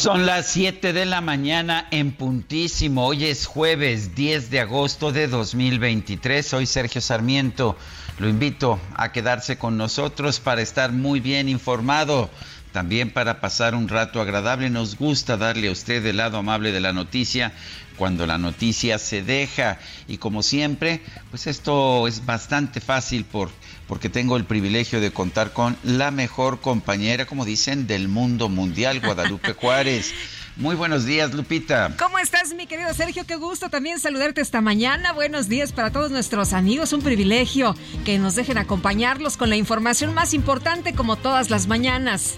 [0.00, 3.04] Son las 7 de la mañana en puntísimo.
[3.04, 6.46] Hoy es jueves 10 de agosto de 2023.
[6.46, 7.76] Soy Sergio Sarmiento.
[8.18, 12.30] Lo invito a quedarse con nosotros para estar muy bien informado.
[12.72, 14.70] También para pasar un rato agradable.
[14.70, 17.52] Nos gusta darle a usted el lado amable de la noticia
[17.98, 19.78] cuando la noticia se deja.
[20.08, 23.50] Y como siempre, pues esto es bastante fácil por
[23.90, 29.00] porque tengo el privilegio de contar con la mejor compañera, como dicen, del mundo mundial,
[29.00, 30.14] Guadalupe Juárez.
[30.54, 31.92] Muy buenos días, Lupita.
[31.98, 33.26] ¿Cómo estás, mi querido Sergio?
[33.26, 35.12] Qué gusto también saludarte esta mañana.
[35.12, 36.92] Buenos días para todos nuestros amigos.
[36.92, 37.74] Un privilegio
[38.04, 42.36] que nos dejen acompañarlos con la información más importante como todas las mañanas.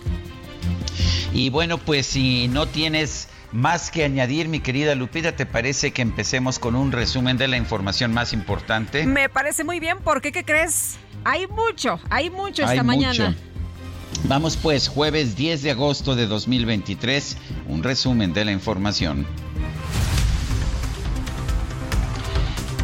[1.34, 6.00] Y bueno, pues si no tienes más que añadir, mi querida Lupita, ¿te parece que
[6.00, 9.05] empecemos con un resumen de la información más importante?
[9.05, 10.97] Me parece muy bien, porque ¿qué crees?
[11.25, 13.36] Hay mucho, hay mucho esta mañana.
[14.24, 17.36] Vamos pues, jueves 10 de agosto de 2023,
[17.69, 19.27] un resumen de la información.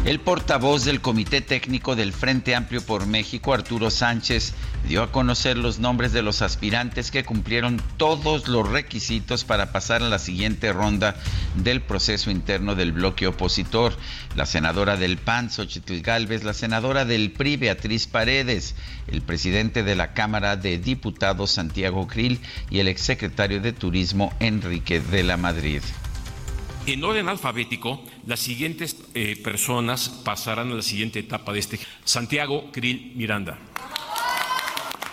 [0.05, 4.53] El portavoz del Comité Técnico del Frente Amplio por México, Arturo Sánchez,
[4.87, 10.01] dio a conocer los nombres de los aspirantes que cumplieron todos los requisitos para pasar
[10.01, 11.17] a la siguiente ronda
[11.55, 13.93] del proceso interno del bloque opositor.
[14.37, 18.75] La senadora del PAN, Xochitl Galvez, la senadora del PRI, Beatriz Paredes,
[19.07, 22.39] el presidente de la Cámara de Diputados, Santiago Krill,
[22.69, 25.81] y el exsecretario de Turismo, Enrique de la Madrid.
[26.85, 31.79] En orden alfabético, las siguientes eh, personas pasarán a la siguiente etapa de este.
[32.03, 33.57] Santiago Krill Miranda.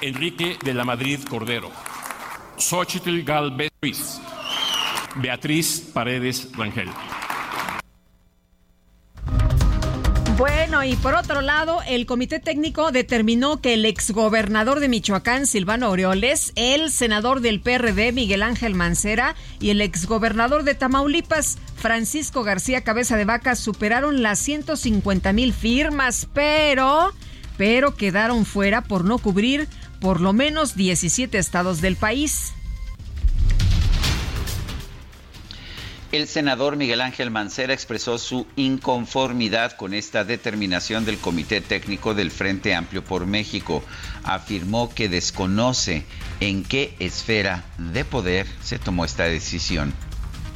[0.00, 1.70] Enrique de la Madrid Cordero.
[2.58, 4.20] Xochitl Galvez Ruiz.
[5.16, 6.88] Beatriz Paredes Rangel.
[10.36, 15.86] Bueno, y por otro lado, el comité técnico determinó que el exgobernador de Michoacán, Silvano
[15.86, 22.84] Aureoles, el senador del PRD, Miguel Ángel Mancera, y el exgobernador de Tamaulipas, Francisco García
[22.84, 27.14] Cabeza de Vaca, superaron las 150 mil firmas, pero,
[27.56, 29.68] pero quedaron fuera por no cubrir
[30.02, 32.52] por lo menos 17 estados del país.
[36.16, 42.30] El senador Miguel Ángel Mancera expresó su inconformidad con esta determinación del Comité Técnico del
[42.30, 43.84] Frente Amplio por México.
[44.24, 46.06] Afirmó que desconoce
[46.40, 49.92] en qué esfera de poder se tomó esta decisión.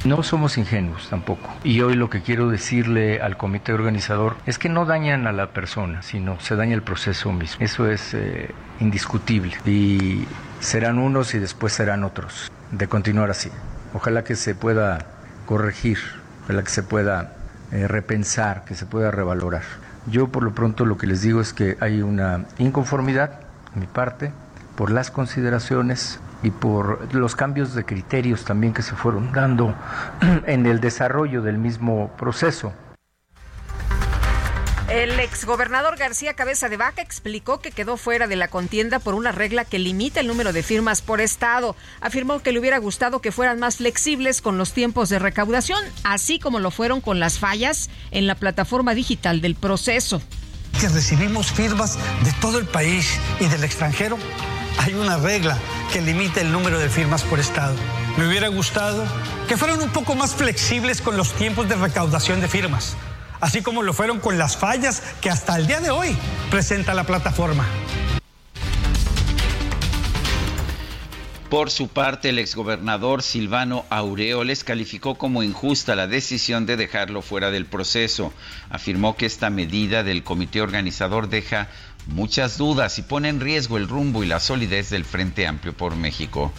[0.03, 1.47] No somos ingenuos tampoco.
[1.63, 5.53] Y hoy lo que quiero decirle al comité organizador es que no dañan a la
[5.53, 7.63] persona, sino se daña el proceso mismo.
[7.63, 8.49] Eso es eh,
[8.79, 9.55] indiscutible.
[9.67, 10.25] Y
[10.59, 12.51] serán unos y después serán otros.
[12.71, 13.51] De continuar así.
[13.93, 15.97] Ojalá que se pueda corregir,
[16.43, 17.33] ojalá que se pueda
[17.71, 19.63] eh, repensar, que se pueda revalorar.
[20.07, 23.39] Yo por lo pronto lo que les digo es que hay una inconformidad,
[23.75, 24.31] mi parte,
[24.75, 29.75] por las consideraciones y por los cambios de criterios también que se fueron dando
[30.47, 32.73] en el desarrollo del mismo proceso.
[34.91, 39.31] El exgobernador García Cabeza de Vaca explicó que quedó fuera de la contienda por una
[39.31, 41.77] regla que limita el número de firmas por estado.
[42.01, 46.39] Afirmó que le hubiera gustado que fueran más flexibles con los tiempos de recaudación, así
[46.39, 50.21] como lo fueron con las fallas en la plataforma digital del proceso.
[50.81, 54.17] Que recibimos firmas de todo el país y del extranjero
[54.77, 55.57] hay una regla
[55.93, 57.75] que limita el número de firmas por estado.
[58.17, 59.05] Me hubiera gustado
[59.47, 62.97] que fueran un poco más flexibles con los tiempos de recaudación de firmas,
[63.41, 66.15] así como lo fueron con las fallas que hasta el día de hoy
[66.49, 67.67] presenta la plataforma.
[71.49, 77.51] Por su parte, el exgobernador Silvano Aureoles calificó como injusta la decisión de dejarlo fuera
[77.51, 78.31] del proceso.
[78.69, 81.67] Afirmó que esta medida del comité organizador deja
[82.07, 85.97] muchas dudas y pone en riesgo el rumbo y la solidez del Frente Amplio por
[85.97, 86.53] México.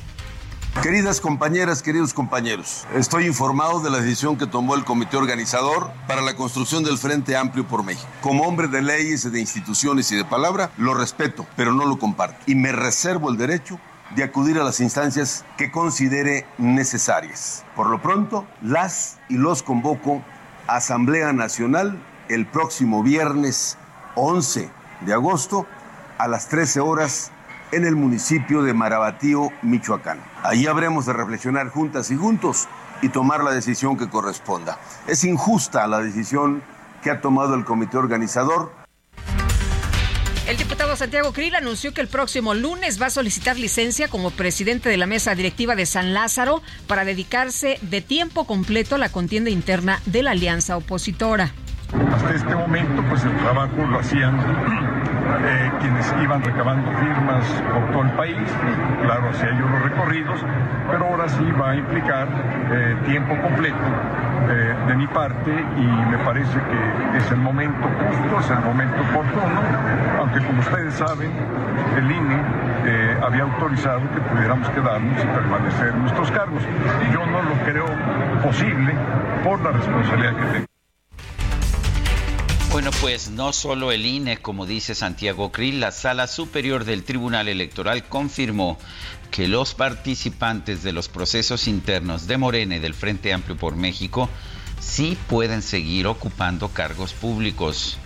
[0.81, 6.23] Queridas compañeras, queridos compañeros, estoy informado de la decisión que tomó el comité organizador para
[6.23, 8.09] la construcción del Frente Amplio por México.
[8.21, 12.37] Como hombre de leyes, de instituciones y de palabra, lo respeto, pero no lo comparto.
[12.47, 13.79] Y me reservo el derecho
[14.17, 17.65] de acudir a las instancias que considere necesarias.
[17.77, 20.23] Por lo pronto, las y los convoco
[20.67, 23.77] a Asamblea Nacional el próximo viernes
[24.17, 24.71] 11
[25.03, 25.67] de agosto
[26.19, 27.31] a las 13 horas
[27.73, 30.21] en el municipio de Marabatío, Michoacán.
[30.43, 32.69] Allí habremos de reflexionar juntas y juntos
[33.01, 34.79] y tomar la decisión que corresponda.
[35.07, 36.63] Es injusta la decisión
[37.03, 38.83] que ha tomado el comité organizador
[40.49, 44.89] el diputado Santiago Krill anunció que el próximo lunes va a solicitar licencia como presidente
[44.89, 49.51] de la mesa directiva de San Lázaro para dedicarse de tiempo completo a la contienda
[49.51, 51.53] interna de la alianza opositora.
[52.13, 54.37] Hasta este momento, pues el trabajo lo hacían
[55.45, 60.45] eh, quienes iban recabando firmas por todo el país, y claro, hacía yo los recorridos,
[60.91, 62.29] pero ahora sí va a implicar
[62.71, 63.77] eh, tiempo completo
[64.51, 69.03] eh, de mi parte y me parece que es el momento justo, es el momento
[69.11, 69.61] oportuno,
[70.19, 71.31] aunque como ustedes saben,
[71.97, 72.63] el INE
[73.23, 76.63] había autorizado que pudiéramos quedarnos y permanecer en nuestros cargos.
[77.13, 77.87] Yo no lo creo
[78.43, 78.93] posible
[79.45, 80.72] por la responsabilidad que tengo.
[82.73, 87.49] Bueno, pues no solo el INE, como dice Santiago Krill, la Sala Superior del Tribunal
[87.49, 88.79] Electoral confirmó
[89.31, 94.31] que los participantes de los procesos internos de Morena y del Frente Amplio por México
[94.81, 97.99] sí pueden seguir ocupando cargos públicos.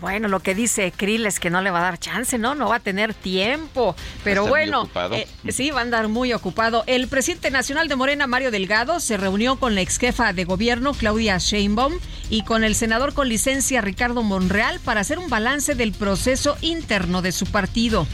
[0.00, 2.54] Bueno, lo que dice Krill es que no le va a dar chance, ¿no?
[2.54, 3.94] No va a tener tiempo.
[4.24, 6.84] Pero bueno, eh, sí, va a andar muy ocupado.
[6.86, 10.94] El presidente nacional de Morena, Mario Delgado, se reunió con la ex jefa de gobierno,
[10.94, 11.92] Claudia Sheinbaum,
[12.30, 17.20] y con el senador con licencia, Ricardo Monreal, para hacer un balance del proceso interno
[17.20, 18.06] de su partido.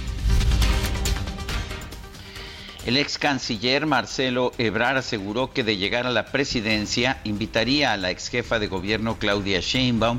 [2.84, 8.10] El ex canciller Marcelo Ebrar aseguró que de llegar a la presidencia invitaría a la
[8.10, 10.18] ex jefa de gobierno Claudia Sheinbaum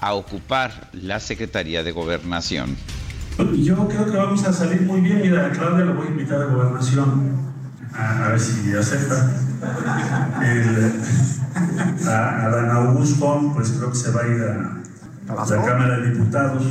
[0.00, 2.76] a ocupar la Secretaría de Gobernación.
[3.38, 5.20] Yo creo que vamos a salir muy bien.
[5.22, 7.32] Mira, a Claudia la voy a invitar a Gobernación,
[7.94, 9.30] a, ver si acepta.
[12.06, 16.10] a, a Dan Augusto, pues creo que se va a ir a, la Cámara de
[16.10, 16.64] Diputados.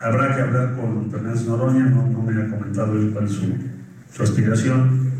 [0.00, 3.54] Habrá que hablar con Fernández Noroña, no, no me ha comentado él cuál es su,
[4.12, 5.12] su aspiración.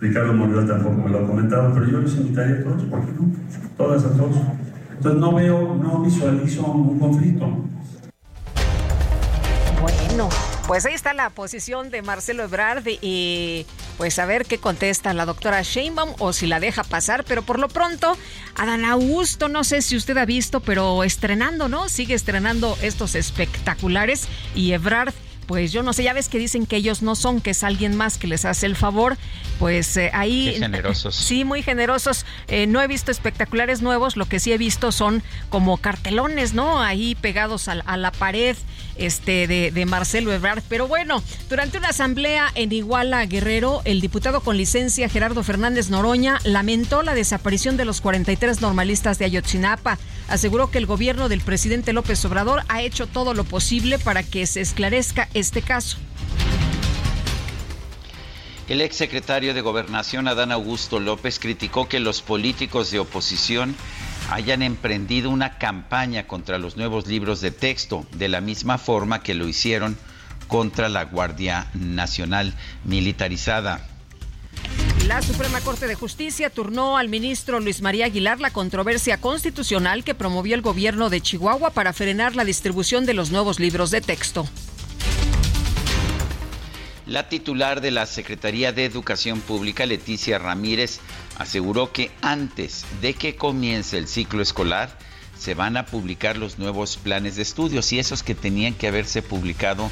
[0.00, 3.12] Ricardo Monreal tampoco me lo ha comentado, pero yo les invitaría a todos, ¿por qué
[3.12, 3.32] no?
[3.76, 4.36] Todas a todos.
[4.96, 7.46] Entonces no veo, no visualizo un conflicto.
[9.80, 10.28] Bueno,
[10.66, 13.66] pues ahí está la posición de Marcelo Ebrard y
[13.98, 17.58] pues a ver qué contesta la doctora Sheinbaum o si la deja pasar, pero por
[17.58, 18.16] lo pronto,
[18.56, 21.88] Adán Augusto, no sé si usted ha visto, pero estrenando, ¿no?
[21.88, 25.12] Sigue estrenando estos espectaculares y Ebrard
[25.46, 27.96] pues yo no sé, ya ves que dicen que ellos no son, que es alguien
[27.96, 29.16] más que les hace el favor,
[29.58, 30.50] pues eh, ahí...
[30.52, 31.14] Qué generosos.
[31.24, 32.26] Sí, muy generosos.
[32.48, 36.82] Eh, no he visto espectaculares nuevos, lo que sí he visto son como cartelones, ¿no?
[36.82, 38.56] Ahí pegados a, la pared
[38.96, 40.62] este, de, de, Marcelo Ebrard.
[40.68, 46.38] Pero bueno, durante una asamblea en Iguala Guerrero, el diputado con licencia Gerardo Fernández Noroña
[46.44, 49.98] lamentó la desaparición de los 43 normalistas de Ayotzinapa.
[50.28, 54.46] Aseguró que el gobierno del presidente López Obrador ha hecho todo lo posible para que
[54.46, 55.98] se esclarezca este caso.
[58.66, 63.76] El exsecretario de Gobernación, Adán Augusto López, criticó que los políticos de oposición
[64.30, 69.34] hayan emprendido una campaña contra los nuevos libros de texto, de la misma forma que
[69.34, 69.98] lo hicieron
[70.48, 72.54] contra la Guardia Nacional
[72.84, 73.86] Militarizada.
[75.06, 80.14] La Suprema Corte de Justicia turnó al ministro Luis María Aguilar la controversia constitucional que
[80.14, 84.48] promovió el gobierno de Chihuahua para frenar la distribución de los nuevos libros de texto.
[87.04, 91.00] La titular de la Secretaría de Educación Pública, Leticia Ramírez,
[91.36, 94.96] aseguró que antes de que comience el ciclo escolar,
[95.38, 99.20] se van a publicar los nuevos planes de estudios y esos que tenían que haberse
[99.20, 99.90] publicado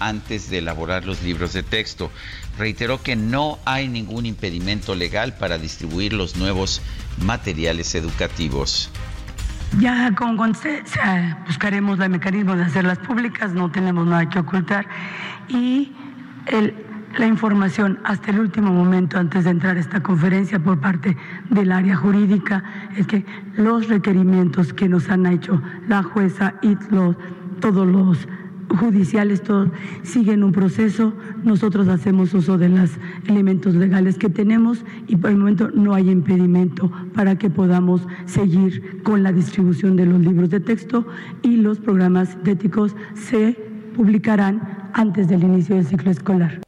[0.00, 2.10] antes de elaborar los libros de texto.
[2.58, 6.82] Reiteró que no hay ningún impedimento legal para distribuir los nuevos
[7.22, 8.90] materiales educativos.
[9.80, 10.36] Ya con
[11.46, 14.86] buscaremos el mecanismo de hacerlas públicas, no tenemos nada que ocultar
[15.48, 15.92] y
[17.18, 21.16] la información hasta el último momento antes de entrar a esta conferencia por parte
[21.50, 22.62] del área jurídica
[22.96, 23.24] es que
[23.56, 26.76] los requerimientos que nos han hecho la jueza y
[27.60, 28.28] todos los
[28.68, 29.70] judiciales todo,
[30.02, 31.12] siguen un proceso.
[31.42, 32.90] Nosotros hacemos uso de los
[33.26, 39.02] elementos legales que tenemos y por el momento no hay impedimento para que podamos seguir
[39.02, 41.06] con la distribución de los libros de texto
[41.42, 43.52] y los programas éticos se
[43.96, 46.60] publicarán antes del inicio del ciclo escolar.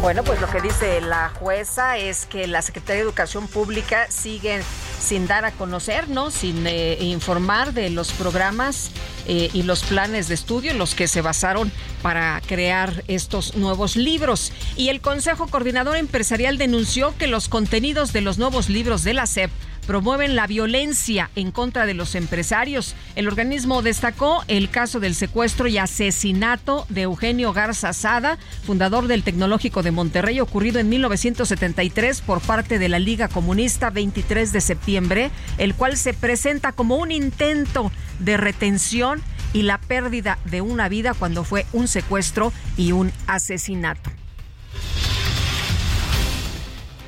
[0.00, 4.60] Bueno, pues lo que dice la jueza es que la Secretaría de Educación Pública sigue
[5.00, 6.30] sin dar a conocer, ¿no?
[6.30, 8.90] Sin eh, informar de los programas
[9.26, 11.70] eh, y los planes de estudio en los que se basaron
[12.02, 14.52] para crear estos nuevos libros.
[14.76, 19.26] Y el Consejo Coordinador Empresarial denunció que los contenidos de los nuevos libros de la
[19.26, 19.50] SEP
[19.86, 22.94] promueven la violencia en contra de los empresarios.
[23.14, 29.22] El organismo destacó el caso del secuestro y asesinato de Eugenio Garza Sada, fundador del
[29.22, 35.30] Tecnológico de Monterrey, ocurrido en 1973 por parte de la Liga Comunista 23 de septiembre,
[35.58, 41.14] el cual se presenta como un intento de retención y la pérdida de una vida
[41.14, 44.10] cuando fue un secuestro y un asesinato.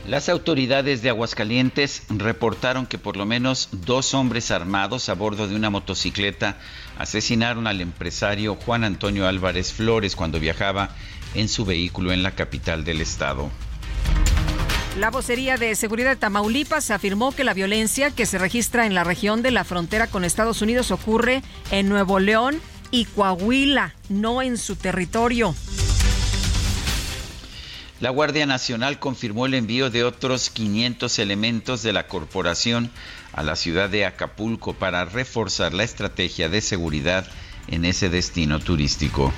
[0.08, 5.54] Las autoridades de Aguascalientes reportaron que por lo menos dos hombres armados a bordo de
[5.54, 6.56] una motocicleta
[6.96, 10.96] asesinaron al empresario Juan Antonio Álvarez Flores cuando viajaba
[11.34, 13.50] en su vehículo en la capital del estado.
[14.98, 19.04] La vocería de seguridad de Tamaulipas afirmó que la violencia que se registra en la
[19.04, 24.56] región de la frontera con Estados Unidos ocurre en Nuevo León y Coahuila, no en
[24.56, 25.54] su territorio.
[28.00, 32.90] La Guardia Nacional confirmó el envío de otros 500 elementos de la corporación
[33.32, 37.26] a la ciudad de Acapulco para reforzar la estrategia de seguridad
[37.66, 39.32] en ese destino turístico.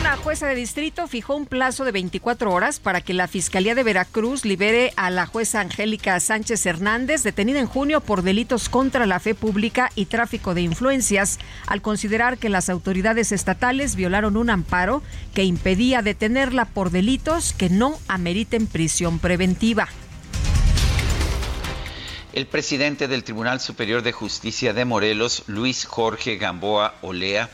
[0.00, 3.82] Una jueza de distrito fijó un plazo de 24 horas para que la Fiscalía de
[3.82, 9.20] Veracruz libere a la jueza Angélica Sánchez Hernández, detenida en junio por delitos contra la
[9.20, 15.02] fe pública y tráfico de influencias, al considerar que las autoridades estatales violaron un amparo
[15.34, 19.86] que impedía detenerla por delitos que no ameriten prisión preventiva.
[22.32, 27.50] El presidente del Tribunal Superior de Justicia de Morelos, Luis Jorge Gamboa Olea,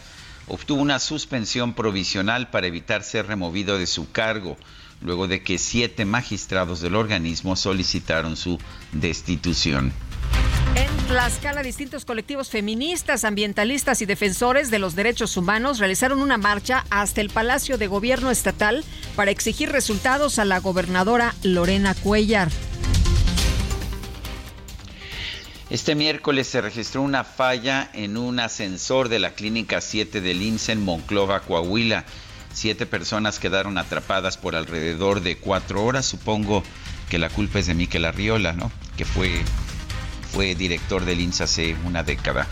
[0.48, 4.56] obtuvo una suspensión provisional para evitar ser removido de su cargo,
[5.00, 8.58] luego de que siete magistrados del organismo solicitaron su
[8.92, 9.92] destitución.
[10.74, 16.84] En Tlaxcala, distintos colectivos feministas, ambientalistas y defensores de los derechos humanos realizaron una marcha
[16.90, 18.84] hasta el Palacio de Gobierno Estatal
[19.14, 22.50] para exigir resultados a la gobernadora Lorena Cuellar.
[25.68, 30.72] Este miércoles se registró una falla en un ascensor de la Clínica 7 del INSE
[30.72, 32.04] en Monclova, Coahuila.
[32.52, 36.06] Siete personas quedaron atrapadas por alrededor de cuatro horas.
[36.06, 36.62] Supongo
[37.10, 38.70] que la culpa es de Miquel Arriola, ¿no?
[38.96, 39.42] Que fue,
[40.32, 42.46] fue director del INSE hace una década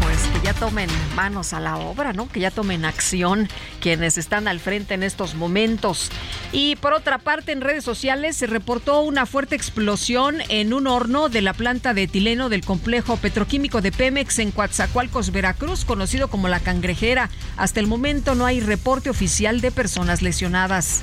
[0.00, 2.28] pues que ya tomen manos a la obra, ¿no?
[2.28, 3.48] Que ya tomen acción
[3.80, 6.10] quienes están al frente en estos momentos.
[6.52, 11.28] Y por otra parte, en redes sociales se reportó una fuerte explosión en un horno
[11.28, 16.48] de la planta de etileno del complejo petroquímico de Pemex en Coatzacoalcos, Veracruz, conocido como
[16.48, 17.30] La Cangrejera.
[17.56, 21.02] Hasta el momento no hay reporte oficial de personas lesionadas.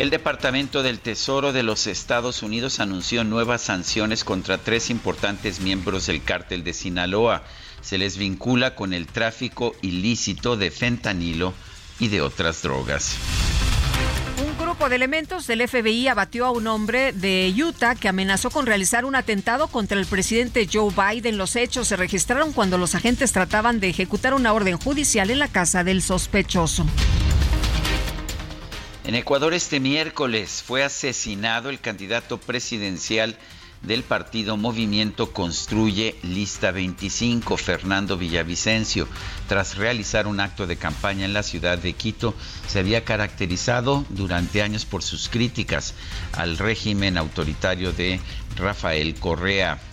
[0.00, 6.06] El Departamento del Tesoro de los Estados Unidos anunció nuevas sanciones contra tres importantes miembros
[6.06, 7.42] del cártel de Sinaloa.
[7.82, 11.52] Se les vincula con el tráfico ilícito de fentanilo
[11.98, 13.14] y de otras drogas.
[14.42, 18.64] Un grupo de elementos del FBI abatió a un hombre de Utah que amenazó con
[18.64, 21.36] realizar un atentado contra el presidente Joe Biden.
[21.36, 25.48] Los hechos se registraron cuando los agentes trataban de ejecutar una orden judicial en la
[25.48, 26.86] casa del sospechoso.
[29.10, 33.36] En Ecuador este miércoles fue asesinado el candidato presidencial
[33.82, 39.08] del partido Movimiento Construye Lista 25, Fernando Villavicencio.
[39.48, 42.36] Tras realizar un acto de campaña en la ciudad de Quito,
[42.68, 45.94] se había caracterizado durante años por sus críticas
[46.30, 48.20] al régimen autoritario de
[48.54, 49.89] Rafael Correa.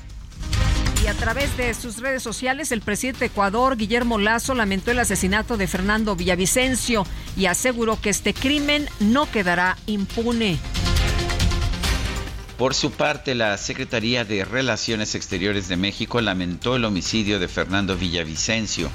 [1.03, 4.99] Y a través de sus redes sociales, el presidente de Ecuador, Guillermo Lazo, lamentó el
[4.99, 10.57] asesinato de Fernando Villavicencio y aseguró que este crimen no quedará impune.
[12.57, 17.95] Por su parte, la Secretaría de Relaciones Exteriores de México lamentó el homicidio de Fernando
[17.95, 18.89] Villavicencio,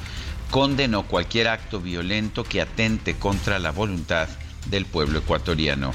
[0.50, 4.28] condenó cualquier acto violento que atente contra la voluntad
[4.68, 5.92] del pueblo ecuatoriano.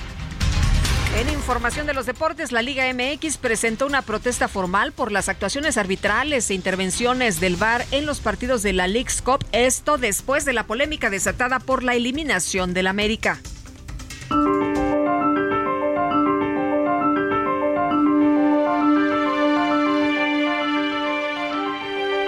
[1.16, 5.78] En información de los deportes, la Liga MX presentó una protesta formal por las actuaciones
[5.78, 10.54] arbitrales e intervenciones del VAR en los partidos de la League's Cup, esto después de
[10.54, 13.40] la polémica desatada por la eliminación del América.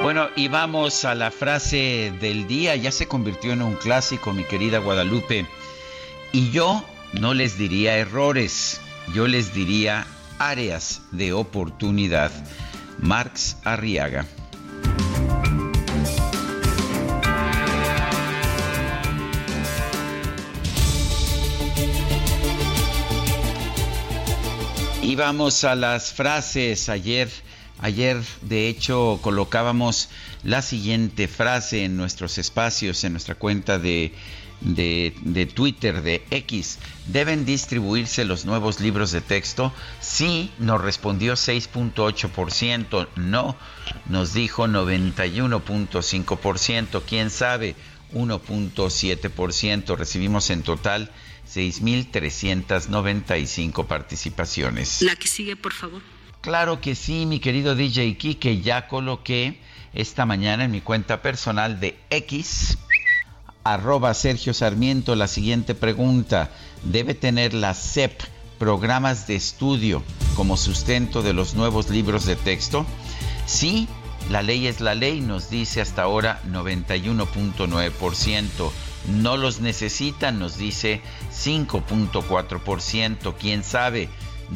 [0.01, 2.75] Bueno, y vamos a la frase del día.
[2.75, 5.45] Ya se convirtió en un clásico, mi querida Guadalupe.
[6.31, 8.79] Y yo no les diría errores,
[9.13, 10.05] yo les diría
[10.37, 12.31] áreas de oportunidad.
[13.01, 14.25] Marx Arriaga.
[25.01, 26.89] Y vamos a las frases.
[26.89, 27.29] Ayer,
[27.79, 30.09] ayer de hecho colocábamos
[30.43, 34.13] la siguiente frase en nuestros espacios, en nuestra cuenta de,
[34.61, 36.79] de, Twitter, de X.
[37.07, 39.71] ¿Deben distribuirse los nuevos libros de texto?
[39.99, 43.09] Sí, nos respondió 6.8%.
[43.15, 43.55] No,
[44.07, 47.03] nos dijo 91.5%.
[47.07, 47.75] ¿Quién sabe?
[48.13, 49.97] 1.7%.
[49.97, 51.11] Recibimos en total
[51.53, 55.01] 6.395 participaciones.
[55.01, 56.01] La que sigue, por favor.
[56.41, 59.59] Claro que sí, mi querido DJ que ya coloqué
[59.93, 62.77] esta mañana en mi cuenta personal de X,
[63.63, 66.49] arroba Sergio Sarmiento, la siguiente pregunta.
[66.83, 68.21] ¿Debe tener la SEP
[68.57, 70.03] programas de estudio
[70.35, 72.85] como sustento de los nuevos libros de texto?
[73.45, 73.87] Sí,
[74.29, 78.71] la ley es la ley, nos dice hasta ahora 91.9%
[79.07, 81.01] no los necesitan, nos dice
[81.31, 84.09] 5.4%, quién sabe,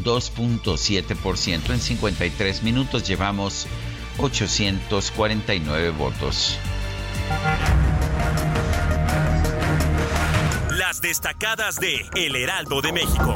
[0.03, 1.71] 2.7%.
[1.71, 3.67] En 53 minutos llevamos
[4.17, 6.57] 849 votos.
[11.03, 13.35] Destacadas de El Heraldo de México.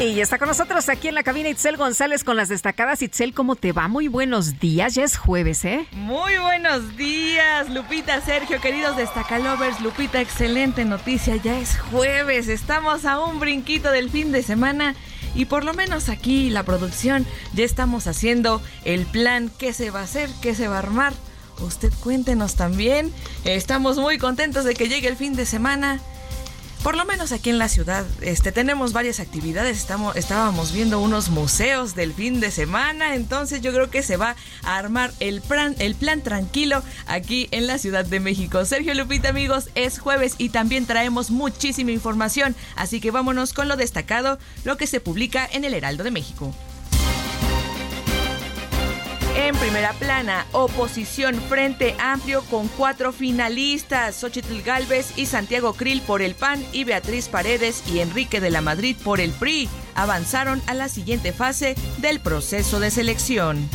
[0.00, 3.00] Y está con nosotros aquí en la cabina Itzel González con las destacadas.
[3.02, 3.86] Itzel, ¿cómo te va?
[3.86, 5.86] Muy buenos días, ya es jueves, ¿eh?
[5.92, 9.80] Muy buenos días, Lupita, Sergio, queridos destacalovers.
[9.80, 14.96] Lupita, excelente noticia, ya es jueves, estamos a un brinquito del fin de semana.
[15.34, 20.00] Y por lo menos aquí la producción ya estamos haciendo el plan, qué se va
[20.00, 21.12] a hacer, qué se va a armar.
[21.60, 23.12] Usted cuéntenos también.
[23.44, 26.00] Estamos muy contentos de que llegue el fin de semana
[26.82, 29.76] por lo menos aquí en la ciudad, este, tenemos varias actividades.
[29.76, 34.34] Estamos, estábamos viendo unos museos del fin de semana, entonces yo creo que se va
[34.62, 38.64] a armar el plan, el plan tranquilo aquí en la Ciudad de México.
[38.64, 43.76] Sergio Lupita, amigos, es jueves y también traemos muchísima información, así que vámonos con lo
[43.76, 46.54] destacado, lo que se publica en el Heraldo de México.
[49.42, 56.20] En primera plana, oposición Frente Amplio con cuatro finalistas, Xochitl Galvez y Santiago Krill por
[56.20, 60.74] el PAN y Beatriz Paredes y Enrique de la Madrid por el PRI, avanzaron a
[60.74, 63.66] la siguiente fase del proceso de selección.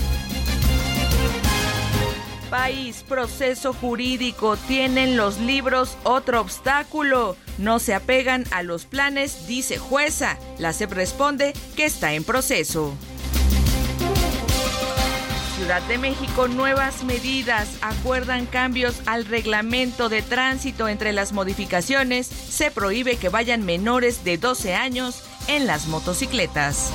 [2.52, 7.38] País, proceso jurídico, tienen los libros otro obstáculo.
[7.58, 10.38] No se apegan a los planes, dice jueza.
[10.60, 12.96] La CEP responde que está en proceso.
[15.56, 20.90] Ciudad de México nuevas medidas, acuerdan cambios al reglamento de tránsito.
[20.90, 26.92] Entre las modificaciones, se prohíbe que vayan menores de 12 años en las motocicletas.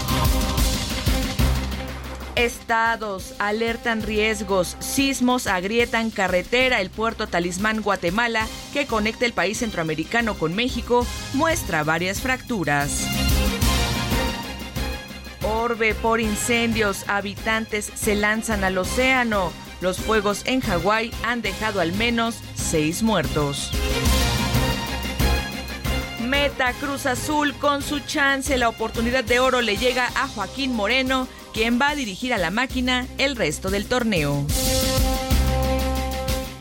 [2.36, 10.34] Estados alertan riesgos, sismos agrietan carretera, el puerto Talismán Guatemala, que conecta el país centroamericano
[10.38, 13.06] con México, muestra varias fracturas.
[15.42, 19.52] Orbe por incendios, habitantes se lanzan al océano.
[19.80, 23.70] Los fuegos en Hawái han dejado al menos seis muertos.
[26.20, 31.26] Meta Cruz Azul con su chance, la oportunidad de oro le llega a Joaquín Moreno,
[31.52, 34.46] quien va a dirigir a la máquina el resto del torneo.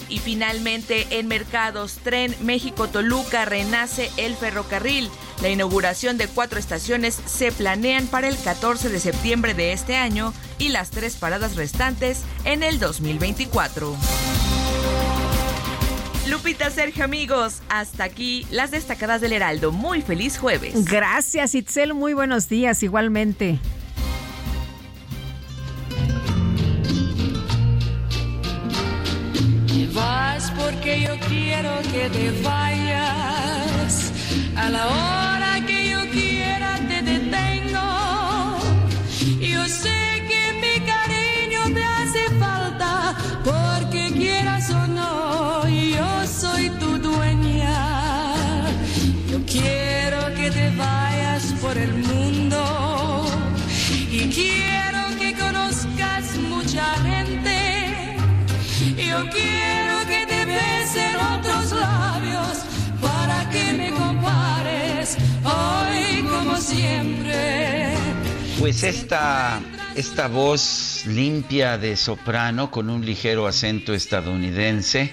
[0.08, 5.12] Y finalmente en Mercados, Tren México-Toluca renace el ferrocarril.
[5.42, 10.34] La inauguración de cuatro estaciones se planean para el 14 de septiembre de este año
[10.58, 13.96] y las tres paradas restantes en el 2024.
[16.28, 19.72] Lupita, Sergio, amigos, hasta aquí las destacadas del Heraldo.
[19.72, 20.86] Muy feliz jueves.
[20.86, 21.94] Gracias, Itzel.
[21.94, 23.60] Muy buenos días, igualmente.
[29.94, 34.12] vas porque yo quiero que te vayas.
[34.56, 35.19] A la hora
[68.70, 69.62] pues esta,
[69.96, 75.12] esta voz limpia de soprano con un ligero acento estadounidense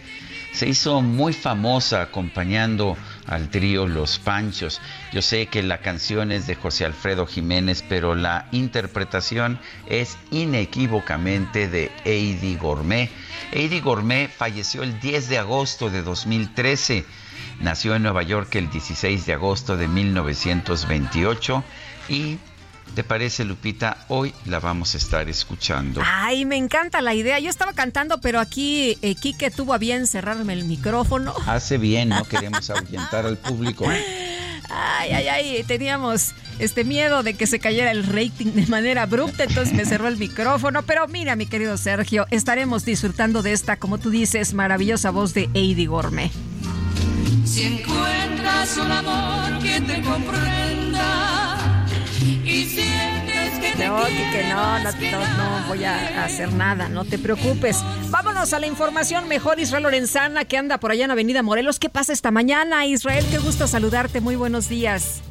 [0.53, 4.83] se hizo muy famosa acompañando al trío Los Panchos.
[5.11, 11.67] Yo sé que la canción es de José Alfredo Jiménez, pero la interpretación es inequívocamente
[11.67, 13.09] de Eddie Gourmet.
[13.53, 17.07] Eddie Gourmet falleció el 10 de agosto de 2013.
[17.61, 21.65] Nació en Nueva York el 16 de agosto de 1928
[22.11, 22.39] y
[22.95, 23.99] ¿Te parece, Lupita?
[24.09, 26.01] Hoy la vamos a estar escuchando.
[26.05, 27.39] Ay, me encanta la idea.
[27.39, 31.35] Yo estaba cantando, pero aquí eh, Quique tuvo a bien cerrarme el micrófono.
[31.47, 33.87] Hace bien, no queremos ahuyentar al público.
[34.69, 39.45] Ay, ay, ay, teníamos este miedo de que se cayera el rating de manera abrupta,
[39.45, 40.83] entonces me cerró el micrófono.
[40.83, 45.45] Pero mira, mi querido Sergio, estaremos disfrutando de esta, como tú dices, maravillosa voz de
[45.55, 46.31] Eddie Gourmet.
[47.45, 51.56] Si encuentras un amor que te comprenda
[52.47, 57.79] No, que no, no, no, no voy a hacer nada, no te preocupes.
[58.11, 61.81] Vámonos a la información mejor, Israel Lorenzana, que anda por allá en Avenida Morelos.
[61.81, 63.25] ¿Qué pasa esta mañana, Israel?
[63.33, 65.23] Qué gusto saludarte, muy buenos días.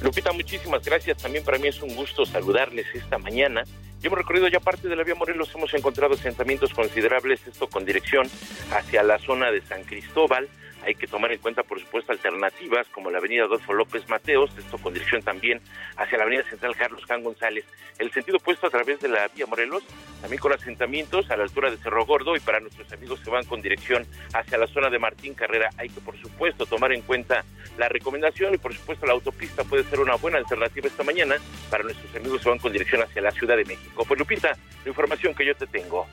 [0.00, 1.18] Lupita, muchísimas gracias.
[1.18, 3.64] También para mí es un gusto saludarles esta mañana.
[4.02, 7.84] Y hemos recorrido ya parte de la vía Morelos, hemos encontrado asentamientos considerables, esto con
[7.84, 8.30] dirección
[8.72, 10.48] hacia la zona de San Cristóbal.
[10.86, 14.78] Hay que tomar en cuenta, por supuesto, alternativas como la avenida Adolfo López Mateos, esto
[14.78, 15.60] con dirección también
[15.96, 17.64] hacia la avenida Central Carlos Can González.
[17.98, 19.82] El sentido opuesto a través de la vía Morelos,
[20.20, 23.44] también con asentamientos a la altura de Cerro Gordo y para nuestros amigos que van
[23.46, 27.44] con dirección hacia la zona de Martín Carrera, hay que, por supuesto, tomar en cuenta
[27.78, 31.34] la recomendación y, por supuesto, la autopista puede ser una buena alternativa esta mañana
[31.68, 34.04] para nuestros amigos que van con dirección hacia la Ciudad de México.
[34.06, 36.06] Pues, Lupita, la información que yo te tengo.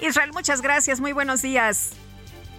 [0.00, 1.92] Israel, muchas gracias, muy buenos días.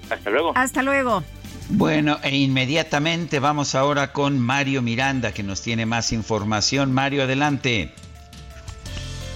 [0.09, 0.53] Hasta luego.
[0.55, 1.23] Hasta luego.
[1.71, 6.91] Bueno, e inmediatamente vamos ahora con Mario Miranda, que nos tiene más información.
[6.91, 7.93] Mario, adelante.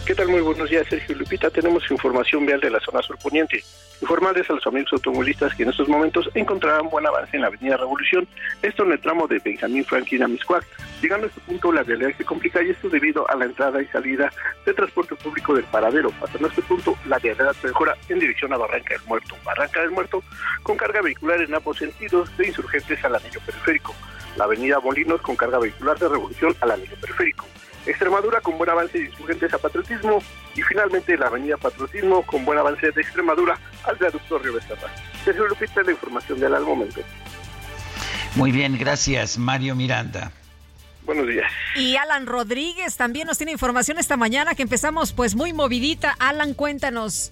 [0.06, 0.28] ¿Qué tal?
[0.28, 1.50] Muy buenos días, Sergio Lupita.
[1.50, 3.64] Tenemos información vial de la zona surponiente.
[4.02, 7.78] Informarles a los amigos automovilistas que en estos momentos encontrarán buen avance en la avenida
[7.78, 8.28] Revolución,
[8.62, 10.66] esto en el tramo de Benjamín Franklin a Miscuac.
[11.02, 13.86] Llegando a este punto, la realidad se complica y esto debido a la entrada y
[13.88, 14.30] salida
[14.66, 16.12] de transporte público del paradero.
[16.20, 19.38] Pasando a este punto, la realidad se mejora en dirección a Barranca del Muerto.
[19.46, 20.22] Barranca del Muerto
[20.64, 23.96] con carga vehicular en ambos sentidos de insurgentes al anillo periférico.
[24.36, 27.46] La avenida Molinos con carga vehicular de Revolución al anillo periférico.
[27.86, 30.22] Extremadura con buen avance de insurgentes a Patriotismo
[30.56, 34.90] y finalmente la avenida Patriotismo con buen avance de Extremadura al viaducto Río Becerra.
[35.24, 37.02] Sergio Lupita, la información de al momento.
[38.36, 40.32] Muy bien, gracias, Mario Miranda.
[41.06, 41.52] Buenos días.
[41.76, 46.16] Y Alan Rodríguez también nos tiene información esta mañana que empezamos pues muy movidita.
[46.20, 47.32] Alan, cuéntanos.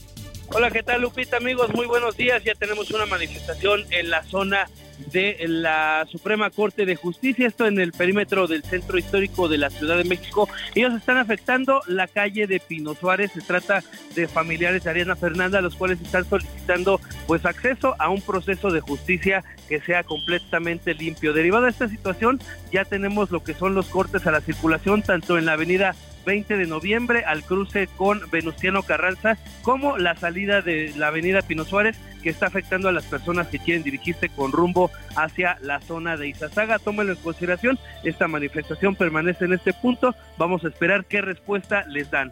[0.54, 1.74] Hola, ¿qué tal Lupita amigos?
[1.74, 2.44] Muy buenos días.
[2.44, 4.68] Ya tenemos una manifestación en la zona
[5.14, 9.70] de la Suprema Corte de Justicia, esto en el perímetro del centro histórico de la
[9.70, 10.50] Ciudad de México.
[10.76, 13.82] Ellos están afectando la calle de Pino Suárez, se trata
[14.14, 18.82] de familiares de Ariana Fernanda, los cuales están solicitando pues acceso a un proceso de
[18.82, 21.32] justicia que sea completamente limpio.
[21.32, 22.42] Derivada de esta situación,
[22.74, 26.58] ya tenemos lo que son los cortes a la circulación, tanto en la avenida 20
[26.58, 31.98] de noviembre al cruce con Venustiano Carranza, como la salida de la avenida Pino Suárez,
[32.22, 36.30] que está afectando a las personas que quieren dirigirse con rumbo hacia la zona de
[36.30, 36.80] Izazaga.
[36.80, 42.10] Tómenlo en consideración, esta manifestación permanece en este punto, vamos a esperar qué respuesta les
[42.12, 42.32] dan.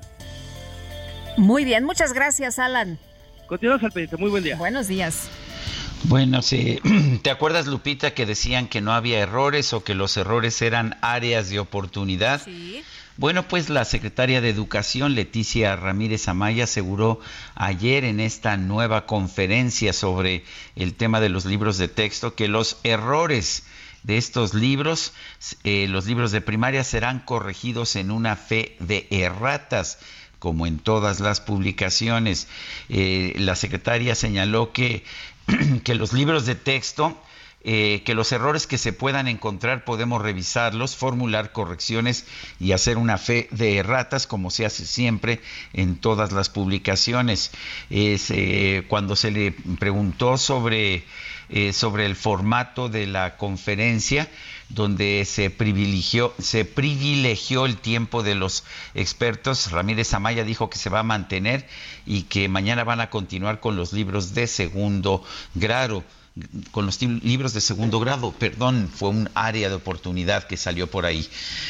[1.37, 2.99] Muy bien, muchas gracias, Alan.
[3.47, 4.55] Continuamos al pendiente, muy buen día.
[4.57, 5.29] Buenos días.
[6.03, 6.79] Bueno, sí.
[7.23, 11.49] ¿Te acuerdas, Lupita, que decían que no había errores o que los errores eran áreas
[11.49, 12.41] de oportunidad?
[12.43, 12.83] Sí.
[13.19, 17.19] Bueno, pues la secretaria de Educación, Leticia Ramírez Amaya, aseguró
[17.53, 20.45] ayer en esta nueva conferencia sobre
[20.77, 23.63] el tema de los libros de texto que los errores
[24.03, 25.11] de estos libros,
[25.65, 29.99] eh, los libros de primaria, serán corregidos en una fe de erratas
[30.39, 32.47] como en todas las publicaciones.
[32.87, 35.03] Eh, la secretaria señaló que,
[35.83, 37.21] que los libros de texto
[37.61, 42.25] eh, que los errores que se puedan encontrar podemos revisarlos, formular correcciones
[42.57, 45.41] y hacer una fe de erratas como se hace siempre
[45.73, 47.51] en todas las publicaciones.
[47.89, 51.03] Es, eh, cuando se le preguntó sobre,
[51.49, 54.29] eh, sobre el formato de la conferencia,
[54.69, 59.71] donde se privilegió, se privilegió el tiempo de los expertos.
[59.71, 61.67] Ramírez Amaya dijo que se va a mantener
[62.05, 66.05] y que mañana van a continuar con los libros de segundo grado
[66.71, 71.05] con los libros de segundo grado, perdón, fue un área de oportunidad que salió por
[71.05, 71.27] ahí.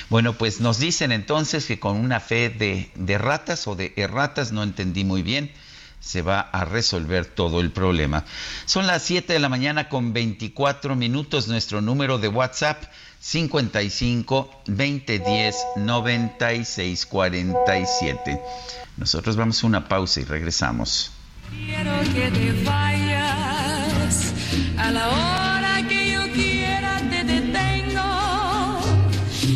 [0.10, 4.64] Bueno, pues nos dicen entonces que con una fe de, ratas o de erratas, no
[4.64, 5.52] entendí muy bien,
[6.00, 8.26] se va a resolver todo el problema.
[8.66, 11.48] Son las 7 de la mañana con 24 minutos.
[11.48, 12.84] Nuestro número de WhatsApp
[13.20, 18.42] 55 2010 96 47.
[18.98, 21.12] Nosotros vamos a una pausa y regresamos.
[21.52, 24.34] Quiero que te vayas
[24.78, 28.80] a la hora que yo quiera te detengo.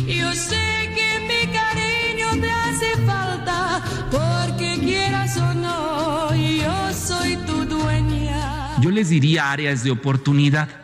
[0.06, 7.64] Yo sé que mi cariño te hace falta porque quieras o no, yo soy tu
[7.64, 8.76] dueña.
[8.80, 10.83] Yo les diría áreas de oportunidad.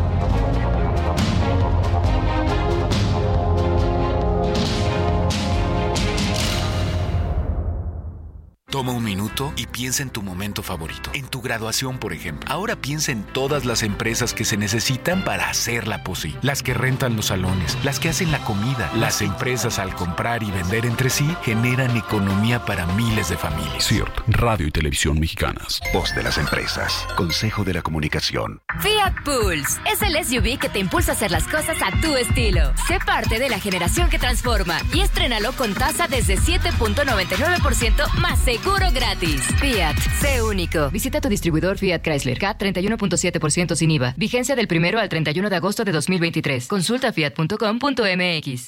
[8.71, 11.09] Toma un minuto y piensa en tu momento favorito.
[11.13, 12.49] En tu graduación, por ejemplo.
[12.49, 16.39] Ahora piensa en todas las empresas que se necesitan para hacerla posible.
[16.41, 18.89] Las que rentan los salones, las que hacen la comida.
[18.95, 23.85] Las empresas al comprar y vender entre sí generan economía para miles de familias.
[23.85, 25.81] CIRT, Radio y Televisión Mexicanas.
[25.93, 27.05] Voz de las empresas.
[27.17, 28.61] Consejo de la Comunicación.
[28.79, 32.71] Fiat Pulse es el SUV que te impulsa a hacer las cosas a tu estilo.
[32.87, 38.60] Sé parte de la generación que transforma y estrénalo con tasa desde 7.99% más seguro
[38.93, 39.41] gratis.
[39.59, 40.89] Fiat, sé único.
[40.91, 42.37] Visita tu distribuidor Fiat Chrysler.
[42.37, 44.13] CAT 31.7% sin IVA.
[44.17, 46.67] Vigencia del 1 al 31 de agosto de 2023.
[46.67, 48.67] Consulta fiat.com.mx.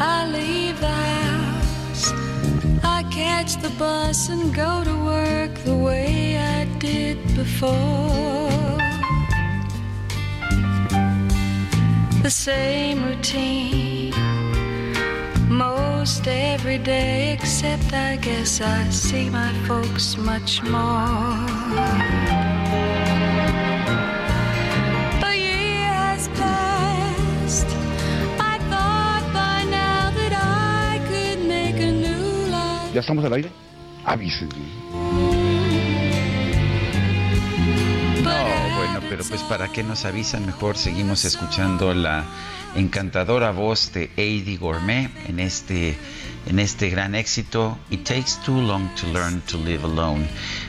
[0.00, 2.12] I leave the house.
[2.82, 7.70] I catch the bus and go to work the way I did before.
[12.22, 14.03] The same routine.
[15.48, 21.38] Most every day, except I guess I see my folks much more.
[25.22, 27.66] A year has passed.
[28.40, 32.94] I thought by now that I could make a new life.
[32.94, 33.50] ¿Ya estamos al aire?
[34.06, 34.48] Avisen.
[38.22, 42.24] No, bueno, pero pues para qué nos avisan, mejor seguimos escuchando la
[42.76, 45.96] encantadora voz de Eddie Gourmet en este,
[46.46, 50.26] en este gran éxito, It Takes Too Long to Learn to Live Alone.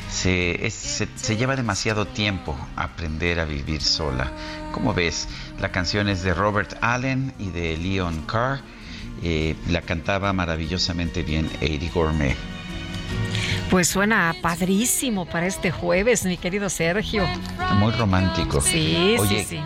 [0.10, 4.32] Se, es- se- se lleva demasiado tiempo aprender a vivir sola.
[4.72, 5.28] Como ves,
[5.60, 8.62] la canción es de Robert Allen y de Leon Carr.
[9.24, 12.36] Eh, la cantaba maravillosamente bien Eddie Gourmet.
[13.70, 17.24] Pues suena padrísimo para este jueves, mi querido Sergio.
[17.80, 18.62] Muy romántico.
[18.62, 19.60] Sí, Oye, sí, sí.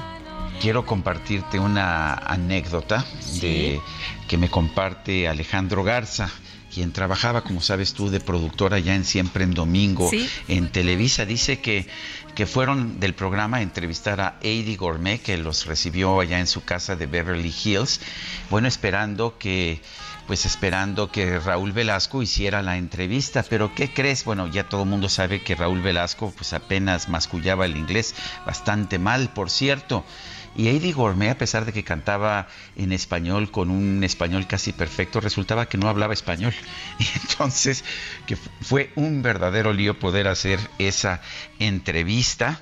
[0.60, 3.06] Quiero compartirte una anécdota
[3.42, 3.80] de
[4.28, 6.30] que me comparte Alejandro Garza,
[6.74, 10.30] quien trabajaba, como sabes tú, de productora ya en Siempre en Domingo Sí.
[10.48, 11.26] en Televisa.
[11.26, 11.88] Dice que,
[12.36, 16.64] que fueron del programa a entrevistar a Eddie Gourmet, que los recibió allá en su
[16.64, 18.02] casa de Beverly Hills.
[18.50, 19.82] Bueno, esperando que
[20.28, 24.26] pues esperando que Raúl Velasco hiciera la entrevista, pero ¿qué crees?
[24.26, 28.14] Bueno, ya todo el mundo sabe que Raúl Velasco pues apenas mascullaba el inglés
[28.46, 30.06] bastante mal, por cierto.
[30.56, 35.22] Y Eddie Gourmet, a pesar de que cantaba en español con un español casi perfecto,
[35.22, 36.54] resultaba que no hablaba español.
[37.00, 37.84] Y entonces
[38.26, 41.22] que fu- fue un verdadero lío poder hacer esa
[41.60, 42.62] entrevista.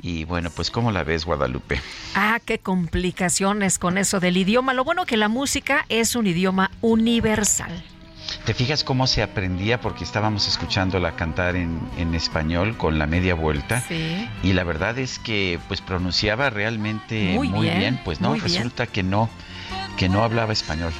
[0.00, 1.80] Y bueno, pues ¿cómo la ves, Guadalupe?
[2.14, 4.74] Ah, qué complicaciones con eso del idioma.
[4.74, 7.82] Lo bueno que la música es un idioma universal.
[8.44, 9.80] ¿Te fijas cómo se aprendía?
[9.80, 13.80] Porque estábamos escuchándola cantar en, en español con la media vuelta.
[13.88, 14.28] Sí.
[14.42, 18.40] Y la verdad es que pues pronunciaba realmente Muy muy, bien, bien, Pues no, muy
[18.40, 18.52] bien.
[18.52, 19.30] resulta que no,
[19.96, 20.92] que no hablaba español.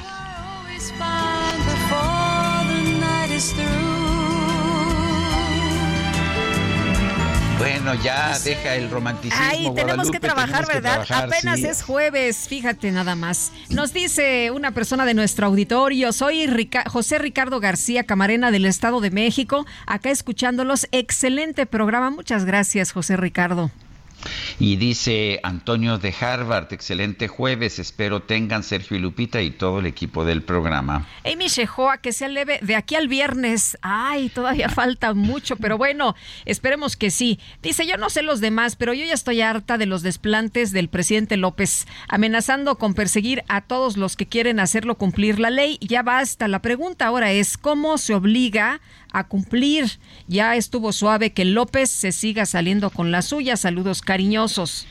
[7.57, 9.43] Bueno, ya deja el romanticismo.
[9.43, 11.05] Ay, tenemos Guadalupe, que trabajar, tenemos que ¿verdad?
[11.05, 11.65] trabajar, Apenas sí.
[11.67, 13.51] es jueves, fíjate nada más.
[13.69, 18.99] Nos dice una persona de nuestro auditorio, soy Rica- José Ricardo García Camarena del Estado
[18.99, 20.87] de México, acá escuchándolos.
[20.91, 23.71] Excelente programa, muchas gracias, José Ricardo.
[24.59, 29.85] Y dice Antonio de Harvard, excelente jueves, espero tengan Sergio y Lupita y todo el
[29.85, 31.07] equipo del programa.
[31.23, 33.77] Amy Shehoa, que sea leve de aquí al viernes.
[33.81, 37.39] Ay, todavía falta mucho, pero bueno, esperemos que sí.
[37.61, 40.89] Dice, yo no sé los demás, pero yo ya estoy harta de los desplantes del
[40.89, 45.77] presidente López, amenazando con perseguir a todos los que quieren hacerlo cumplir la ley.
[45.81, 46.47] Ya basta.
[46.47, 48.81] La pregunta ahora es, ¿cómo se obliga
[49.15, 49.99] a cumplir.
[50.27, 53.57] Ya estuvo suave que López se siga saliendo con la suya.
[53.57, 54.87] Saludos cariñosos.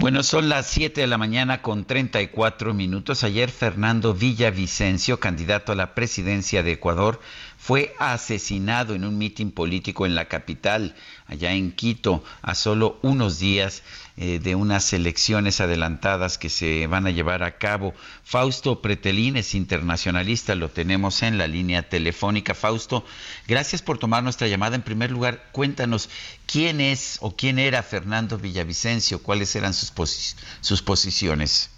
[0.00, 3.24] Bueno, son las 7 de la mañana con 34 minutos.
[3.24, 7.20] Ayer Fernando Villavicencio, candidato a la presidencia de Ecuador,
[7.58, 10.94] fue asesinado en un mitin político en la capital,
[11.26, 13.82] allá en Quito, a solo unos días
[14.16, 17.94] eh, de unas elecciones adelantadas que se van a llevar a cabo.
[18.22, 22.54] Fausto Pretelín es internacionalista, lo tenemos en la línea telefónica.
[22.54, 23.04] Fausto,
[23.48, 24.76] gracias por tomar nuestra llamada.
[24.76, 26.08] En primer lugar, cuéntanos
[26.46, 31.70] quién es o quién era Fernando Villavicencio, cuáles eran sus, sus posiciones.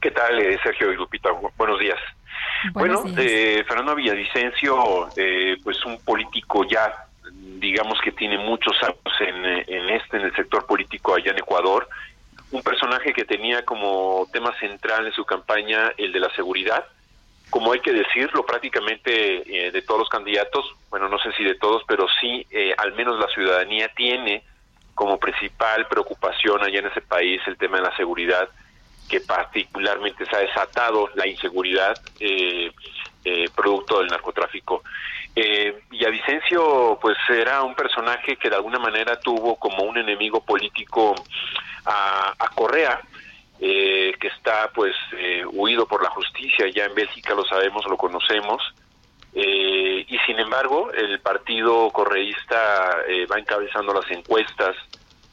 [0.00, 1.30] ¿Qué tal, eh, Sergio y Lupita?
[1.56, 1.98] Buenos días
[2.72, 7.03] bueno, eh, Fernando Villavicencio, eh, pues un político ya,
[7.64, 11.88] digamos que tiene muchos años en, en este, en el sector político allá en Ecuador,
[12.50, 16.84] un personaje que tenía como tema central en su campaña el de la seguridad,
[17.48, 21.54] como hay que decirlo, prácticamente eh, de todos los candidatos, bueno, no sé si de
[21.54, 24.44] todos, pero sí, eh, al menos la ciudadanía tiene
[24.94, 28.48] como principal preocupación allá en ese país el tema de la seguridad
[29.08, 32.70] que particularmente se ha desatado la inseguridad eh,
[33.24, 34.82] eh, producto del narcotráfico.
[35.36, 41.14] Eh, Vicencio pues era un personaje que de alguna manera tuvo como un enemigo político
[41.84, 43.00] a, Correa,
[43.58, 44.94] eh, que está pues
[45.52, 48.62] huido por la justicia, ya en Bélgica lo sabemos, lo conocemos,
[49.34, 52.96] y sin embargo el partido correísta
[53.30, 54.76] va encabezando las encuestas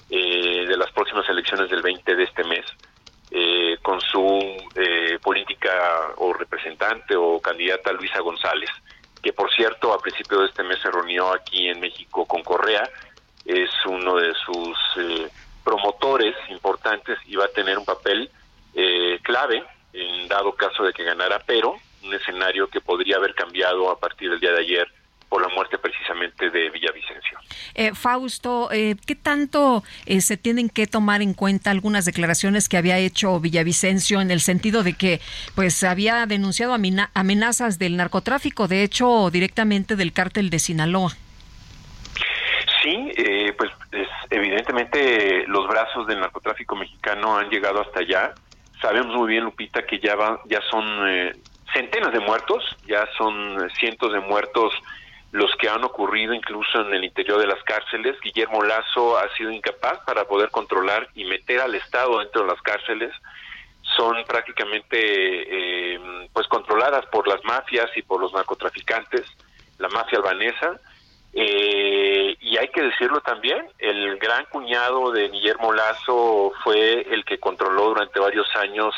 [0.10, 2.66] de las próximas elecciones del 20 de este mes.
[3.34, 4.42] Eh, con su
[4.76, 5.72] eh, política
[6.18, 8.70] o representante o candidata Luisa González,
[9.22, 12.90] que por cierto a principio de este mes se reunió aquí en México con Correa,
[13.46, 15.30] es uno de sus eh,
[15.64, 18.30] promotores importantes y va a tener un papel
[19.24, 24.00] clave en dado caso de que ganara, pero un escenario que podría haber cambiado a
[24.00, 24.88] partir del día de ayer
[25.32, 27.39] por la muerte precisamente de Villavicencio.
[27.74, 32.76] Eh, Fausto, eh, ¿qué tanto eh, se tienen que tomar en cuenta algunas declaraciones que
[32.76, 35.22] había hecho Villavicencio en el sentido de que
[35.56, 36.74] pues había denunciado
[37.13, 41.12] amenazas del narcotráfico, de hecho directamente del cártel de Sinaloa?
[42.84, 43.13] Sí,
[43.58, 43.72] pues
[44.32, 48.34] evidentemente los brazos del narcotráfico mexicano han llegado hasta allá.
[48.82, 50.17] Sabemos muy bien, Lupita, que ya,
[50.50, 50.84] ya son
[51.74, 54.74] centenas de muertos, ya son cientos de muertos
[55.32, 58.20] los que han ocurrido incluso en el interior de las cárceles.
[58.22, 62.62] Guillermo Lazo ha sido incapaz para poder controlar y meter al Estado dentro de las
[62.62, 63.13] cárceles.
[63.96, 69.26] Son prácticamente eh, pues controladas por las mafias y por los narcotraficantes,
[69.78, 70.80] la mafia albanesa.
[71.34, 77.39] Eh, y hay que decirlo también, el gran cuñado de Guillermo Lazo fue el que
[77.39, 78.94] controló durante varios años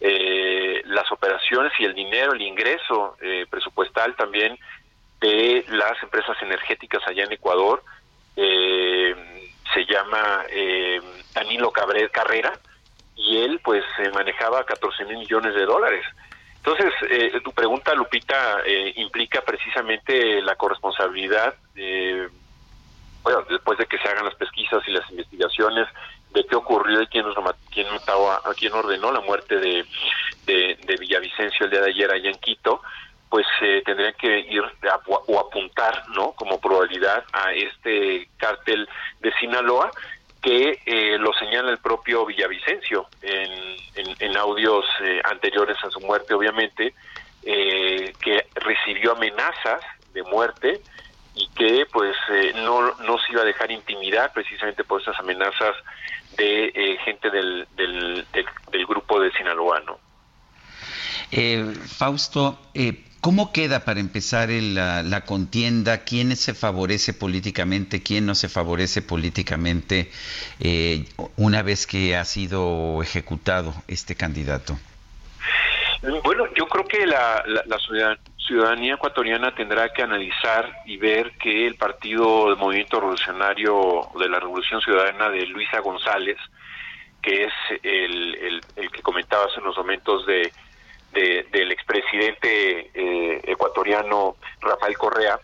[0.00, 3.18] eh, las operaciones y el dinero, el ingreso
[3.50, 4.58] presupuestal también
[5.20, 7.82] de las empresas energéticas allá en Ecuador.
[8.36, 9.14] Eh,
[9.72, 11.00] se llama eh,
[11.34, 12.52] Danilo Carrera
[13.16, 16.04] y él pues manejaba 14 mil millones de dólares.
[16.56, 18.62] Entonces, eh, tu pregunta, Lupita,
[18.96, 21.54] implica precisamente la corresponsabilidad,
[23.22, 25.86] bueno, después de que se hagan las pesquisas y las investigaciones
[26.32, 29.84] de qué ocurrió y quién, a, quién ordenó la muerte de,
[30.44, 32.82] de, de Villavicencio el día de ayer allá en Quito,
[33.28, 34.62] pues eh, tendrían que ir
[35.26, 36.32] o apuntar, ¿no?
[36.32, 38.88] Como probabilidad a este cártel
[39.20, 39.90] de Sinaloa
[40.46, 43.76] que eh, lo señala el propio Villavicencio en,
[44.20, 46.94] en, audios eh, anteriores a su muerte, obviamente,
[47.42, 49.80] eh, que recibió amenazas
[50.14, 50.80] de muerte
[51.34, 52.14] y que pues
[52.54, 55.74] no, no se iba a dejar intimidar precisamente por esas amenazas
[56.36, 59.98] de gente del, del, del, grupo de Sinaloa, ¿no?
[61.98, 66.04] Fausto, eh, ¿Cómo queda para empezar la, contienda?
[66.04, 68.00] ¿Quién se favorece políticamente?
[68.00, 70.12] ¿Quién no se favorece políticamente
[70.60, 74.78] eh, una vez que ha sido ejecutado este candidato?
[76.22, 77.42] Bueno, yo creo que la,
[78.46, 84.38] ciudadanía ecuatoriana tendrá que analizar y ver que el partido del Movimiento Revolucionario de la
[84.38, 86.36] Revolución Ciudadana de Luisa González,
[87.20, 90.52] que es el, el que comentaba hace unos momentos de
[91.20, 95.38] del expresidente eh, ecuatoriano Rafael Correa,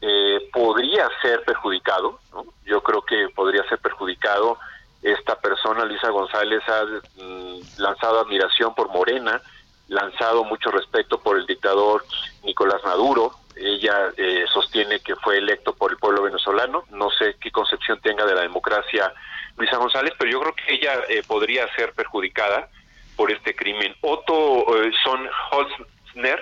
[0.00, 2.44] eh, podría ser perjudicado, ¿no?
[2.64, 4.58] yo creo que podría ser perjudicado.
[5.00, 9.40] Esta persona, Luisa González, ha mm, lanzado admiración por Morena,
[9.88, 12.04] lanzado mucho respeto por el dictador
[12.42, 13.32] Nicolás Maduro.
[13.54, 16.84] Ella eh, sostiene que fue electo por el pueblo venezolano.
[16.90, 19.12] No sé qué concepción tenga de la democracia
[19.56, 22.68] Luisa González, pero yo creo que ella eh, podría ser perjudicada
[23.22, 23.94] por este crimen.
[24.00, 25.20] Otto eh, Son
[25.52, 26.40] Holzner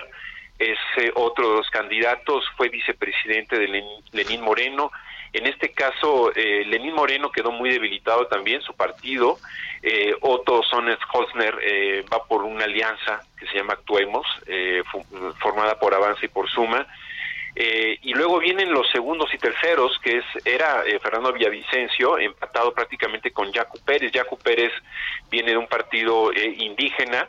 [0.57, 0.79] es
[1.13, 3.67] otro de los candidatos, fue vicepresidente de
[4.11, 4.91] Lenín, Moreno.
[5.31, 9.37] En este caso, eh, Lenín Moreno quedó muy debilitado también, su partido.
[9.83, 14.81] Eh, Otto Sones Holzner eh, va por una alianza que se llama Actuemos, eh,
[15.39, 16.87] formada por Avance y por Suma.
[17.55, 22.73] Eh, y luego vienen los segundos y terceros, que es era eh, Fernando Villavicencio, empatado
[22.73, 24.11] prácticamente con Jacu Pérez.
[24.13, 24.71] Jacu Pérez
[25.29, 27.27] viene de un partido eh, indígena.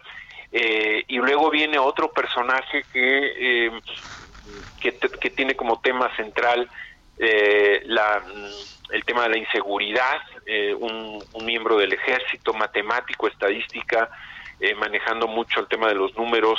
[0.53, 3.73] y luego viene otro personaje que,
[4.81, 6.69] que, que, tiene como tema central
[7.85, 8.23] la,
[8.91, 10.21] el tema de la inseguridad,
[10.79, 14.11] un, un miembro del ejército, matemático, estadística,
[14.63, 16.59] eh, manejando mucho el tema de los números.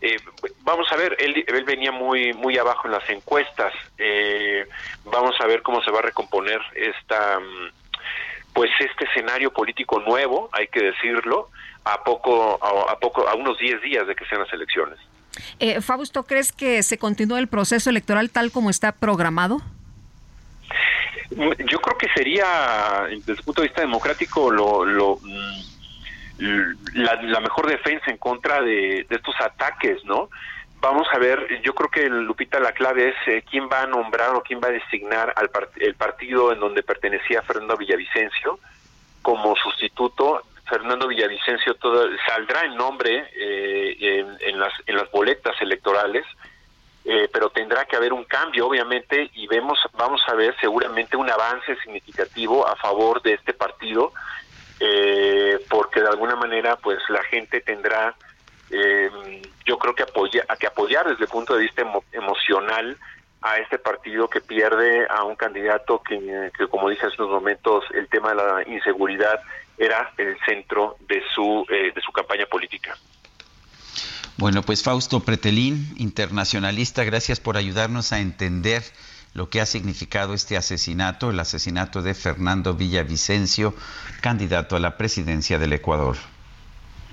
[0.00, 0.16] Eh,
[0.62, 3.74] vamos a ver, él, él, venía muy muy abajo en las encuestas.
[3.98, 4.66] Eh,
[5.04, 7.72] vamos a ver cómo se va a recomponer esta mm,
[8.54, 11.50] pues este escenario político nuevo, hay que decirlo,
[11.84, 14.98] a poco a, a poco a unos 10 días de que sean las elecciones.
[15.58, 19.60] Eh, Fausto, ¿crees que se continúa el proceso electoral tal como está programado?
[21.30, 25.79] Yo creo que sería, desde el punto de vista democrático, lo, lo mm,
[26.40, 30.28] la, la mejor defensa en contra de, estos ataques, ¿no?
[30.80, 34.34] Vamos a ver, yo creo que Lupita la clave es eh, quién va a nombrar
[34.34, 38.58] o quién va a designar al part el partido en donde pertenecía Fernando Villavicencio
[39.20, 40.42] como sustituto.
[40.66, 46.24] Fernando Villavicencio todo, saldrá en nombre eh, en, en, las, en las boletas electorales,
[47.04, 51.28] eh, pero tendrá que haber un cambio, obviamente, y vemos, vamos a ver seguramente un
[51.28, 54.12] avance significativo a favor de este partido
[54.80, 58.14] eh, porque de alguna manera pues la gente tendrá
[58.70, 59.10] eh,
[59.66, 62.96] yo creo que apoya, que apoyar desde el punto de vista emo, emocional
[63.42, 67.84] a este partido que pierde a un candidato que, que, como dije hace unos momentos
[67.94, 69.40] el tema de la inseguridad
[69.76, 72.96] era el centro de su eh, de su campaña política.
[74.36, 78.82] Bueno pues Fausto Pretelín internacionalista gracias por ayudarnos a entender
[79.32, 83.74] lo que ha significado este asesinato, el asesinato de Fernando Villavicencio,
[84.20, 86.16] candidato a la presidencia del Ecuador.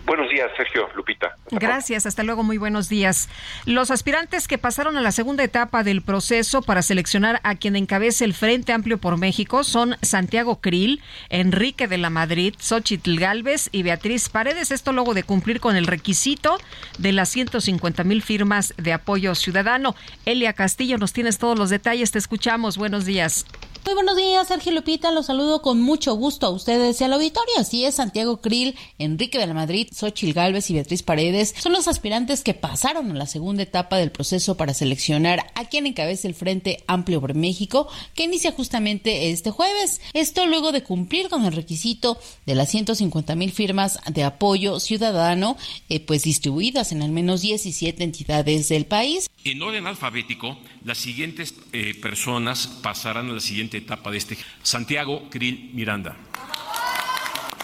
[0.07, 1.35] Buenos días, Sergio, Lupita.
[1.51, 3.27] Gracias, hasta luego, muy buenos días.
[3.65, 8.23] Los aspirantes que pasaron a la segunda etapa del proceso para seleccionar a quien encabece
[8.23, 13.83] el Frente Amplio por México son Santiago Krill, Enrique de la Madrid, Xochitl Galvez y
[13.83, 14.71] Beatriz Paredes.
[14.71, 16.57] Esto luego de cumplir con el requisito
[16.99, 19.93] de las 150 mil firmas de apoyo ciudadano.
[20.25, 22.77] Elia Castillo, nos tienes todos los detalles, te escuchamos.
[22.77, 23.45] Buenos días.
[23.85, 25.11] Muy buenos días, Sergio Lupita.
[25.11, 27.53] Los saludo con mucho gusto a ustedes y al auditorio.
[27.57, 31.87] Así es, Santiago Krill, Enrique de la Madrid, Xochil Gálvez y Beatriz Paredes son los
[31.87, 36.35] aspirantes que pasaron a la segunda etapa del proceso para seleccionar a quien encabece el
[36.35, 40.01] Frente Amplio por México, que inicia justamente este jueves.
[40.13, 45.57] Esto luego de cumplir con el requisito de las 150 mil firmas de apoyo ciudadano,
[45.89, 49.29] eh, pues distribuidas en al menos 17 entidades del país.
[49.43, 54.35] En orden alfabético, las siguientes eh, personas pasarán a la siguiente etapa de este.
[54.63, 56.15] Santiago Krill Miranda.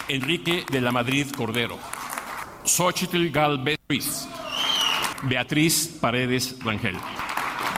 [0.08, 1.80] Enrique de la Madrid Cordero.
[2.64, 4.28] Xochitl Galvez Ruiz.
[5.24, 6.96] Beatriz Paredes Rangel.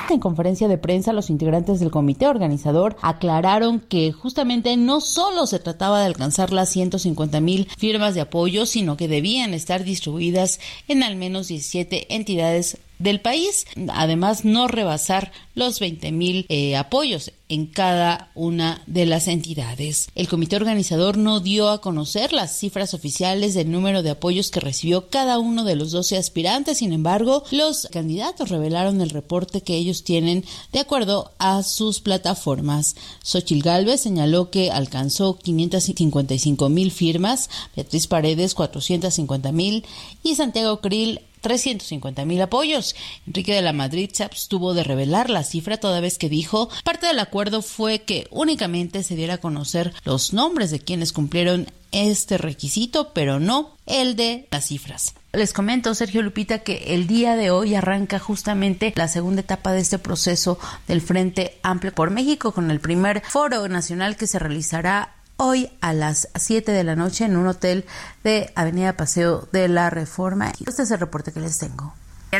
[0.09, 5.59] En conferencia de prensa, los integrantes del comité organizador aclararon que justamente no solo se
[5.59, 11.01] trataba de alcanzar las 150 mil firmas de apoyo, sino que debían estar distribuidas en
[11.01, 17.67] al menos 17 entidades del país, además no rebasar los 20 mil eh, apoyos en
[17.67, 20.09] cada una de las entidades.
[20.15, 24.59] El comité organizador no dio a conocer las cifras oficiales del número de apoyos que
[24.59, 29.75] recibió cada uno de los 12 aspirantes, sin embargo, los candidatos revelaron el reporte que
[29.75, 30.43] ellos tienen
[30.73, 32.95] de acuerdo a sus plataformas.
[33.23, 39.85] Xochil Gálvez señaló que alcanzó 555 mil firmas, Beatriz Paredes 450 mil
[40.23, 42.95] y Santiago Krill 350 mil apoyos.
[43.27, 47.05] Enrique de la Madrid se abstuvo de revelar la cifra toda vez que dijo parte
[47.05, 52.39] del acuerdo fue que únicamente se diera a conocer los nombres de quienes cumplieron este
[52.39, 55.13] requisito, pero no el de las cifras.
[55.33, 59.81] Les comento, Sergio Lupita, que el día de hoy arranca justamente la segunda etapa de
[59.81, 65.13] este proceso del Frente Amplio por México con el primer foro nacional que se realizará
[65.37, 67.85] hoy a las 7 de la noche en un hotel
[68.23, 70.51] de Avenida Paseo de la Reforma.
[70.65, 71.93] Este es el reporte que les tengo.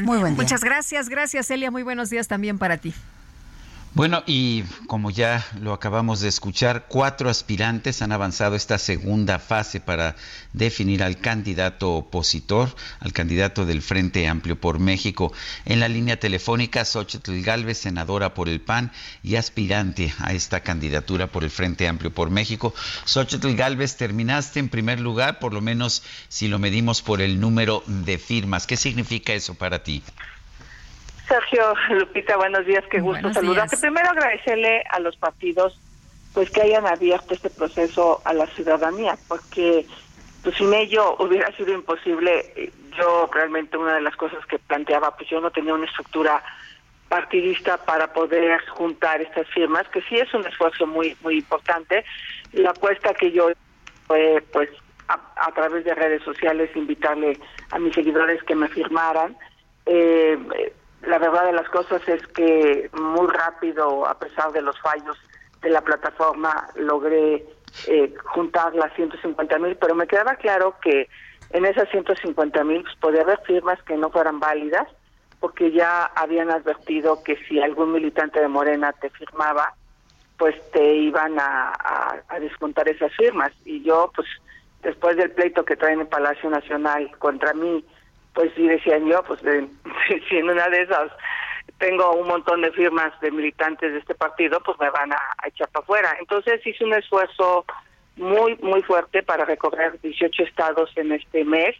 [0.04, 0.44] Muy buen día.
[0.44, 2.94] Muchas gracias, gracias Elia, muy buenos días también para ti.
[3.96, 9.80] Bueno, y como ya lo acabamos de escuchar, cuatro aspirantes han avanzado esta segunda fase
[9.80, 10.18] para
[10.52, 15.32] definir al candidato opositor, al candidato del Frente Amplio por México.
[15.64, 18.92] En la línea telefónica, Xochitl Galvez, senadora por el PAN
[19.24, 22.74] y aspirante a esta candidatura por el Frente Amplio por México.
[23.06, 27.82] Xochitl Galvez, terminaste en primer lugar, por lo menos si lo medimos por el número
[27.88, 28.68] de firmas.
[28.68, 30.04] ¿Qué significa eso para ti?
[31.28, 33.78] Sergio, Lupita, buenos días, qué gusto saludarte.
[33.78, 35.80] Primero agradecerle a los partidos
[36.34, 39.86] pues que hayan abierto este proceso a la ciudadanía, porque
[40.44, 42.72] pues sin ello hubiera sido imposible.
[42.98, 46.44] Yo realmente una de las cosas que planteaba, pues yo no tenía una estructura
[47.10, 52.04] partidista para poder juntar estas firmas, que sí es un esfuerzo muy muy importante.
[52.52, 53.50] La apuesta que yo
[54.08, 54.70] fue pues
[55.08, 57.40] a, a través de redes sociales invitarle
[57.72, 59.38] a mis seguidores que me firmaran.
[59.86, 60.38] Eh,
[61.08, 65.18] la verdad de las cosas es que muy rápido, a pesar de los fallos
[65.62, 67.46] de la plataforma, logré
[67.88, 71.08] eh, juntar las 150 mil, pero me quedaba claro que
[71.52, 74.88] en esas 150 mil pues, podía haber firmas que no fueran válidas,
[75.40, 79.74] porque ya habían advertido que si algún militante de Morena te firmaba,
[80.38, 81.72] pues te iban a,
[82.30, 83.52] a, esas firmas.
[83.64, 84.28] Y yo, pues,
[84.82, 87.86] después del pleito que traen en Palacio Nacional contra mí,
[88.36, 89.68] pues sí decían yo, pues de,
[90.30, 91.12] si en una de esas
[91.80, 95.68] tengo un montón de firmas de militantes de este partido, pues me van a, echar
[95.70, 96.16] para afuera.
[96.20, 97.66] Entonces hice un esfuerzo
[98.18, 101.76] muy, muy fuerte para recorrer 18 estados en este mes,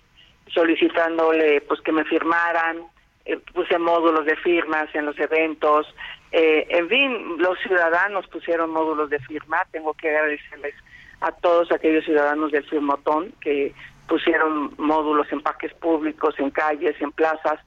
[0.48, 2.84] solicitándole pues que me firmaran,
[3.26, 5.88] eh, puse módulos de firmas en los eventos,
[6.32, 10.76] eh, en fin, los ciudadanos pusieron módulos de firma, tengo que agradecerles
[11.22, 13.74] a todos aquellos ciudadanos del firmotón que
[14.08, 17.60] pusieron módulos en parques públicos, en calles, en plazas,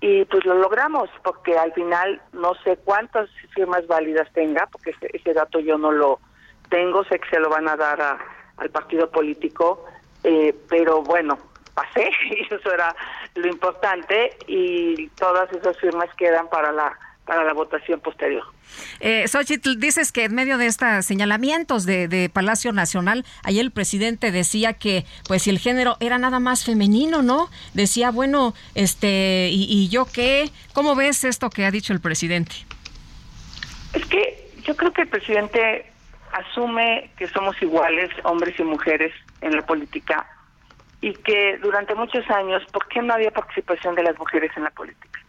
[0.00, 5.08] y pues lo logramos, porque al final no sé cuántas firmas válidas tenga, porque ese,
[5.12, 6.18] ese dato yo no lo
[6.68, 8.18] tengo, sé que se lo van a dar
[8.56, 9.84] al partido político,
[10.24, 11.38] eh, pero bueno,
[11.74, 12.94] pasé, y eso era
[13.34, 18.42] lo importante, y todas esas firmas quedan para la para la votación posterior.
[19.00, 23.70] Eh, Xochitl, dices que en medio de estos señalamientos de, de, Palacio Nacional, ayer el
[23.70, 27.48] presidente decía que pues si el género era nada más femenino, ¿no?
[27.74, 30.50] Decía, bueno, este, ¿y, y yo qué?
[30.72, 32.52] ¿Cómo ves esto que ha dicho el presidente?
[33.92, 35.92] Es que yo creo que el presidente
[36.32, 40.26] asume que somos iguales, hombres y mujeres, en la política,
[41.00, 44.70] y que durante muchos años, ¿por qué no había participación de las mujeres en la
[44.70, 45.20] política?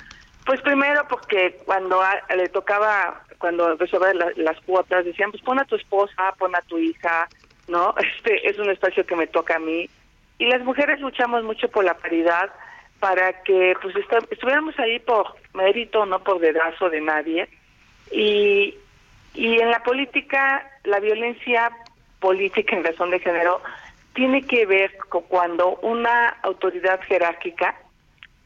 [0.46, 2.02] Pues primero porque cuando
[2.36, 6.62] le tocaba, cuando empezó la, las cuotas, decían, pues pon a tu esposa, pon a
[6.62, 7.28] tu hija,
[7.68, 7.96] ¿no?
[8.18, 9.89] Este es un espacio que me toca a mí.
[10.39, 12.52] Y las mujeres luchamos mucho por la paridad
[13.00, 17.48] para que pues est estuviéramos ahí por mérito, no por dedazo de nadie.
[18.12, 18.76] Y,
[19.34, 21.72] y en la política, la violencia
[22.20, 23.62] política en razón de género
[24.14, 27.76] tiene que ver con cuando una autoridad jerárquica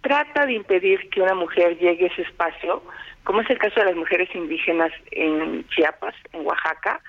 [0.08, 2.82] trata de impedir que una mujer llegue a ese espacio,
[3.26, 7.02] como es el caso de las mujeres indígenas en Chiapas, en Oaxaca,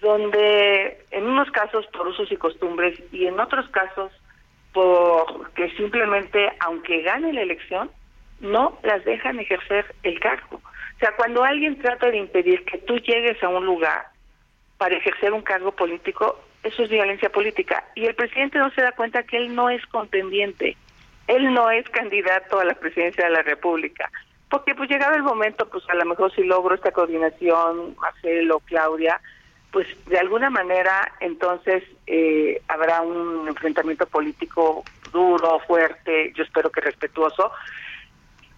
[0.00, 4.10] donde en unos casos por usos y costumbres y en otros casos
[4.72, 7.90] porque simplemente, aunque gane la elección,
[8.40, 10.62] no las dejan ejercer el cargo.
[10.64, 14.06] O sea, cuando alguien trata de impedir que tú llegues a un lugar
[14.78, 17.84] para ejercer un cargo político, eso es violencia política.
[17.94, 20.78] Y el presidente no se da cuenta que él no es contendiente
[21.30, 24.10] él no es candidato a la presidencia de la República.
[24.48, 29.20] Porque pues llegado el momento, pues a lo mejor si logro esta coordinación, Marcelo, Claudia,
[29.70, 36.80] pues de alguna manera entonces eh, habrá un enfrentamiento político duro, fuerte, yo espero que
[36.80, 37.52] respetuoso,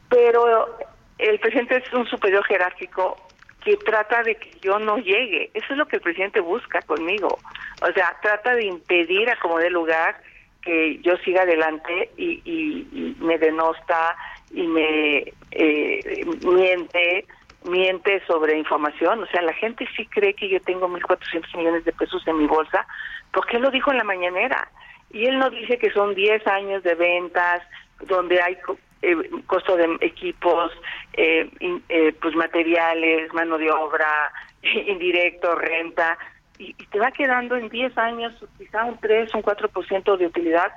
[0.09, 0.79] pero
[1.19, 3.19] el presidente es un superior jerárquico
[3.63, 5.51] que trata de que yo no llegue.
[5.53, 7.39] Eso es lo que el presidente busca conmigo.
[7.83, 10.17] O sea, trata de impedir a como dé lugar
[10.63, 14.17] que yo siga adelante y, y, me denosta
[14.53, 17.27] y me eh, miente
[17.65, 21.93] miente sobre información, o sea, la gente sí cree que yo tengo 1.400 millones de
[21.93, 22.87] pesos en mi bolsa,
[23.33, 24.69] porque él lo dijo en la mañanera,
[25.11, 27.63] y él no dice que son 10 años de ventas,
[28.07, 28.57] donde hay
[29.03, 30.73] eh, costo de equipos,
[31.13, 31.49] eh,
[31.89, 34.33] eh, pues materiales, mano de obra,
[34.63, 36.19] indirecto, renta,
[36.59, 40.73] y, te va quedando en 10 años quizá un 3, un 4% de utilidad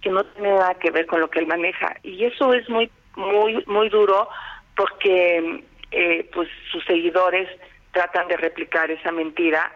[0.00, 1.96] que no tiene nada que ver con lo que él maneja.
[2.02, 4.28] Y eso es muy, muy, muy duro
[4.76, 7.48] porque eh, pues sus seguidores
[7.92, 9.72] tratan de replicar esa mentira.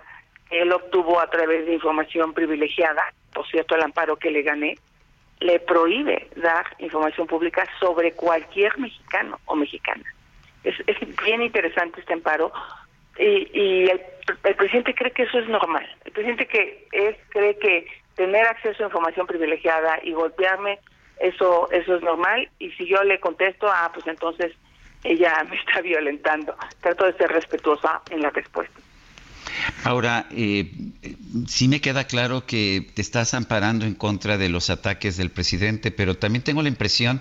[0.51, 4.76] Él obtuvo a través de información privilegiada, por cierto, el amparo que le gané,
[5.40, 10.05] le prohíbe dar información pública sobre cualquier mexicano o mexicana.
[10.64, 12.53] Es, es bien interesante este amparo
[13.21, 15.87] Y, y el, presidente cree que eso es normal.
[16.05, 20.79] El presidente que es cree que tener acceso a información privilegiada y golpearme,
[21.21, 22.49] eso, eso es normal.
[22.59, 24.53] Y si yo le contesto, ah, pues entonces
[25.05, 26.57] ella me está violentando.
[26.81, 28.81] Trato de ser respetuosa en la respuesta.
[29.85, 30.71] Ahora, eh,
[31.47, 35.91] sí me queda claro que te estás amparando en contra de los ataques del presidente,
[35.91, 37.21] pero también tengo la impresión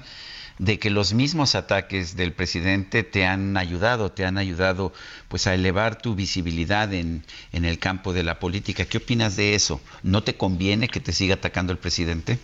[0.60, 4.92] de que los mismos ataques del presidente te han ayudado, te han ayudado
[5.30, 8.86] pues a elevar tu visibilidad en, en el campo de la política.
[8.86, 9.82] ¿Qué opinas de eso?
[10.04, 12.38] ¿No te conviene que te siga atacando el presidente?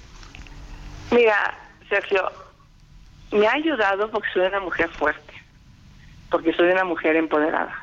[1.11, 1.57] Mira,
[1.89, 2.31] Sergio,
[3.31, 5.33] me ha ayudado porque soy una mujer fuerte,
[6.31, 7.75] porque soy una mujer empoderada.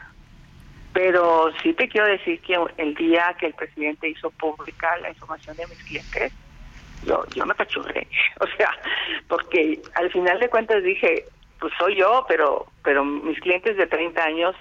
[0.95, 5.57] Pero sí te quiero decir que el día que el presidente hizo pública la información
[5.57, 6.33] de mis clientes,
[7.03, 8.07] yo, yo me pachurré.
[8.41, 8.71] O sea,
[9.29, 11.27] porque al final de cuentas dije,
[11.61, 14.57] pues soy yo, pero, pero mis clientes de 30 años,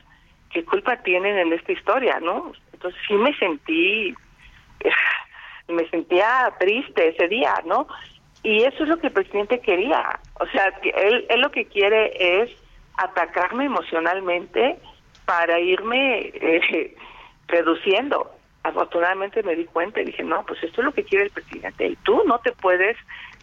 [0.52, 2.52] ¿qué culpa tienen en esta historia, no?
[2.74, 4.14] Entonces sí me sentí,
[5.68, 7.88] me sentía triste ese día, ¿no?
[8.44, 10.20] Y eso es lo que el presidente quería.
[10.40, 12.12] O sea, que él, él lo que quiere
[12.44, 12.52] es
[12.98, 14.78] atacarme emocionalmente
[15.26, 16.96] para irme eh,
[17.48, 18.32] reduciendo.
[18.64, 21.88] Afortunadamente me di cuenta y dije, no, pues esto es lo que quiere el presidente.
[21.88, 22.98] Y tú no te puedes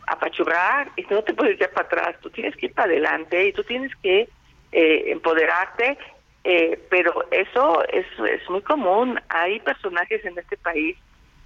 [0.06, 2.16] apachurrar y no te puedes ir para atrás.
[2.20, 4.28] Tú tienes que ir para adelante y tú tienes que
[4.72, 5.98] eh, empoderarte.
[6.44, 9.20] Eh, pero eso es, es muy común.
[9.28, 10.96] Hay personajes en este país,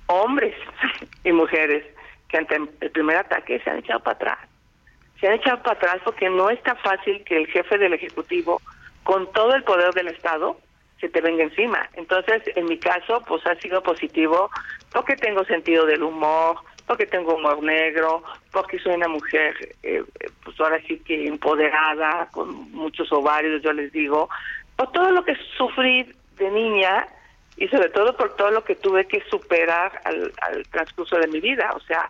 [0.06, 0.54] hombres
[1.24, 1.84] y mujeres,
[2.28, 4.38] que ante el primer ataque se han echado para atrás.
[5.20, 8.60] Se han echado para atrás porque no es tan fácil que el jefe del Ejecutivo,
[9.02, 10.56] con todo el poder del Estado,
[11.02, 11.90] se te venga encima.
[11.94, 14.50] Entonces, en mi caso, pues ha sido positivo
[14.92, 18.22] porque tengo sentido del humor, porque tengo humor negro,
[18.52, 20.04] porque soy una mujer, eh,
[20.44, 24.30] pues ahora sí que empoderada, con muchos ovarios, yo les digo,
[24.76, 27.08] por todo lo que sufrí de niña
[27.56, 31.40] y sobre todo por todo lo que tuve que superar al, al transcurso de mi
[31.40, 31.72] vida.
[31.74, 32.08] O sea,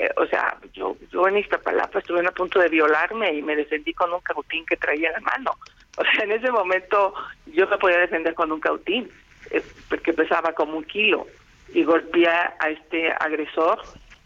[0.00, 3.92] eh, o sea, yo, yo en Iztapalapa estuve a punto de violarme y me defendí
[3.92, 5.52] con un cautín que traía en la mano.
[5.98, 7.12] O sea, en ese momento
[7.46, 9.10] yo me podía defender con un cautín,
[9.50, 11.26] eh, porque pesaba como un kilo,
[11.74, 13.82] y golpeé a este agresor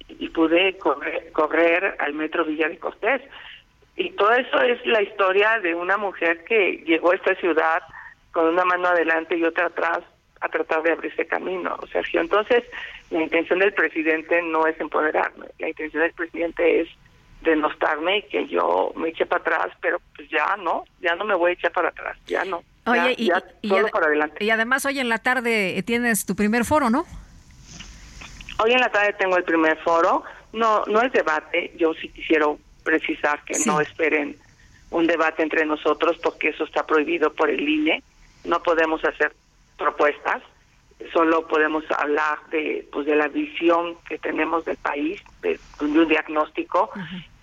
[0.08, 3.22] y pude correr, correr al metro Villa de Costés.
[3.96, 7.82] Y todo eso es la historia de una mujer que llegó a esta ciudad
[8.30, 10.00] con una mano adelante y otra atrás
[10.44, 12.20] a tratar de abrirse camino, Sergio.
[12.20, 12.64] Entonces,
[13.10, 16.88] la intención del presidente no es empoderarme, la intención del presidente es
[17.40, 21.34] denostarme y que yo me eche para atrás, pero pues ya no, ya no me
[21.34, 22.62] voy a echar para atrás, ya no.
[22.86, 24.44] Oye, ya, y, ya, para adelante.
[24.44, 27.06] y además hoy en la tarde tienes tu primer foro, ¿no?
[28.58, 32.46] Hoy en la tarde tengo el primer foro, no no es debate, yo sí quisiera
[32.82, 34.36] precisar que no esperen
[34.90, 38.02] un debate entre nosotros porque eso está prohibido por el INE,
[38.44, 39.34] no podemos hacer
[39.76, 40.42] propuestas,
[41.12, 46.90] solo podemos hablar de pues de la visión que tenemos del país, de, un diagnóstico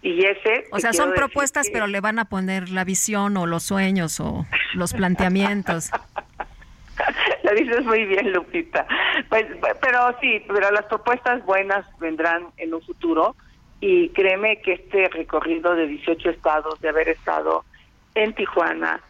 [0.02, 3.64] y ese O sea, son propuestas, pero le van a poner la visión o los
[3.64, 5.92] sueños o los planteamientos.
[7.44, 8.86] Lo dices muy bien, Lupita.
[9.30, 9.46] Pues,
[9.82, 13.36] pero sí, pero las propuestas buenas vendrán en un futuro
[13.80, 17.66] y créeme que este recorrido de 18 estados, de haber estado
[18.14, 19.02] en Tijuana,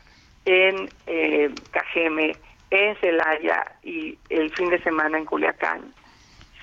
[0.46, 2.36] en eh, Cajeme,
[2.72, 5.94] en Celaya y el fin de semana en Culiacán,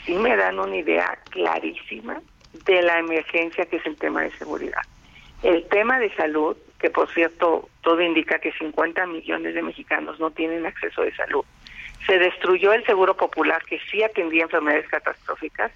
[0.04, 2.20] sí me dan una idea clarísima
[2.64, 4.80] de la emergencia que es el tema de seguridad.
[5.42, 10.30] El tema de salud, que por cierto todo indica que 50 millones de mexicanos no
[10.30, 11.44] tienen acceso de salud.
[12.06, 15.70] Se destruyó el seguro popular que sí atendía enfermedades catastróficas,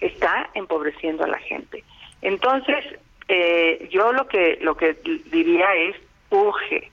[0.00, 1.82] está empobreciendo a la gente.
[2.22, 2.84] Entonces,
[3.28, 4.94] eh, yo lo que lo que
[5.30, 5.96] diría es
[6.30, 6.90] urge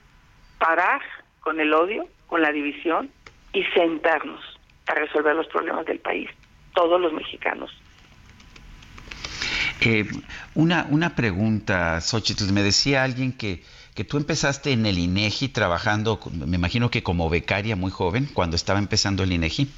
[0.58, 1.02] parar
[1.40, 3.10] con el odio, con la división
[3.52, 4.40] y sentarnos
[4.86, 6.30] a resolver los problemas del país,
[6.74, 7.70] todos los mexicanos.
[9.80, 10.04] Eh,
[10.54, 12.52] una, una pregunta, Xochitl.
[12.52, 13.62] Me decía alguien que,
[13.94, 18.56] que tú empezaste en el INEGI trabajando, me imagino que como becaria muy joven, cuando
[18.56, 19.68] estaba empezando el INEGI.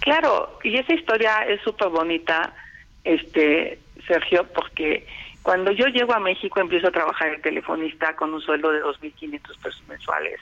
[0.00, 2.54] Claro, y esa historia es súper bonita,
[3.02, 5.06] este Sergio, porque
[5.42, 9.40] cuando yo llego a México empiezo a trabajar en telefonista con un sueldo de 2.500
[9.62, 10.40] pesos mensuales,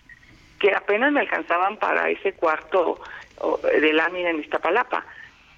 [0.59, 3.00] que apenas me alcanzaban para ese cuarto
[3.80, 5.05] de lámina en Iztapalapa.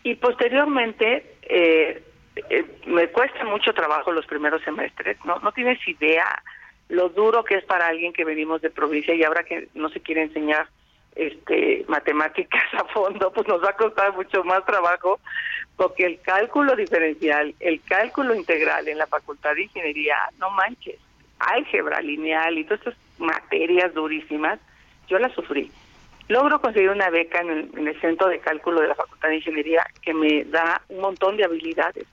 [0.03, 2.03] Y posteriormente eh,
[2.51, 6.43] eh, me cuesta mucho trabajo los primeros semestres, no, no tienes idea
[6.89, 10.01] lo duro que es para alguien que venimos de provincia y ahora que no se
[10.01, 10.69] quiere enseñar
[11.17, 15.19] este matemáticas a fondo, pues nos va a costar mucho más trabajo
[15.77, 20.99] porque el cálculo diferencial, el cálculo integral en la Facultad de Ingeniería, no manches,
[21.39, 24.59] álgebra lineal y todas estas materias durísimas,
[25.09, 25.71] yo la sufrí.
[26.29, 29.37] Logro conseguir una beca en el, en el Centro de Cálculo de la Facultad de
[29.37, 32.07] Ingeniería que me da un montón de habilidades.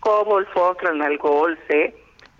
[0.00, 1.94] COBOL, Fortran, Algol, C.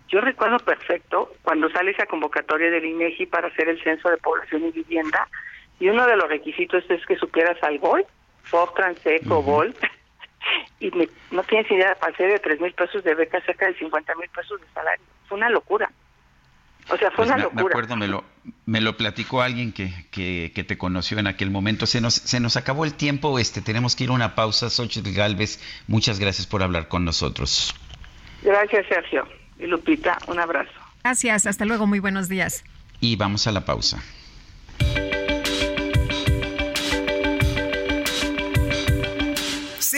[0.08, 4.64] Yo recuerdo perfecto cuando sale esa convocatoria del INEGI para hacer el censo de población
[4.64, 5.28] y vivienda
[5.78, 8.04] y uno de los requisitos es que supieras Algol,
[8.42, 9.74] Fortran, C, COBOL.
[10.80, 14.14] y me, no tienes idea, pasé de tres mil pesos de beca cerca de 50
[14.16, 15.04] mil pesos de salario.
[15.26, 15.90] Fue una locura.
[16.88, 17.62] O sea, fue Pues una me, locura.
[17.64, 18.24] me acuerdo, me lo,
[18.66, 21.86] me lo platicó alguien que, que, que te conoció en aquel momento.
[21.86, 24.70] Se nos, se nos acabó el tiempo, este, tenemos que ir a una pausa.
[24.70, 27.74] Xochitl Galvez, muchas gracias por hablar con nosotros.
[28.42, 29.28] Gracias, Sergio.
[29.58, 30.70] Y Lupita, un abrazo.
[31.04, 32.64] Gracias, hasta luego, muy buenos días.
[33.00, 34.02] Y vamos a la pausa.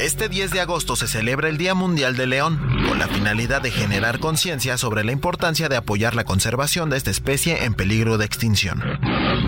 [0.00, 3.70] Este 10 de agosto se celebra el Día Mundial del León, con la finalidad de
[3.70, 8.24] generar conciencia sobre la importancia de apoyar la conservación de esta especie en peligro de
[8.24, 8.82] extinción.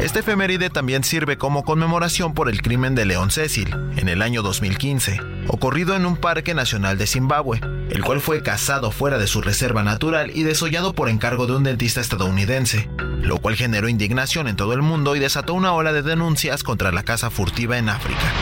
[0.02, 4.42] Este efeméride también sirve como conmemoración por el crimen de León Cecil, en el año
[4.42, 9.40] 2015, ocurrido en un parque nacional de Zimbabue, el cual fue cazado fuera de su
[9.40, 14.56] reserva natural y desollado por encargo de un dentista estadounidense, lo cual generó indignación en
[14.56, 18.32] todo el mundo y desató una ola de denuncias contra la caza furtiva en África.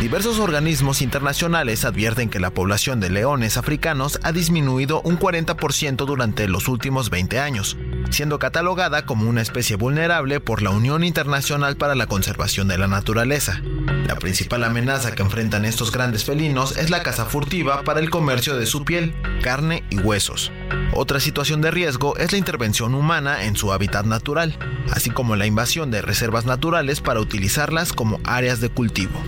[0.00, 6.48] Diversos organismos internacionales advierten que la población de leones africanos ha disminuido un 40% durante
[6.48, 7.78] los últimos 20 años,
[8.10, 12.88] siendo catalogada como una especie vulnerable por la Unión Internacional para la Conservación de la
[12.88, 13.62] Naturaleza.
[14.06, 18.56] La principal amenaza que enfrentan estos grandes felinos es la caza furtiva para el comercio
[18.56, 20.52] de su piel, carne y huesos.
[20.92, 24.58] Otra situación de riesgo es la intervención humana en su hábitat natural,
[24.90, 29.22] así como la invasión de reservas naturales para utilizarlas como áreas de cultivo.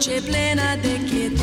[0.00, 1.42] Noche plena de quietud,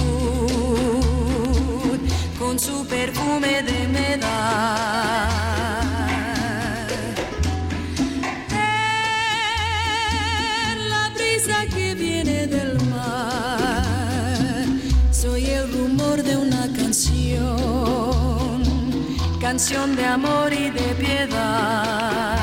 [2.39, 5.30] con su perfume de humedad.
[10.72, 14.66] En la brisa que viene del mar,
[15.12, 17.43] soy el rumor de una canción,
[19.39, 22.36] canción de amor y de piedad.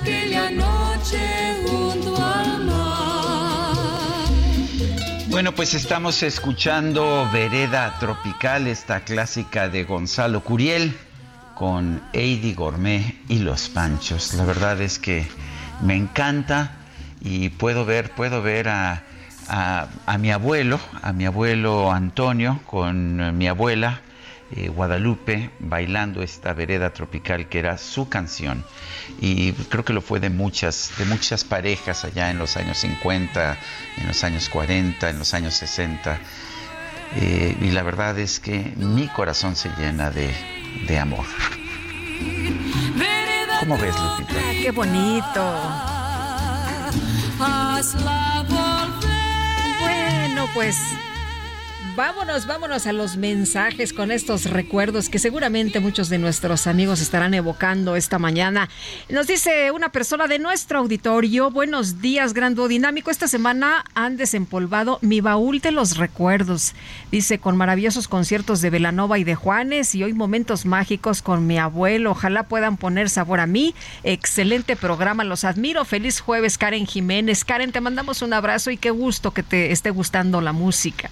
[0.00, 3.74] Aquella noche junto al mar.
[5.28, 10.96] Bueno, pues estamos escuchando Vereda Tropical, esta clásica de Gonzalo Curiel,
[11.54, 14.34] con Eddie Gourmet y Los Panchos.
[14.34, 15.26] La verdad es que
[15.82, 16.72] me encanta
[17.20, 19.02] y puedo ver, puedo ver a-
[19.48, 24.00] a mi abuelo, a mi abuelo Antonio, con mi abuela,
[24.52, 28.64] eh, Guadalupe bailando esta vereda tropical que era su canción.
[29.20, 33.58] Y creo que lo fue de muchas de muchas parejas allá en los años 50
[33.98, 36.18] en los años 40 en los años 60
[37.16, 40.30] eh, y la verdad es que mi corazón se llena de,
[40.86, 41.24] de amor.
[43.60, 44.34] ¿cómo ves Lupita?
[44.38, 45.42] Ah, qué bonito.
[49.80, 50.76] Bueno pues
[51.96, 57.32] Vámonos, vámonos a los mensajes con estos recuerdos que seguramente muchos de nuestros amigos estarán
[57.32, 58.68] evocando esta mañana.
[59.08, 63.10] Nos dice una persona de nuestro auditorio, buenos días, Gran Dinámico.
[63.10, 66.74] Esta semana han desempolvado mi baúl de los recuerdos.
[67.10, 71.56] Dice, con maravillosos conciertos de Velanova y de Juanes y hoy momentos mágicos con mi
[71.56, 72.10] abuelo.
[72.10, 73.74] Ojalá puedan poner sabor a mí.
[74.02, 75.82] Excelente programa, los admiro.
[75.86, 77.46] Feliz jueves, Karen Jiménez.
[77.46, 81.08] Karen, te mandamos un abrazo y qué gusto que te esté gustando la música.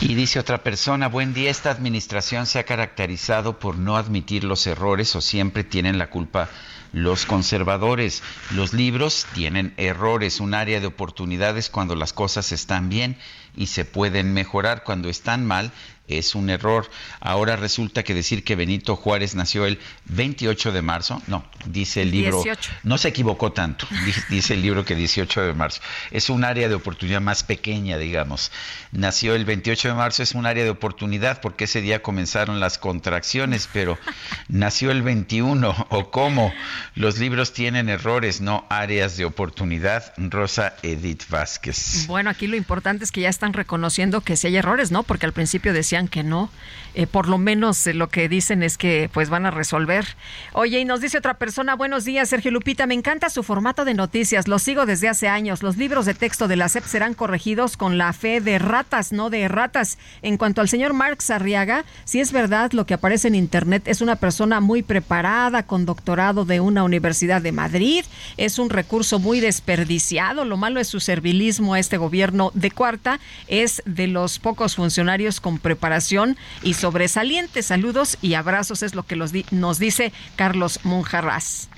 [0.00, 4.66] Y dice otra persona, buen día, esta administración se ha caracterizado por no admitir los
[4.66, 6.48] errores o siempre tienen la culpa
[6.92, 8.22] los conservadores.
[8.50, 13.16] Los libros tienen errores, un área de oportunidades cuando las cosas están bien
[13.56, 14.84] y se pueden mejorar.
[14.84, 15.72] Cuando están mal,
[16.08, 16.90] es un error.
[17.20, 22.10] Ahora resulta que decir que Benito Juárez nació el 28 de marzo, no, dice el
[22.10, 22.42] libro,
[22.82, 23.86] no se equivocó tanto,
[24.30, 25.80] dice el libro que 18 de marzo.
[26.10, 28.52] Es un área de oportunidad más pequeña, digamos.
[28.90, 32.78] Nació el 28 de marzo, es un área de oportunidad porque ese día comenzaron las
[32.78, 33.98] contracciones, pero
[34.48, 36.52] nació el 21 o cómo.
[36.94, 40.12] Los libros tienen errores, no áreas de oportunidad.
[40.16, 42.06] Rosa Edith Vázquez.
[42.06, 45.02] Bueno, aquí lo importante es que ya están reconociendo que sí hay errores, ¿no?
[45.02, 46.50] Porque al principio decía que no.
[46.94, 50.06] Eh, por lo menos eh, lo que dicen es que pues van a resolver.
[50.52, 53.94] Oye, y nos dice otra persona, buenos días, Sergio Lupita, me encanta su formato de
[53.94, 55.62] noticias, lo sigo desde hace años.
[55.62, 59.30] Los libros de texto de la SEP serán corregidos con la fe de ratas, no
[59.30, 59.96] de ratas.
[60.20, 64.02] En cuanto al señor Marx Arriaga, si es verdad lo que aparece en internet, es
[64.02, 68.04] una persona muy preparada, con doctorado de una universidad de Madrid,
[68.36, 70.44] es un recurso muy desperdiciado.
[70.44, 73.18] Lo malo es su servilismo a este gobierno de cuarta,
[73.48, 77.66] es de los pocos funcionarios con preparación y sobresalientes.
[77.66, 81.68] Saludos y abrazos es lo que nos dice Carlos Monjarras.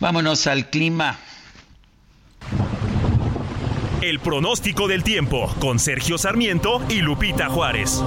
[0.00, 1.18] Vámonos al clima.
[4.00, 8.02] El pronóstico del tiempo con Sergio Sarmiento y Lupita Juárez.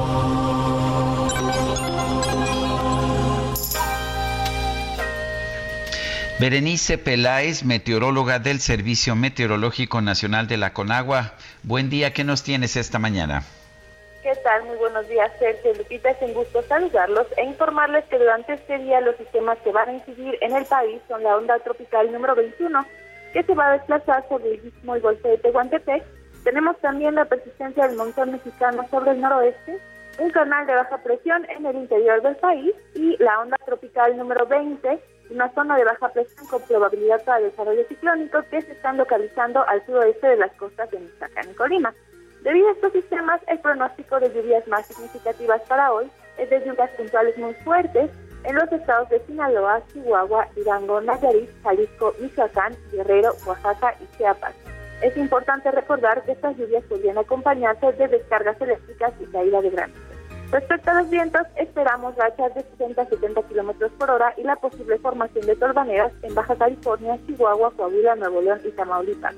[6.39, 11.35] Berenice Peláez, meteoróloga del Servicio Meteorológico Nacional de la Conagua.
[11.61, 13.45] Buen día, ¿qué nos tienes esta mañana?
[14.43, 14.65] ¿Qué tal?
[14.65, 16.09] Muy buenos días, Sergio Lupita.
[16.09, 19.93] Es un gusto saludarlos e informarles que durante este día los sistemas que van a
[19.93, 22.85] incidir en el país son la onda tropical número 21,
[23.31, 26.03] que se va a desplazar sobre el istmo y golfo de Tehuantepec.
[26.43, 29.79] Tenemos también la persistencia del montón mexicano sobre el noroeste,
[30.19, 34.45] un canal de baja presión en el interior del país y la onda tropical número
[34.45, 39.65] 20, una zona de baja presión con probabilidad para desarrollo ciclónico que se están localizando
[39.69, 41.93] al suroeste de las costas de Michoacán y Colima.
[42.43, 46.89] Debido a estos sistemas, el pronóstico de lluvias más significativas para hoy es de lluvias
[46.91, 48.11] puntuales muy fuertes
[48.43, 54.53] en los estados de Sinaloa, Chihuahua, Durango, Nayarit, Jalisco, Michoacán, Guerrero, Oaxaca y Chiapas.
[55.01, 59.99] Es importante recordar que estas lluvias podrían acompañarse de descargas eléctricas y caída de granizo.
[60.51, 64.57] Respecto a los vientos, esperamos rachas de 60 a 70 kilómetros por hora y la
[64.57, 69.33] posible formación de torbaneras en Baja California, Chihuahua, Coahuila, Nuevo León y Tamaulipas.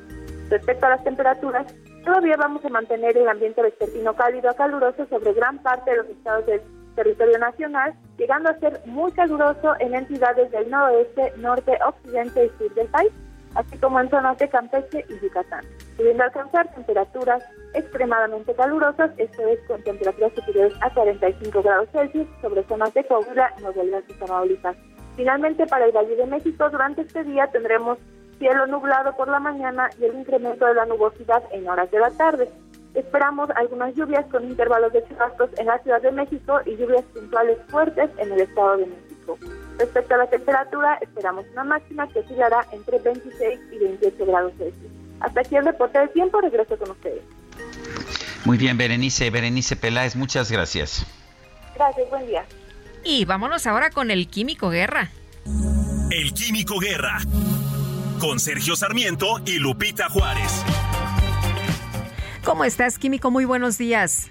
[0.49, 1.73] Respecto a las temperaturas,
[2.05, 6.07] todavía vamos a mantener el ambiente vespertino cálido a caluroso sobre gran parte de los
[6.07, 6.61] estados del
[6.95, 12.73] territorio nacional, llegando a ser muy caluroso en entidades del noroeste, norte, occidente y sur
[12.75, 13.11] del país,
[13.55, 15.65] así como en zonas de Campeche y Yucatán,
[15.97, 17.43] pudiendo alcanzar temperaturas
[17.73, 23.51] extremadamente calurosas, esto es con temperaturas superiores a 45 grados Celsius sobre zonas de Coahuila,
[23.61, 24.77] Nuevo León y Tamaulipas.
[25.17, 27.97] Finalmente, para el Valle de México, durante este día tendremos
[28.39, 32.11] cielo nublado por la mañana y el incremento de la nubosidad en horas de la
[32.11, 32.49] tarde.
[32.93, 37.57] Esperamos algunas lluvias con intervalos de chubascos en la Ciudad de México y lluvias puntuales
[37.67, 39.37] fuertes en el Estado de México.
[39.77, 44.91] Respecto a la temperatura, esperamos una máxima que oscilará entre 26 y 28 grados Celsius.
[45.19, 47.21] Hasta aquí el reporte del tiempo, regreso con ustedes.
[48.45, 51.05] Muy bien, Berenice, Berenice Peláez, muchas gracias.
[51.75, 52.45] Gracias, buen día.
[53.03, 55.09] Y vámonos ahora con el Químico Guerra.
[56.11, 57.17] El Químico Guerra
[58.19, 60.51] con Sergio Sarmiento y Lupita Juárez.
[62.43, 63.31] ¿Cómo estás, Químico?
[63.31, 64.29] Muy buenos días.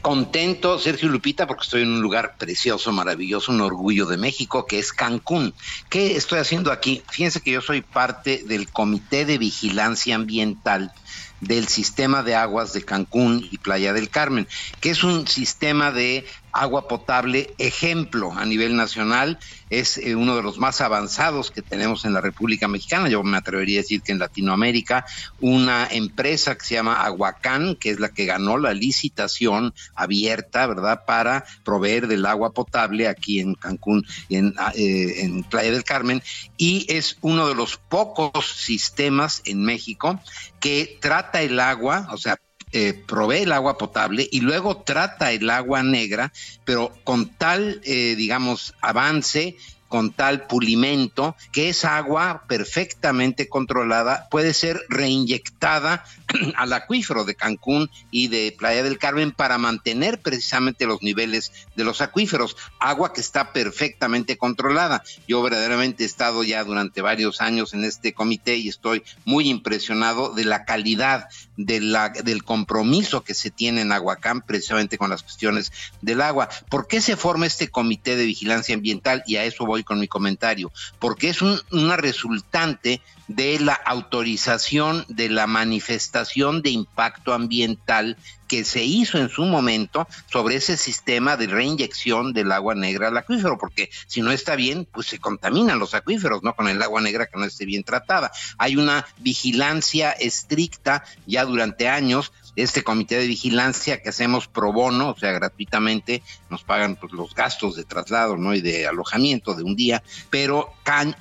[0.00, 4.78] Contento, Sergio Lupita, porque estoy en un lugar precioso, maravilloso, un orgullo de México, que
[4.78, 5.54] es Cancún.
[5.88, 7.02] ¿Qué estoy haciendo aquí?
[7.10, 10.92] Fíjense que yo soy parte del Comité de Vigilancia Ambiental
[11.40, 14.46] del sistema de aguas de Cancún y Playa del Carmen,
[14.80, 19.38] que es un sistema de agua potable ejemplo a nivel nacional,
[19.70, 23.36] es eh, uno de los más avanzados que tenemos en la República Mexicana, yo me
[23.36, 25.04] atrevería a decir que en Latinoamérica,
[25.40, 31.04] una empresa que se llama Aguacán, que es la que ganó la licitación abierta, ¿verdad?,
[31.04, 35.84] para proveer del agua potable aquí en Cancún y en, ah, eh, en Playa del
[35.84, 36.22] Carmen,
[36.56, 40.20] y es uno de los pocos sistemas en México
[40.60, 42.38] que trata el agua, o sea,
[42.76, 46.32] eh, provee el agua potable y luego trata el agua negra,
[46.64, 49.56] pero con tal, eh, digamos, avance
[49.94, 56.04] con tal pulimento que esa agua perfectamente controlada puede ser reinyectada
[56.56, 61.84] al acuífero de Cancún y de Playa del Carmen para mantener precisamente los niveles de
[61.84, 65.04] los acuíferos, agua que está perfectamente controlada.
[65.28, 70.34] Yo verdaderamente he estado ya durante varios años en este comité y estoy muy impresionado
[70.34, 75.22] de la calidad de la, del compromiso que se tiene en Aguacán precisamente con las
[75.22, 76.48] cuestiones del agua.
[76.68, 79.22] ¿Por qué se forma este comité de vigilancia ambiental?
[79.26, 80.72] Y a eso voy con mi comentario.
[80.98, 88.18] Porque es un, una resultante de la autorización de la manifestación de impacto ambiental
[88.54, 93.16] que se hizo en su momento sobre ese sistema de reinyección del agua negra al
[93.16, 96.54] acuífero, porque si no está bien, pues se contaminan los acuíferos, ¿no?
[96.54, 98.30] Con el agua negra que no esté bien tratada.
[98.56, 105.10] Hay una vigilancia estricta ya durante años este comité de vigilancia que hacemos pro bono,
[105.10, 108.54] o sea, gratuitamente, nos pagan pues, los gastos de traslado ¿no?
[108.54, 110.72] y de alojamiento de un día, pero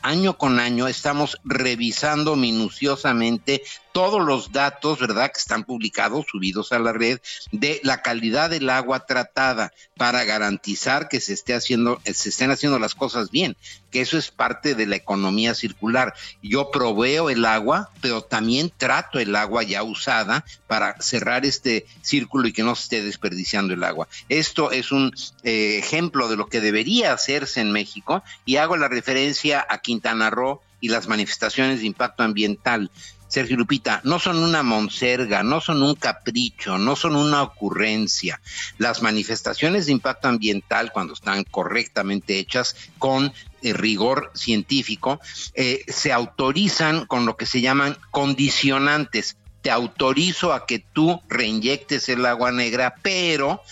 [0.04, 3.64] año con año estamos revisando minuciosamente
[3.94, 7.20] todos los datos, ¿verdad?, que están publicados, subidos a la red,
[7.52, 12.80] de la calidad del agua tratada para garantizar que se esté haciendo, se estén haciendo
[12.80, 13.56] las cosas bien,
[13.92, 16.16] que eso es parte de la economía circular.
[16.42, 22.48] Yo proveo el agua, pero también trato el agua ya usada para cerrar este círculo
[22.48, 24.08] y que no se esté desperdiciando el agua.
[24.28, 25.14] Esto es un
[25.44, 30.32] eh, ejemplo de lo que debería hacerse en México y hago la referencia a Quintana
[30.32, 32.92] Roo y las manifestaciones de impacto ambiental.
[33.34, 38.40] Sergio Lupita, no son una monserga, no son un capricho, no son una ocurrencia.
[38.78, 45.20] Las manifestaciones de impacto ambiental, cuando están correctamente hechas con eh, rigor científico,
[45.56, 49.36] eh, se autorizan con lo que se llaman condicionantes.
[49.64, 53.64] Te autorizo a que tú reinyectes el agua negra, pero,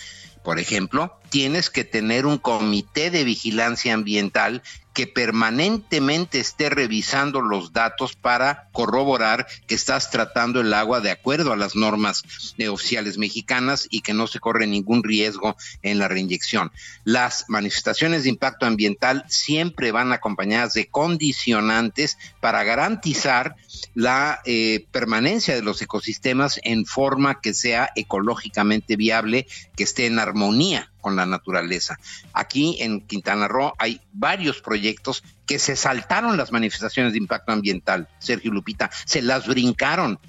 [0.43, 4.63] por ejemplo, tienes que tener un comité de vigilancia ambiental
[4.93, 11.53] que permanentemente esté revisando los datos para corroborar que estás tratando el agua de acuerdo
[11.53, 12.23] a las normas
[12.69, 16.71] oficiales mexicanas y que no se corre ningún riesgo en la reinyección.
[17.03, 23.55] Las manifestaciones de impacto ambiental siempre van acompañadas de condicionantes para garantizar
[23.93, 30.19] la eh, permanencia de los ecosistemas en forma que sea ecológicamente viable, que esté en
[30.19, 31.97] armonía con la naturaleza.
[32.33, 38.07] Aquí en Quintana Roo hay varios proyectos que se saltaron las manifestaciones de impacto ambiental,
[38.19, 40.19] Sergio Lupita, se las brincaron.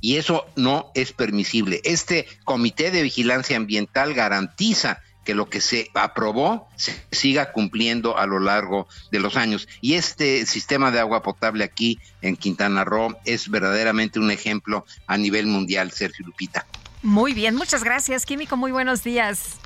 [0.00, 1.80] Y eso no es permisible.
[1.84, 8.26] Este comité de vigilancia ambiental garantiza que lo que se aprobó se siga cumpliendo a
[8.26, 9.66] lo largo de los años.
[9.80, 15.16] Y este sistema de agua potable aquí en Quintana Roo es verdaderamente un ejemplo a
[15.16, 16.66] nivel mundial, Sergio Lupita.
[17.02, 18.56] Muy bien, muchas gracias, Químico.
[18.56, 19.56] Muy buenos días.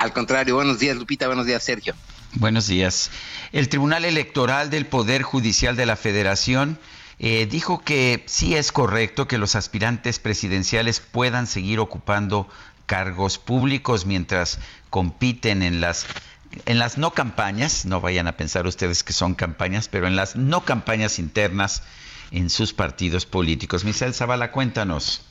[0.00, 1.94] Al contrario, buenos días Lupita, buenos días Sergio.
[2.32, 3.10] Buenos días.
[3.52, 6.78] El Tribunal Electoral del Poder Judicial de la Federación
[7.18, 12.48] eh, dijo que sí es correcto que los aspirantes presidenciales puedan seguir ocupando
[12.86, 16.06] cargos públicos mientras compiten en las
[16.64, 20.34] en las no campañas, no vayan a pensar ustedes que son campañas, pero en las
[20.34, 21.82] no campañas internas
[22.30, 23.84] en sus partidos políticos.
[23.84, 25.26] Misael Zavala, cuéntanos.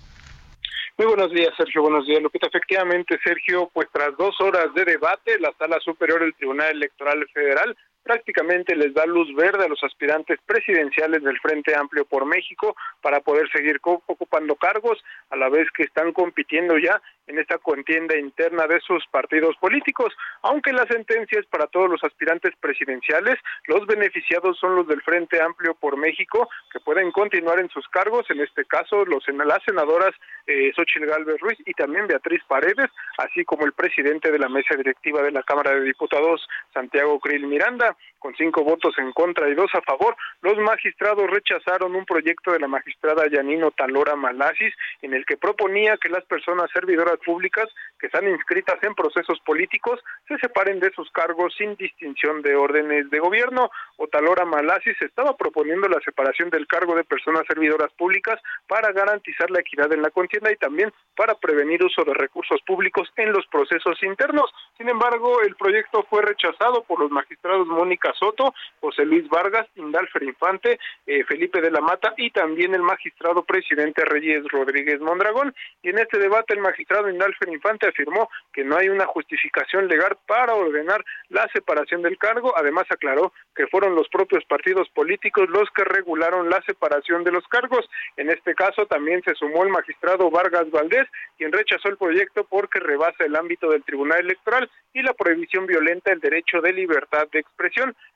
[1.00, 1.82] Muy buenos días, Sergio.
[1.82, 2.48] Buenos días, Lupita.
[2.48, 7.74] Efectivamente, Sergio, pues tras dos horas de debate, la Sala Superior del Tribunal Electoral Federal
[8.10, 13.20] prácticamente les da luz verde a los aspirantes presidenciales del Frente Amplio por México para
[13.20, 14.98] poder seguir ocupando cargos
[15.30, 20.12] a la vez que están compitiendo ya en esta contienda interna de sus partidos políticos,
[20.42, 23.38] aunque la sentencia es para todos los aspirantes presidenciales,
[23.68, 28.26] los beneficiados son los del Frente Amplio por México, que pueden continuar en sus cargos,
[28.32, 30.16] en este caso los las senadoras
[30.48, 32.90] eh, Xochitl Galvez Ruiz y también Beatriz Paredes,
[33.20, 37.46] así como el presidente de la mesa directiva de la Cámara de Diputados, Santiago Krill
[37.46, 42.52] Miranda con cinco votos en contra y dos a favor, los magistrados rechazaron un proyecto
[42.52, 47.68] de la magistrada Yanino Talora Malasis en el que proponía que las personas servidoras públicas
[48.00, 53.10] que están inscritas en procesos políticos se separen de sus cargos sin distinción de órdenes
[53.10, 53.72] de gobierno.
[53.98, 59.62] Otalora Malasis estaba proponiendo la separación del cargo de personas servidoras públicas para garantizar la
[59.62, 64.02] equidad en la contienda y también para prevenir uso de recursos públicos en los procesos
[64.04, 64.54] internos.
[64.78, 70.22] Sin embargo, el proyecto fue rechazado por los magistrados Mónica Soto, José Luis Vargas, Indalfer
[70.22, 75.56] Infante, eh, Felipe de la Mata y también el magistrado presidente Reyes Rodríguez Mondragón.
[75.82, 80.20] Y en este debate el magistrado Indalfer Infante afirmó que no hay una justificación legal
[80.28, 82.54] para ordenar la separación del cargo.
[82.56, 87.48] Además aclaró que fueron los propios partidos políticos los que regularon la separación de los
[87.48, 87.90] cargos.
[88.18, 91.08] En este caso también se sumó el magistrado Vargas Valdés,
[91.40, 96.12] quien rechazó el proyecto porque rebasa el ámbito del Tribunal Electoral y la prohibición violenta
[96.12, 97.40] el derecho de libertad de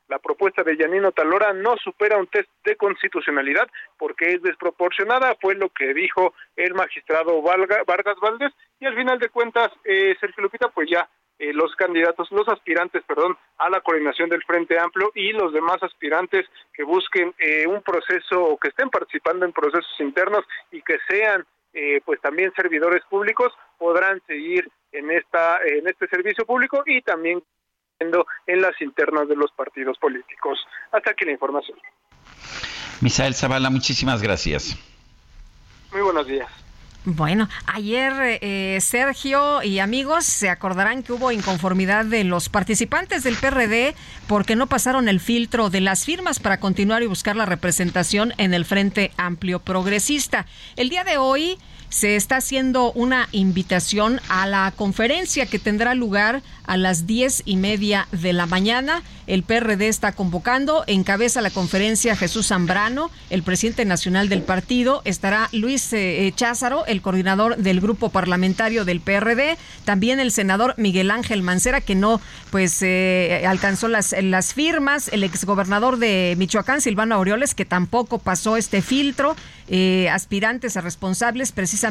[0.07, 5.55] La propuesta de Yanino Talora no supera un test de constitucionalidad porque es desproporcionada, fue
[5.55, 10.67] lo que dijo el magistrado Vargas Valdés, y al final de cuentas, eh, Sergio Lupita,
[10.69, 11.07] pues ya
[11.39, 15.81] eh, los candidatos, los aspirantes, perdón, a la coordinación del Frente Amplio y los demás
[15.81, 20.97] aspirantes que busquen eh, un proceso o que estén participando en procesos internos y que
[21.07, 27.01] sean eh, pues también servidores públicos podrán seguir en esta en este servicio público y
[27.01, 27.41] también
[27.99, 30.59] en las internas de los partidos políticos.
[30.91, 31.77] Hasta aquí la información.
[33.01, 34.77] Misael Zavala, muchísimas gracias.
[35.91, 36.49] Muy buenos días.
[37.05, 43.35] Bueno, ayer eh, Sergio y amigos se acordarán que hubo inconformidad de los participantes del
[43.35, 43.93] PRD
[44.25, 48.53] porque no pasaron el filtro de las firmas para continuar y buscar la representación en
[48.53, 50.45] el Frente Amplio Progresista.
[50.77, 51.57] El día de hoy
[51.93, 57.55] se está haciendo una invitación a la conferencia que tendrá lugar a las diez y
[57.55, 59.03] media de la mañana.
[59.27, 65.03] El PRD está convocando, encabeza la conferencia Jesús Zambrano, el presidente nacional del partido.
[65.05, 69.55] Estará Luis eh, Cházaro, el coordinador del grupo parlamentario del PRD.
[69.85, 72.19] También el senador Miguel Ángel Mancera, que no
[72.49, 75.09] pues eh, alcanzó las, las firmas.
[75.09, 79.35] El exgobernador de Michoacán, Silvano Aureoles, que tampoco pasó este filtro.
[79.69, 81.82] Eh, aspirantes a responsables precisamente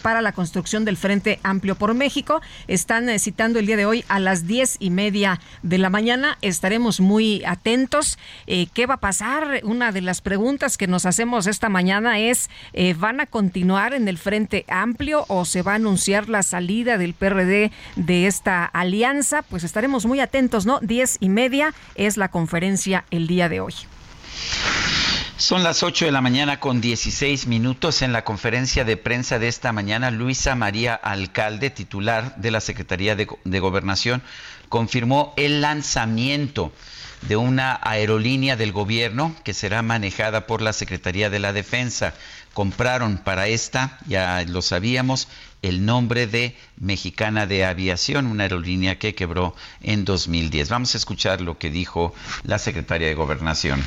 [0.00, 2.40] para la construcción del Frente Amplio por México.
[2.68, 6.38] Están citando el día de hoy a las diez y media de la mañana.
[6.40, 8.16] Estaremos muy atentos.
[8.46, 9.62] Eh, ¿Qué va a pasar?
[9.64, 14.06] Una de las preguntas que nos hacemos esta mañana es, eh, ¿van a continuar en
[14.06, 19.42] el Frente Amplio o se va a anunciar la salida del PRD de esta alianza?
[19.42, 20.78] Pues estaremos muy atentos, ¿no?
[20.80, 23.74] Diez y media es la conferencia el día de hoy.
[25.40, 28.02] Son las 8 de la mañana con 16 minutos.
[28.02, 33.16] En la conferencia de prensa de esta mañana, Luisa María Alcalde, titular de la Secretaría
[33.16, 34.22] de, de, Gobernación,
[34.68, 36.74] confirmó el lanzamiento
[37.22, 42.12] de una aerolínea del gobierno que será manejada por la Secretaría de la Defensa.
[42.52, 45.26] Compraron para esta, ya lo sabíamos,
[45.62, 50.68] el nombre de Mexicana de Aviación, una aerolínea que quebró en 2010.
[50.68, 53.82] Vamos a escuchar lo que dijo la secretaria de Gobernación.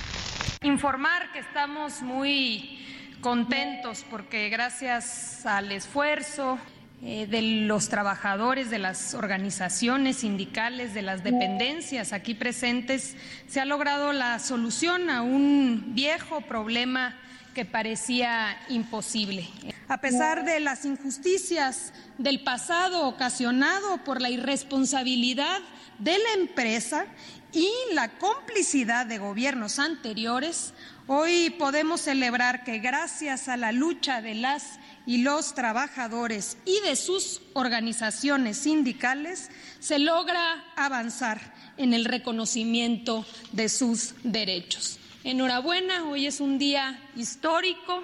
[0.61, 2.79] Informar que estamos muy
[3.21, 6.59] contentos porque gracias al esfuerzo
[7.01, 13.17] eh, de los trabajadores, de las organizaciones sindicales, de las dependencias aquí presentes,
[13.47, 17.15] se ha logrado la solución a un viejo problema
[17.53, 19.47] que parecía imposible.
[19.87, 25.59] A pesar de las injusticias del pasado ocasionado por la irresponsabilidad
[25.99, 27.05] de la empresa
[27.51, 30.73] y la complicidad de gobiernos anteriores,
[31.07, 36.95] hoy podemos celebrar que gracias a la lucha de las y los trabajadores y de
[36.95, 39.49] sus organizaciones sindicales
[39.79, 44.99] se logra avanzar en el reconocimiento de sus derechos.
[45.23, 48.03] Enhorabuena, hoy es un día histórico,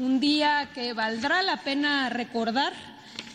[0.00, 2.74] un día que valdrá la pena recordar,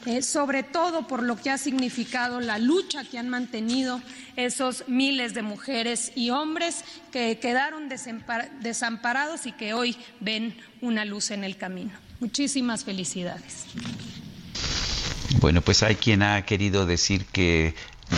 [0.05, 4.03] eh, sobre todo por lo que ha significado la lucha que han mantenido
[4.35, 11.31] esos miles de mujeres y hombres que quedaron desamparados y que hoy ven una luz
[11.31, 11.91] en el camino.
[12.19, 13.65] Muchísimas felicidades.
[15.39, 17.73] Bueno, pues hay quien ha querido decir que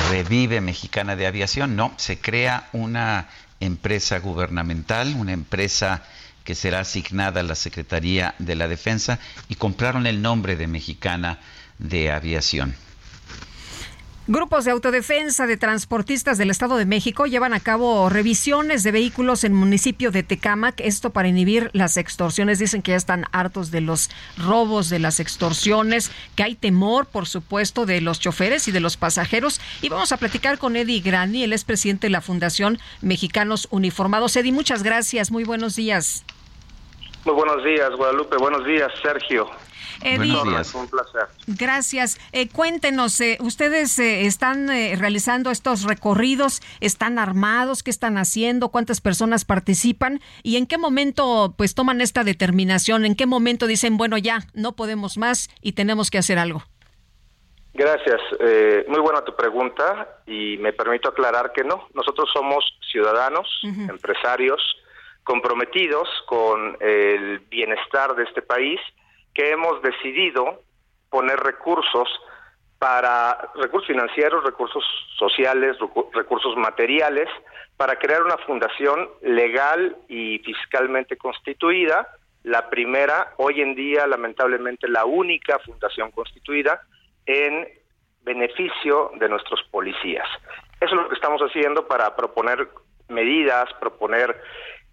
[0.10, 1.78] revive Mexicana de Aviación.
[1.78, 6.04] No, se crea una empresa gubernamental, una empresa
[6.44, 11.40] que será asignada a la Secretaría de la Defensa y compraron el nombre de Mexicana
[11.80, 12.76] de Aviación.
[14.28, 19.44] Grupos de autodefensa de transportistas del Estado de México llevan a cabo revisiones de vehículos
[19.44, 22.58] en el municipio de Tecámac, esto para inhibir las extorsiones.
[22.58, 27.28] Dicen que ya están hartos de los robos, de las extorsiones, que hay temor, por
[27.28, 29.62] supuesto, de los choferes y de los pasajeros.
[29.84, 34.36] Y vamos a platicar con Eddie Grani, él es presidente de la Fundación Mexicanos Uniformados.
[34.36, 36.26] Eddie, muchas gracias, muy buenos días.
[37.26, 38.38] Muy buenos días, Guadalupe.
[38.38, 39.52] Buenos días, Sergio.
[40.02, 40.76] Buenos días.
[40.76, 41.28] Un placer.
[41.48, 42.20] Gracias.
[42.32, 49.02] Eh, cuéntenos, eh, ustedes eh, están realizando estos recorridos, están armados, qué están haciendo, cuántas
[49.02, 54.18] personas participan y en qué momento pues toman esta determinación, en qué momento dicen, bueno,
[54.18, 56.64] ya, no podemos más y tenemos que hacer algo.
[57.74, 58.22] Gracias.
[58.88, 61.90] muy buena tu pregunta y me permito aclarar que no.
[61.94, 64.62] Nosotros somos ciudadanos, empresarios,
[65.26, 68.80] comprometidos con el bienestar de este país
[69.36, 70.64] que hemos decidido
[71.12, 72.10] poner recursos
[72.80, 74.84] para recursos financieros, recursos
[75.18, 75.78] sociales,
[76.14, 77.30] recursos materiales,
[77.78, 82.08] para crear una fundación legal y fiscalmente constituida,
[82.44, 86.82] la primera, hoy en día lamentablemente la única fundación constituida
[87.26, 87.68] en
[88.24, 90.28] beneficio de nuestros policías.
[90.80, 92.68] Eso es lo que estamos haciendo para proponer
[93.08, 94.40] medidas, proponer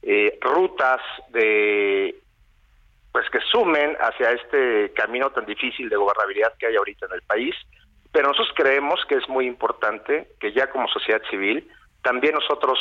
[0.02, 2.21] eh, rutas de
[3.12, 7.22] pues que sumen hacia este camino tan difícil de gobernabilidad que hay ahorita en el
[7.22, 7.54] país,
[8.10, 11.70] pero nosotros creemos que es muy importante que ya como sociedad civil
[12.02, 12.78] también nosotros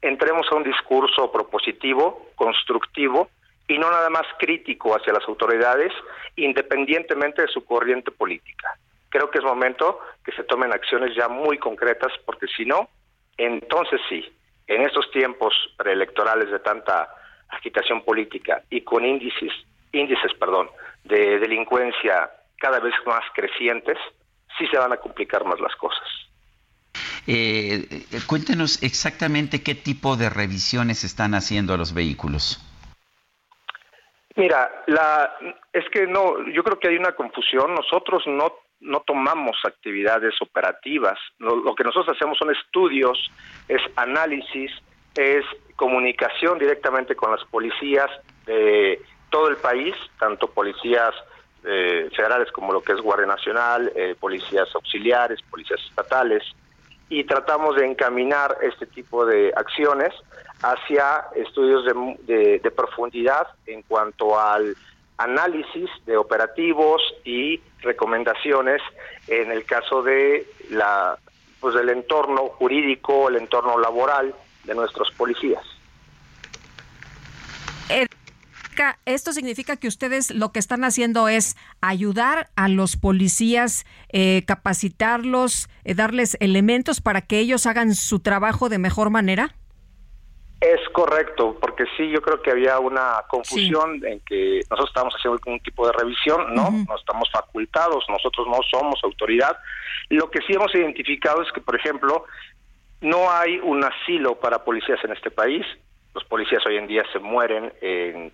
[0.00, 3.28] entremos a un discurso propositivo, constructivo
[3.68, 5.92] y no nada más crítico hacia las autoridades,
[6.36, 8.76] independientemente de su corriente política.
[9.08, 12.88] Creo que es momento que se tomen acciones ya muy concretas, porque si no,
[13.36, 14.24] entonces sí,
[14.66, 17.08] en estos tiempos preelectorales de tanta
[17.52, 19.52] agitación política y con índices,
[19.92, 20.68] índices perdón,
[21.04, 23.98] de delincuencia cada vez más crecientes,
[24.58, 26.08] sí se van a complicar más las cosas.
[27.26, 32.60] Eh, cuéntenos exactamente qué tipo de revisiones están haciendo a los vehículos.
[34.36, 35.36] Mira, la,
[35.72, 37.74] es que no, yo creo que hay una confusión.
[37.74, 41.18] Nosotros no, no tomamos actividades operativas.
[41.38, 43.30] lo que nosotros hacemos son estudios,
[43.68, 44.72] es análisis,
[45.14, 45.44] es
[45.76, 48.10] comunicación directamente con las policías
[48.46, 51.14] de todo el país, tanto policías
[51.64, 56.42] eh, federales como lo que es Guardia Nacional, eh, policías auxiliares, policías estatales,
[57.08, 60.12] y tratamos de encaminar este tipo de acciones
[60.62, 64.76] hacia estudios de, de profundidad en cuanto al
[65.18, 68.80] análisis de operativos y recomendaciones
[69.28, 71.18] en el caso de la
[71.60, 74.34] pues del entorno jurídico, el entorno laboral
[74.64, 75.64] de nuestros policías.
[79.04, 85.68] Esto significa que ustedes lo que están haciendo es ayudar a los policías, eh, capacitarlos,
[85.84, 89.54] eh, darles elementos para que ellos hagan su trabajo de mejor manera.
[90.60, 95.40] Es correcto, porque sí, yo creo que había una confusión en que nosotros estamos haciendo
[95.46, 96.70] un tipo de revisión, ¿no?
[96.70, 99.58] No estamos facultados, nosotros no somos autoridad.
[100.08, 102.26] Lo que sí hemos identificado es que, por ejemplo,
[103.02, 105.66] no hay un asilo para policías en este país.
[106.14, 108.32] Los policías hoy en día se mueren en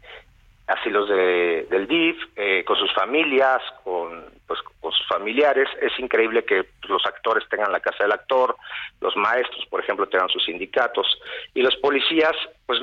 [0.67, 5.69] asilos de, del DIF, eh, con sus familias, con, pues, con sus familiares.
[5.81, 8.55] Es increíble que los actores tengan la casa del actor,
[9.01, 11.07] los maestros, por ejemplo, tengan sus sindicatos.
[11.55, 12.35] Y los policías,
[12.67, 12.81] pues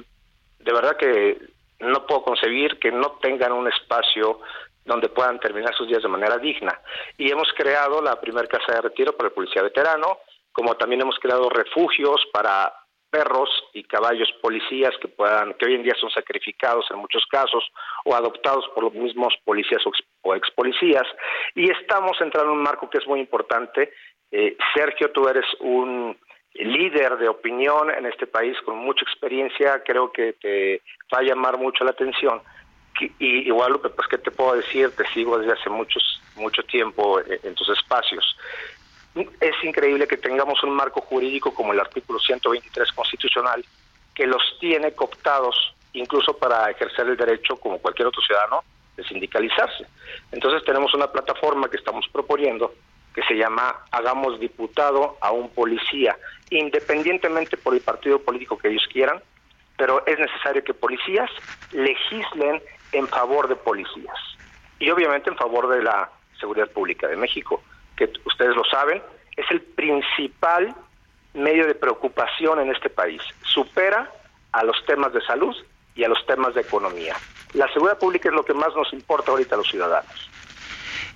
[0.60, 1.38] de verdad que
[1.80, 4.40] no puedo concebir que no tengan un espacio
[4.86, 6.80] donde puedan terminar sus días de manera digna.
[7.18, 10.20] Y hemos creado la primera casa de retiro para el policía veterano,
[10.56, 12.74] como también hemos creado refugios para
[13.10, 17.64] perros y caballos policías que puedan que hoy en día son sacrificados en muchos casos
[18.06, 19.82] o adoptados por los mismos policías
[20.22, 21.04] o ex policías.
[21.56, 23.92] Y estamos entrando en un marco que es muy importante.
[24.32, 26.18] Eh, Sergio tú eres un
[26.54, 29.84] líder de opinión en este país con mucha experiencia.
[29.86, 30.82] Creo que te
[31.14, 32.42] va a llamar mucho la atención.
[33.20, 37.42] Y igual pues qué te puedo decir te sigo desde hace muchos mucho tiempo eh,
[37.44, 38.38] en tus espacios
[39.16, 43.66] es increíble que tengamos un marco jurídico como el artículo 123 constitucional
[44.14, 48.64] que los tiene cooptados incluso para ejercer el derecho como cualquier otro ciudadano
[48.98, 49.86] de sindicalizarse.
[50.32, 52.74] Entonces tenemos una plataforma que estamos proponiendo
[53.14, 56.18] que se llama Hagamos diputado a un policía,
[56.50, 59.22] independientemente por el partido político que ellos quieran,
[59.78, 61.30] pero es necesario que policías
[61.72, 62.62] legislen
[62.92, 64.18] en favor de policías
[64.80, 66.10] y obviamente en favor de la
[66.40, 67.64] seguridad pública de México
[67.96, 69.02] que ustedes lo saben,
[69.36, 70.76] es el principal
[71.34, 73.22] medio de preocupación en este país.
[73.44, 74.12] Supera
[74.52, 75.56] a los temas de salud
[75.96, 77.16] y a los temas de economía.
[77.54, 80.30] La seguridad pública es lo que más nos importa ahorita a los ciudadanos.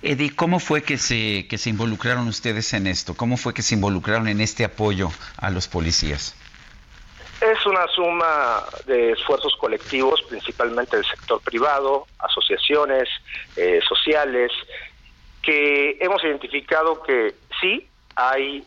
[0.02, 3.14] Eddie, ¿cómo fue que se, que se involucraron ustedes en esto?
[3.14, 6.34] ¿Cómo fue que se involucraron en este apoyo a los policías?
[7.40, 13.08] Es una suma de esfuerzos colectivos, principalmente del sector privado, asociaciones
[13.56, 14.52] eh, sociales,
[15.42, 18.64] que hemos identificado que sí hay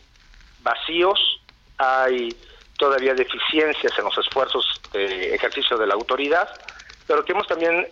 [0.62, 1.40] vacíos,
[1.78, 2.36] hay
[2.78, 6.48] todavía deficiencias en los esfuerzos de ejercicio de la autoridad,
[7.06, 7.86] pero que hemos también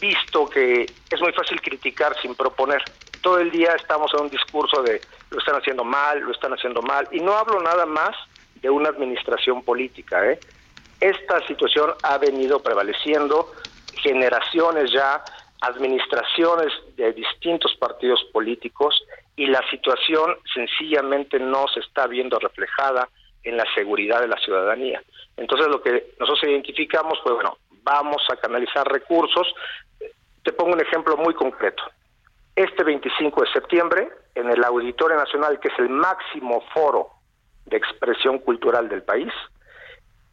[0.00, 2.82] visto que es muy fácil criticar sin proponer.
[3.22, 5.00] Todo el día estamos en un discurso de
[5.30, 8.14] lo están haciendo mal, lo están haciendo mal, y no hablo nada más
[8.56, 10.24] de una administración política.
[10.30, 10.38] ¿eh?
[11.00, 13.52] Esta situación ha venido prevaleciendo
[14.00, 15.24] generaciones ya,
[15.60, 19.02] administraciones de distintos partidos políticos,
[19.36, 23.08] y la situación sencillamente no se está viendo reflejada
[23.42, 25.02] en la seguridad de la ciudadanía.
[25.36, 29.54] Entonces lo que nosotros identificamos fue, bueno, vamos a canalizar recursos.
[30.42, 31.82] Te pongo un ejemplo muy concreto.
[32.54, 37.10] Este 25 de septiembre, en el Auditorio Nacional, que es el máximo foro
[37.66, 39.32] de expresión cultural del país,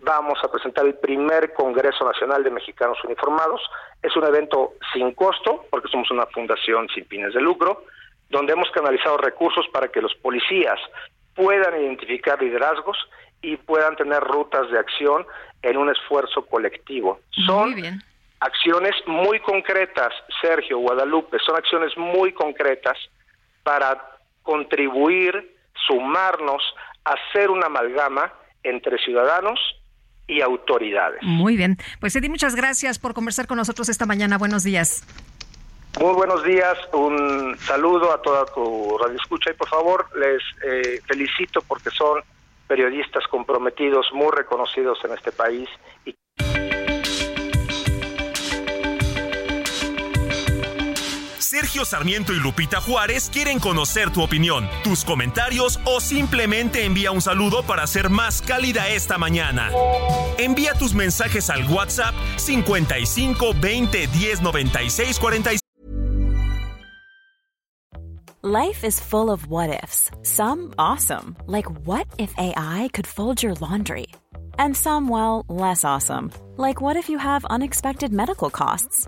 [0.03, 3.61] vamos a presentar el primer Congreso Nacional de Mexicanos Uniformados.
[4.01, 7.85] Es un evento sin costo, porque somos una fundación sin fines de lucro,
[8.29, 10.79] donde hemos canalizado recursos para que los policías
[11.35, 12.97] puedan identificar liderazgos
[13.41, 15.25] y puedan tener rutas de acción
[15.61, 17.19] en un esfuerzo colectivo.
[17.45, 17.75] Son
[18.39, 22.97] acciones muy concretas, Sergio Guadalupe, son acciones muy concretas
[23.63, 25.55] para contribuir,
[25.87, 26.61] sumarnos,
[27.05, 29.59] hacer una amalgama entre ciudadanos
[30.27, 31.21] y autoridades.
[31.23, 31.77] Muy bien.
[31.99, 34.37] Pues Eddie, muchas gracias por conversar con nosotros esta mañana.
[34.37, 35.03] Buenos días.
[35.99, 40.99] Muy buenos días, un saludo a toda tu radio escucha y por favor les eh,
[41.05, 42.23] felicito porque son
[42.67, 45.69] periodistas comprometidos, muy reconocidos en este país.
[46.05, 46.15] Y...
[51.43, 57.21] Sergio Sarmiento y Lupita Juárez quieren conocer tu opinión, tus comentarios o simplemente envía un
[57.21, 59.69] saludo para ser más cálida esta mañana.
[60.37, 65.59] Envía tus mensajes al WhatsApp 55 20 10 96 46.
[68.41, 70.11] Life is full of what ifs.
[70.23, 74.07] Some awesome, like what if AI could fold your laundry?
[74.57, 79.07] And some, well, less awesome, like what if you have unexpected medical costs?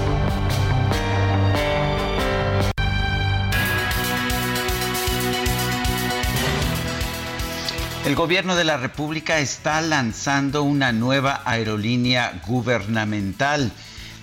[8.03, 13.71] El gobierno de la República está lanzando una nueva aerolínea gubernamental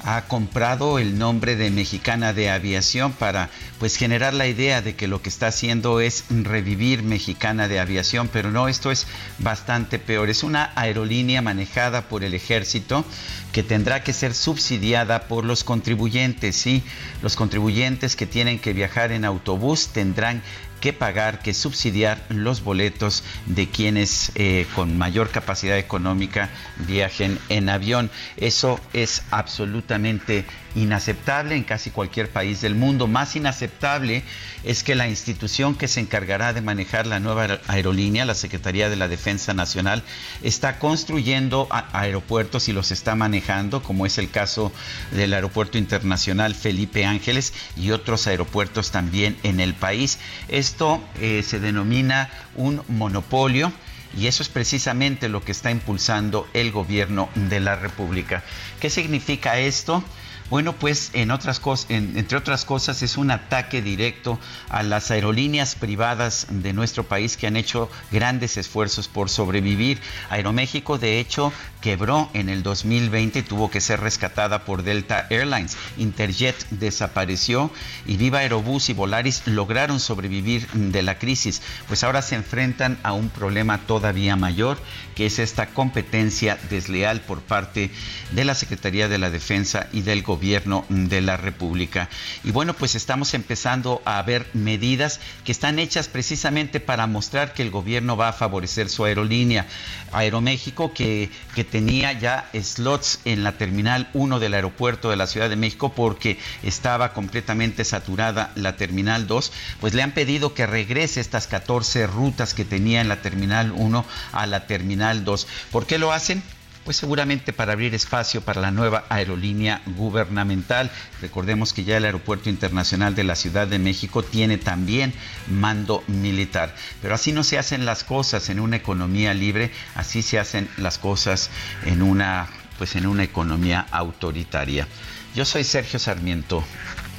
[0.00, 5.08] ha comprado el nombre de Mexicana de Aviación para pues generar la idea de que
[5.08, 9.06] lo que está haciendo es revivir Mexicana de Aviación, pero no, esto es
[9.38, 10.30] bastante peor.
[10.30, 13.04] Es una aerolínea manejada por el ejército
[13.52, 16.82] que tendrá que ser subsidiada por los contribuyentes, ¿sí?
[17.22, 20.42] Los contribuyentes que tienen que viajar en autobús tendrán
[20.80, 26.50] que pagar, que subsidiar los boletos de quienes eh, con mayor capacidad económica
[26.86, 28.10] viajen en avión.
[28.36, 30.44] Eso es absolutamente
[30.78, 33.06] inaceptable en casi cualquier país del mundo.
[33.06, 34.22] Más inaceptable
[34.64, 38.96] es que la institución que se encargará de manejar la nueva aerolínea, la Secretaría de
[38.96, 40.02] la Defensa Nacional,
[40.42, 44.72] está construyendo aeropuertos y los está manejando, como es el caso
[45.12, 50.18] del Aeropuerto Internacional Felipe Ángeles y otros aeropuertos también en el país.
[50.48, 53.72] Esto eh, se denomina un monopolio.
[54.16, 58.42] Y eso es precisamente lo que está impulsando el gobierno de la República.
[58.80, 60.02] ¿Qué significa esto?
[60.50, 61.60] Bueno, pues en otras
[61.90, 64.38] entre otras cosas, es un ataque directo
[64.70, 70.00] a las aerolíneas privadas de nuestro país que han hecho grandes esfuerzos por sobrevivir.
[70.30, 71.52] Aeroméxico, de hecho,
[71.82, 75.76] quebró en el 2020 y tuvo que ser rescatada por Delta Airlines.
[75.98, 77.70] Interjet desapareció
[78.06, 81.60] y Viva Aerobús y Volaris lograron sobrevivir de la crisis.
[81.88, 84.78] Pues ahora se enfrentan a un problema todavía mayor,
[85.18, 87.90] que es esta competencia desleal por parte
[88.30, 92.08] de la Secretaría de la Defensa y del Gobierno de la República.
[92.44, 97.62] Y bueno, pues estamos empezando a ver medidas que están hechas precisamente para mostrar que
[97.62, 99.66] el gobierno va a favorecer su aerolínea.
[100.12, 105.50] Aeroméxico, que, que tenía ya slots en la Terminal 1 del aeropuerto de la Ciudad
[105.50, 111.20] de México porque estaba completamente saturada la Terminal 2, pues le han pedido que regrese
[111.20, 115.46] estas 14 rutas que tenía en la Terminal 1 a la Terminal 2.
[115.70, 116.42] ¿Por qué lo hacen?
[116.88, 120.90] pues seguramente para abrir espacio para la nueva aerolínea gubernamental.
[121.20, 125.12] Recordemos que ya el Aeropuerto Internacional de la Ciudad de México tiene también
[125.48, 126.74] mando militar.
[127.02, 130.96] Pero así no se hacen las cosas en una economía libre, así se hacen las
[130.96, 131.50] cosas
[131.84, 132.48] en una
[132.78, 134.88] pues en una economía autoritaria.
[135.34, 136.64] Yo soy Sergio Sarmiento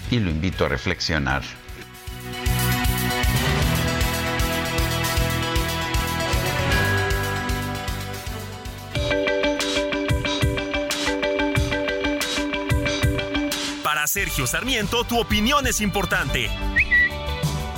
[0.10, 1.44] y lo invito a reflexionar.
[14.10, 16.50] Sergio Sarmiento, tu opinión es importante.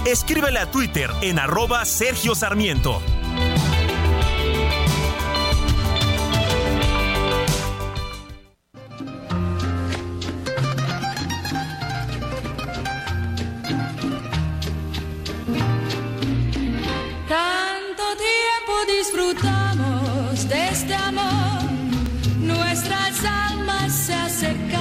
[0.06, 3.02] Escríbele a Twitter en arroba Sergio Sarmiento.
[17.28, 21.72] Tanto tiempo disfrutamos de este amor,
[22.40, 24.81] nuestras almas se acercaron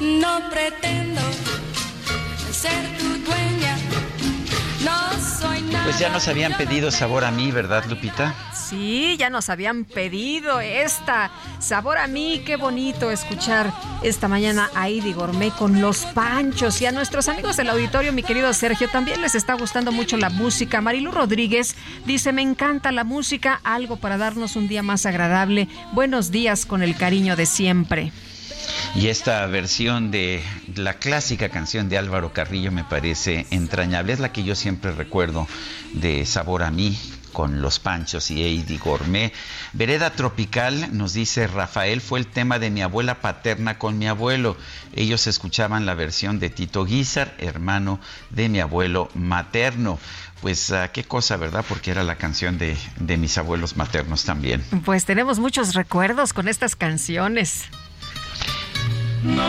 [0.00, 1.20] No pretendo
[2.50, 3.13] ser tu
[5.82, 8.34] Pues ya nos habían pedido sabor a mí, ¿verdad, Lupita?
[8.54, 11.30] Sí, ya nos habían pedido esta.
[11.58, 13.72] Sabor a mí, qué bonito escuchar
[14.02, 16.80] esta mañana a Idi Gourmet con los panchos.
[16.80, 20.30] Y a nuestros amigos del auditorio, mi querido Sergio, también les está gustando mucho la
[20.30, 20.80] música.
[20.80, 21.74] Marilu Rodríguez
[22.06, 25.68] dice, me encanta la música, algo para darnos un día más agradable.
[25.92, 28.12] Buenos días con el cariño de siempre.
[28.94, 30.42] Y esta versión de
[30.76, 34.12] la clásica canción de Álvaro Carrillo me parece entrañable.
[34.12, 35.48] Es la que yo siempre recuerdo
[35.92, 36.98] de Sabor a mí
[37.34, 39.32] con los Panchos y Eddie Gourmet.
[39.74, 44.56] Vereda Tropical, nos dice Rafael, fue el tema de mi abuela paterna con mi abuelo.
[44.94, 48.00] Ellos escuchaban la versión de Tito Guizar, hermano
[48.30, 49.98] de mi abuelo materno.
[50.40, 51.64] Pues uh, qué cosa, ¿verdad?
[51.68, 54.62] Porque era la canción de, de mis abuelos maternos también.
[54.84, 57.64] Pues tenemos muchos recuerdos con estas canciones.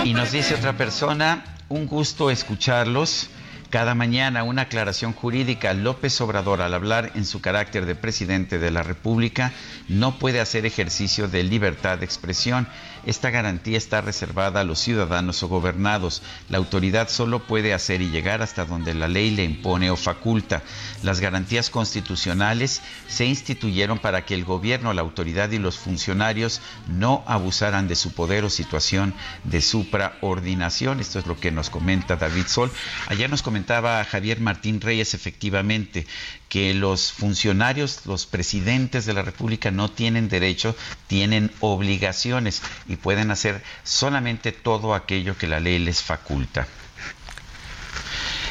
[0.03, 3.29] Y nos dice otra persona, un gusto escucharlos.
[3.69, 5.73] Cada mañana una aclaración jurídica.
[5.73, 9.51] López Obrador, al hablar en su carácter de presidente de la República,
[9.89, 12.67] no puede hacer ejercicio de libertad de expresión.
[13.05, 16.23] Esta garantía está reservada a los ciudadanos o gobernados.
[16.49, 20.63] La autoridad solo puede hacer y llegar hasta donde la ley le impone o faculta.
[21.03, 27.23] Las garantías constitucionales se instituyeron para que el gobierno, la autoridad y los funcionarios no
[27.27, 29.13] abusaran de su poder o situación
[29.43, 30.99] de supraordinación.
[30.99, 32.71] Esto es lo que nos comenta David Sol.
[33.07, 36.07] Ayer nos comentaba Javier Martín Reyes efectivamente
[36.49, 40.75] que los funcionarios, los presidentes de la República no tienen derecho,
[41.07, 46.67] tienen obligaciones y pueden hacer solamente todo aquello que la ley les faculta.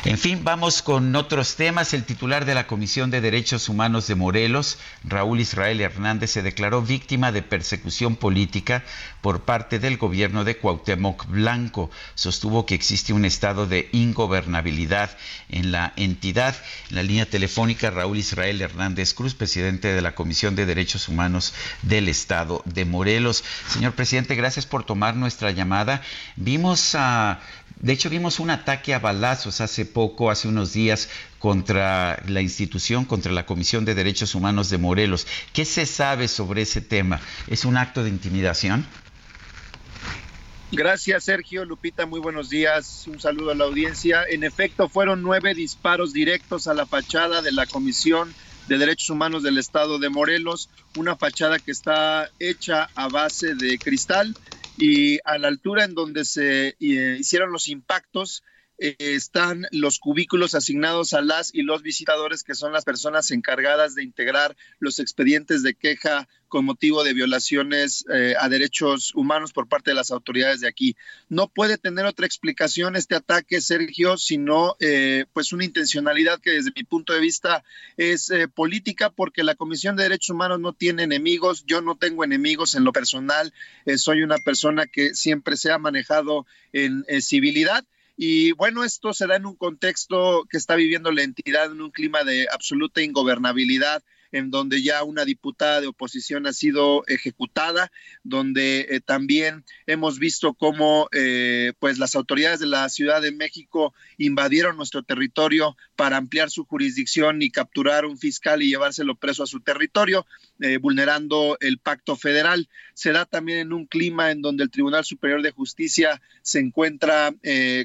[0.07, 1.95] En fin, vamos con otros temas.
[1.95, 6.83] El titular de la Comisión de Derechos Humanos de Morelos, Raúl Israel Hernández, se declaró
[6.83, 8.85] víctima de persecución política
[9.23, 11.91] por parte del gobierno de Cuauhtémoc Blanco.
[12.17, 15.17] Sostuvo que existe un estado de ingobernabilidad
[15.49, 16.55] en la entidad.
[16.91, 21.55] En la línea telefónica, Raúl Israel Hernández Cruz, presidente de la Comisión de Derechos Humanos
[21.81, 23.43] del Estado de Morelos.
[23.69, 26.03] Señor presidente, gracias por tomar nuestra llamada.
[26.37, 27.41] Vimos a
[27.85, 33.05] de hecho, vimos un ataque a balazos hace poco, hace unos días, contra la institución,
[33.05, 35.27] contra la Comisión de Derechos Humanos de Morelos.
[35.53, 37.21] ¿Qué se sabe sobre ese tema?
[37.47, 38.87] ¿Es un acto de intimidación?
[40.73, 41.67] Gracias, Sergio.
[41.67, 43.05] Lupita, muy buenos días.
[43.07, 44.25] Un saludo a la audiencia.
[44.31, 48.33] En efecto, fueron nueve disparos directos a la fachada de la Comisión
[48.67, 53.77] de Derechos Humanos del Estado de Morelos, una fachada que está hecha a base de
[53.79, 54.35] cristal
[54.77, 58.43] y a la altura en donde se eh, hicieron los impactos
[58.79, 63.95] eh, están los cubículos asignados a las y los visitadores, que son las personas encargadas
[63.95, 69.69] de integrar los expedientes de queja con motivo de violaciones eh, a derechos humanos por
[69.69, 70.97] parte de las autoridades de aquí.
[71.29, 76.73] No puede tener otra explicación este ataque, Sergio, sino eh, pues una intencionalidad que desde
[76.75, 77.65] mi punto de vista
[77.97, 82.75] es política, porque la Comisión de Derechos Humanos no tiene enemigos, yo no tengo enemigos
[82.75, 83.53] en lo personal,
[83.97, 87.85] soy una persona que siempre se ha manejado en civilidad
[88.17, 91.91] y bueno, esto se da en un contexto que está viviendo la entidad en un
[91.91, 94.03] clima de absoluta ingobernabilidad
[94.35, 97.93] en donde ya una diputada de oposición ha sido ejecutada,
[98.25, 103.95] donde eh, también hemos visto cómo eh, pues las autoridades de la Ciudad de México
[104.19, 109.47] invadieron nuestro territorio para ampliar su jurisdicción y capturar un fiscal y llevárselo preso a
[109.47, 110.27] su territorio,
[110.61, 112.69] eh, vulnerando el pacto federal.
[112.95, 117.35] Se da también en un clima en donde el Tribunal Superior de Justicia se encuentra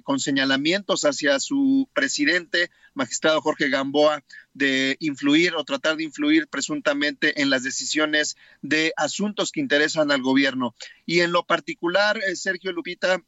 [0.03, 4.23] con señalamientos hacia su presidente, magistrado Jorge Gamboa,
[4.53, 10.21] de influir o tratar de influir presuntamente en las decisiones de asuntos que interesan al
[10.21, 10.75] gobierno.
[11.05, 13.21] Y en lo particular, eh, Sergio Lupita,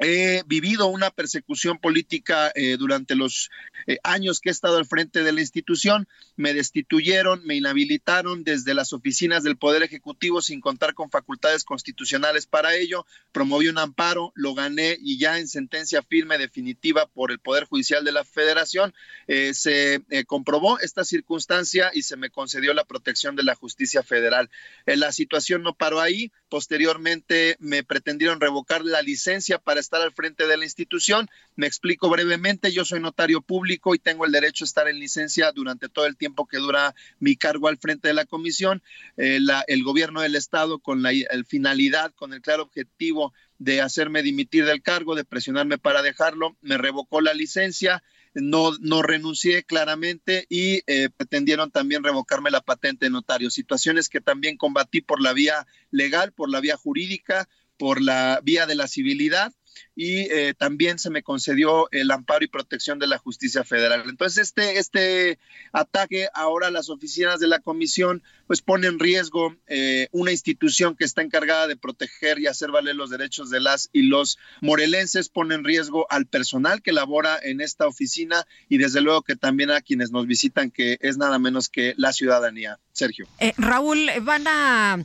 [0.00, 3.50] He vivido una persecución política eh, durante los
[3.88, 6.06] eh, años que he estado al frente de la institución.
[6.36, 12.46] Me destituyeron, me inhabilitaron desde las oficinas del Poder Ejecutivo sin contar con facultades constitucionales
[12.46, 13.06] para ello.
[13.32, 18.04] Promoví un amparo, lo gané y ya en sentencia firme definitiva por el Poder Judicial
[18.04, 18.94] de la Federación
[19.26, 24.48] eh, se comprobó esta circunstancia y se me concedió la protección de la justicia federal.
[24.86, 26.30] la situación no paró ahí.
[26.48, 31.28] Posteriormente me pretendieron revocar la licencia para estar al frente de la institución.
[31.56, 35.52] Me explico brevemente, yo soy notario público y tengo el derecho a estar en licencia
[35.52, 38.82] durante todo el tiempo que dura mi cargo al frente de la comisión.
[39.16, 41.10] Eh, el gobierno del estado con la
[41.46, 46.78] finalidad, con el claro objetivo de hacerme dimitir del cargo, de presionarme para dejarlo, me
[46.78, 48.02] revocó la licencia
[48.34, 53.50] no, no renuncié claramente y eh, pretendieron también revocarme la patente de notario.
[53.50, 58.66] Situaciones que también combatí por la vía legal, por la vía jurídica, por la vía
[58.66, 59.52] de la civilidad
[59.94, 64.04] y eh, también se me concedió el amparo y protección de la justicia federal.
[64.08, 65.38] Entonces, este, este
[65.72, 70.96] ataque ahora a las oficinas de la comisión, pues pone en riesgo eh, una institución
[70.96, 75.28] que está encargada de proteger y hacer valer los derechos de las y los morelenses,
[75.28, 79.70] pone en riesgo al personal que labora en esta oficina y desde luego que también
[79.70, 82.80] a quienes nos visitan, que es nada menos que la ciudadanía.
[82.92, 83.28] Sergio.
[83.38, 84.98] Eh, Raúl, van a,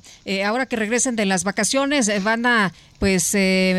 [0.48, 3.34] ahora que regresen de las vacaciones, van a pues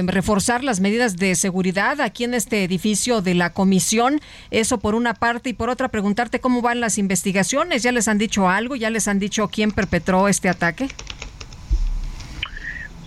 [0.04, 4.20] reforzar las medidas de seguridad aquí en este edificio de la comisión.
[4.52, 7.82] Eso por una parte y por otra preguntarte cómo van las investigaciones.
[7.82, 8.76] ¿Ya les han dicho algo?
[8.76, 10.89] ¿Ya les han dicho quién perpetró este ataque?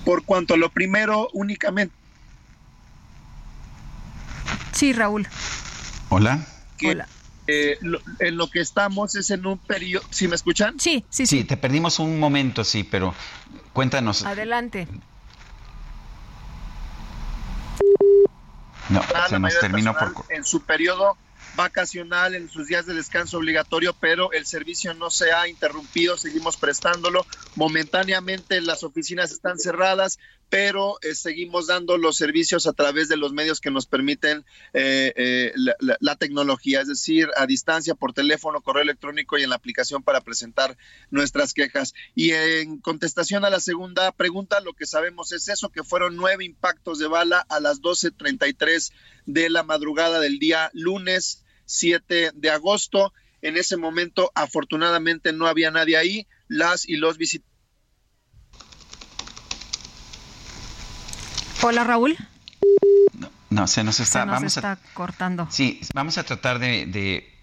[0.06, 1.94] Por cuanto a lo primero, únicamente.
[4.72, 5.28] Sí, Raúl.
[6.08, 6.48] Hola.
[6.86, 7.08] Hola.
[7.48, 7.78] Eh,
[8.20, 10.06] en lo que estamos es en un periodo.
[10.10, 10.80] ¿Sí me escuchan?
[10.80, 11.40] Sí, sí, sí.
[11.40, 13.14] Sí, te perdimos un momento, sí, pero
[13.74, 14.24] cuéntanos.
[14.24, 14.88] Adelante.
[18.90, 20.14] No, se nos terminó por...
[20.30, 21.18] En su periodo
[21.58, 26.56] vacacional, en sus días de descanso obligatorio, pero el servicio no se ha interrumpido, seguimos
[26.56, 27.26] prestándolo.
[27.56, 30.20] Momentáneamente las oficinas están cerradas,
[30.50, 35.12] pero eh, seguimos dando los servicios a través de los medios que nos permiten eh,
[35.16, 40.04] eh, la, tecnología, es decir, a distancia, por teléfono, correo electrónico y en la aplicación
[40.04, 40.78] para presentar
[41.10, 41.94] nuestras quejas.
[42.16, 46.46] Y en contestación a la segunda pregunta, lo que sabemos es eso, que fueron nueve
[46.46, 48.94] impactos de bala a las 12.33
[49.26, 53.14] de la madrugada del día lunes 7 de agosto.
[53.44, 56.28] En ese momento, afortunadamente, no había nadie ahí.
[56.48, 57.58] Las y los visitantes
[61.62, 62.16] Hola, Raúl.
[63.50, 65.48] No, se nos está, se nos está cortando.
[65.50, 67.34] Sí, vamos a tratar de,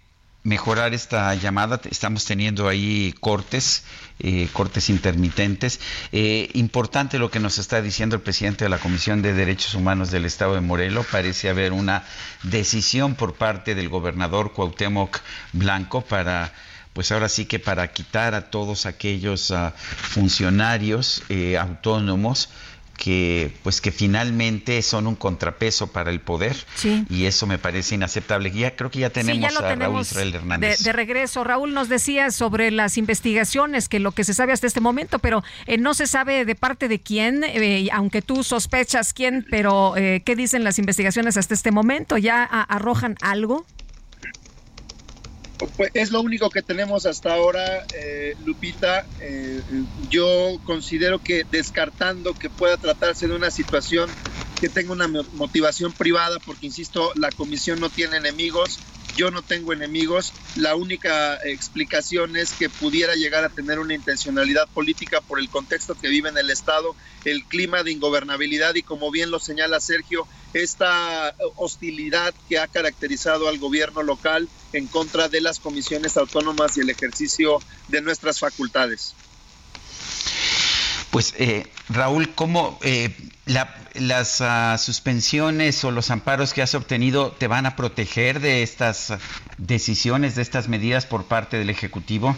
[0.45, 1.81] mejorar esta llamada.
[1.89, 3.83] Estamos teniendo ahí cortes,
[4.19, 5.81] eh, cortes intermitentes.
[6.13, 10.11] Eh, importante lo que nos está diciendo el presidente de la Comisión de Derechos Humanos
[10.11, 11.07] del Estado de Morelos.
[11.07, 12.03] Parece haber una
[12.43, 15.19] decisión por parte del gobernador Cuauhtémoc
[15.51, 16.53] Blanco para
[16.93, 22.47] pues ahora sí que para quitar a todos aquellos ah, funcionarios eh, autónomos
[22.97, 26.55] que pues que finalmente son un contrapeso para el poder
[27.09, 28.51] y eso me parece inaceptable.
[28.51, 30.83] Ya creo que ya tenemos a Raúl Israel Hernández.
[30.83, 34.81] De, regreso, Raúl nos decía sobre las investigaciones, que lo que se sabe hasta este
[34.81, 39.45] momento, pero eh, no se sabe de parte de quién, eh, aunque tú sospechas quién,
[39.49, 42.17] pero eh, ¿qué dicen las investigaciones hasta este momento?
[42.17, 43.65] ¿Ya arrojan algo?
[45.57, 49.05] Pues es lo único que tenemos hasta ahora, eh, Lupita.
[49.21, 49.61] Eh,
[50.09, 54.09] yo considero que descartando que pueda tratarse de una situación
[54.59, 58.79] que tenga una motivación privada, porque insisto, la comisión no tiene enemigos,
[59.15, 64.67] yo no tengo enemigos, la única explicación es que pudiera llegar a tener una intencionalidad
[64.69, 69.11] política por el contexto que vive en el Estado, el clima de ingobernabilidad y como
[69.11, 75.41] bien lo señala Sergio, esta hostilidad que ha caracterizado al gobierno local en contra de
[75.41, 79.15] las comisiones autónomas y el ejercicio de nuestras facultades.
[81.15, 83.09] Pues eh, Raúl, ¿cómo eh,
[83.45, 89.13] las ah, suspensiones o los amparos que has obtenido te van a proteger de estas
[89.57, 92.35] decisiones, de estas medidas por parte del Ejecutivo?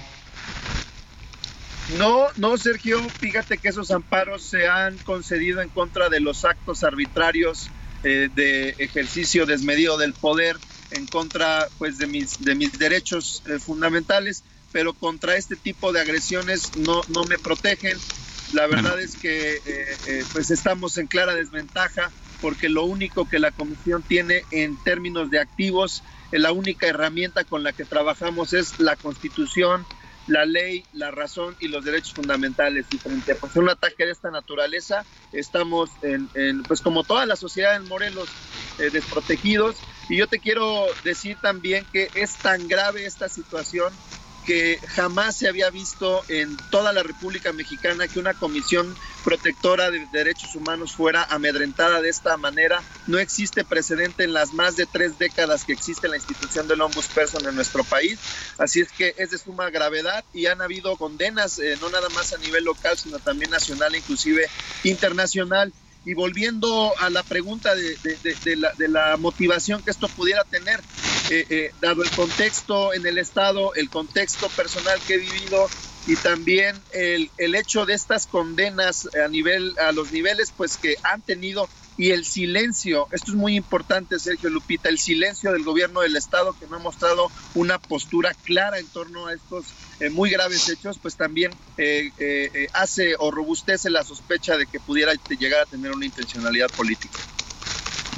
[1.98, 6.84] No, no, Sergio, fíjate que esos amparos se han concedido en contra de los actos
[6.84, 7.72] arbitrarios
[8.04, 10.56] eh, de ejercicio desmedido del poder,
[10.92, 16.78] en contra pues de mis, de mis derechos fundamentales, pero contra este tipo de agresiones
[16.78, 17.98] no, no me protegen.
[18.52, 23.40] La verdad es que eh, eh, pues estamos en clara desventaja porque lo único que
[23.40, 28.54] la comisión tiene en términos de activos, eh, la única herramienta con la que trabajamos
[28.54, 29.86] es la constitución,
[30.28, 32.88] la ley, la razón y los derechos fundamentales.
[32.92, 36.30] Y frente a pues, un ataque de esta naturaleza, estamos en,
[36.68, 38.38] pues como toda la sociedad en Morelos,
[38.78, 39.84] desprotegidos.
[40.08, 44.00] Y yo te quiero decir también que es tan grave esta situación
[44.48, 48.96] que jamás se había visto en toda la República Mexicana que una comisión
[49.26, 52.82] protectora de derechos humanos fuera amedrentada de esta manera.
[53.08, 57.46] No existe precedente en las más de tres décadas que existe la institución del Ombudsperson
[57.46, 58.20] en nuestro país.
[58.58, 62.32] Así es que es de suma gravedad y han habido condenas, eh, no nada más
[62.32, 64.48] a nivel local, sino también nacional inclusive
[64.86, 65.74] internacional.
[66.06, 67.98] Y volviendo a la pregunta de,
[68.88, 70.80] la, motivación que esto pudiera tener,
[71.30, 75.68] eh, eh, dado el contexto en el Estado, el contexto personal que he vivido
[76.08, 80.96] y también el, el hecho de estas condenas a, nivel, a los niveles pues, que
[81.04, 81.68] han tenido
[81.98, 86.56] y el silencio, esto es muy importante, Sergio Lupita, el silencio del gobierno del Estado
[86.58, 89.66] que no ha mostrado una postura clara en torno a estos
[90.00, 94.80] eh, muy graves hechos, pues también eh, eh, hace o robustece la sospecha de que
[94.80, 97.18] pudiera llegar a tener una intencionalidad política.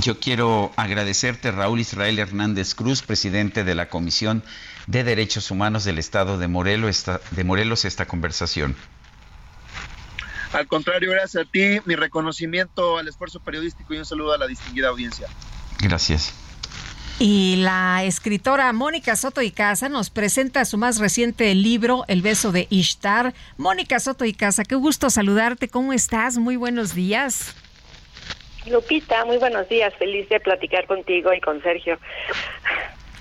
[0.01, 4.43] Yo quiero agradecerte, Raúl Israel Hernández Cruz, presidente de la Comisión
[4.87, 8.77] de Derechos Humanos del Estado de Morelos, esta, de Morelos, esta conversación.
[10.53, 14.47] Al contrario, gracias a ti, mi reconocimiento al esfuerzo periodístico y un saludo a la
[14.47, 15.27] distinguida audiencia.
[15.79, 16.33] Gracias.
[17.19, 22.53] Y la escritora Mónica Soto y Casa nos presenta su más reciente libro, El beso
[22.53, 23.33] de Ishtar.
[23.57, 25.67] Mónica Soto y Casa, qué gusto saludarte.
[25.67, 26.37] ¿Cómo estás?
[26.37, 27.53] Muy buenos días.
[28.67, 29.93] Lupita, muy buenos días.
[29.95, 31.97] Feliz de platicar contigo y con Sergio.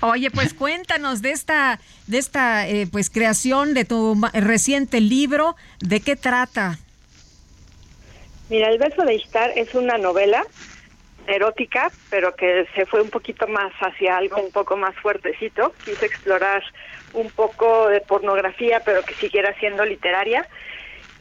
[0.01, 5.55] Oye, pues cuéntanos de esta, de esta, eh, pues creación de tu reciente libro.
[5.79, 6.77] ¿De qué trata?
[8.49, 10.43] Mira, El beso de Ishtar es una novela
[11.27, 15.73] erótica, pero que se fue un poquito más hacia algo un poco más fuertecito.
[15.85, 16.63] Quise explorar
[17.13, 20.47] un poco de pornografía, pero que siguiera siendo literaria.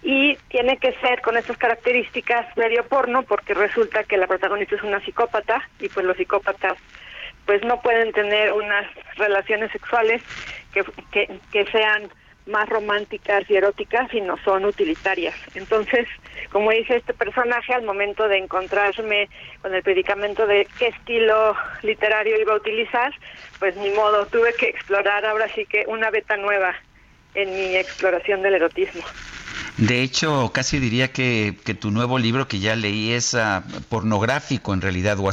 [0.02, 4.82] Y tiene que ser con estas características medio porno, porque resulta que la protagonista es
[4.82, 6.78] una psicópata, y pues los psicópatas
[7.48, 8.84] pues no pueden tener unas
[9.16, 10.20] relaciones sexuales
[10.70, 10.84] que,
[11.50, 12.10] que, sean
[12.44, 15.34] más románticas y eróticas y no son utilitarias.
[15.54, 16.06] Entonces,
[16.52, 19.30] como dice este personaje, al momento de encontrarme
[19.62, 23.14] con el predicamento de qué estilo literario iba a utilizar,
[23.58, 26.74] pues ni modo, tuve que explorar ahora sí que una beta nueva
[27.34, 29.04] en mi exploración del erotismo.
[29.78, 34.74] De hecho, casi diría que, que tu nuevo libro que ya leí es ah, pornográfico
[34.74, 35.28] en realidad, o,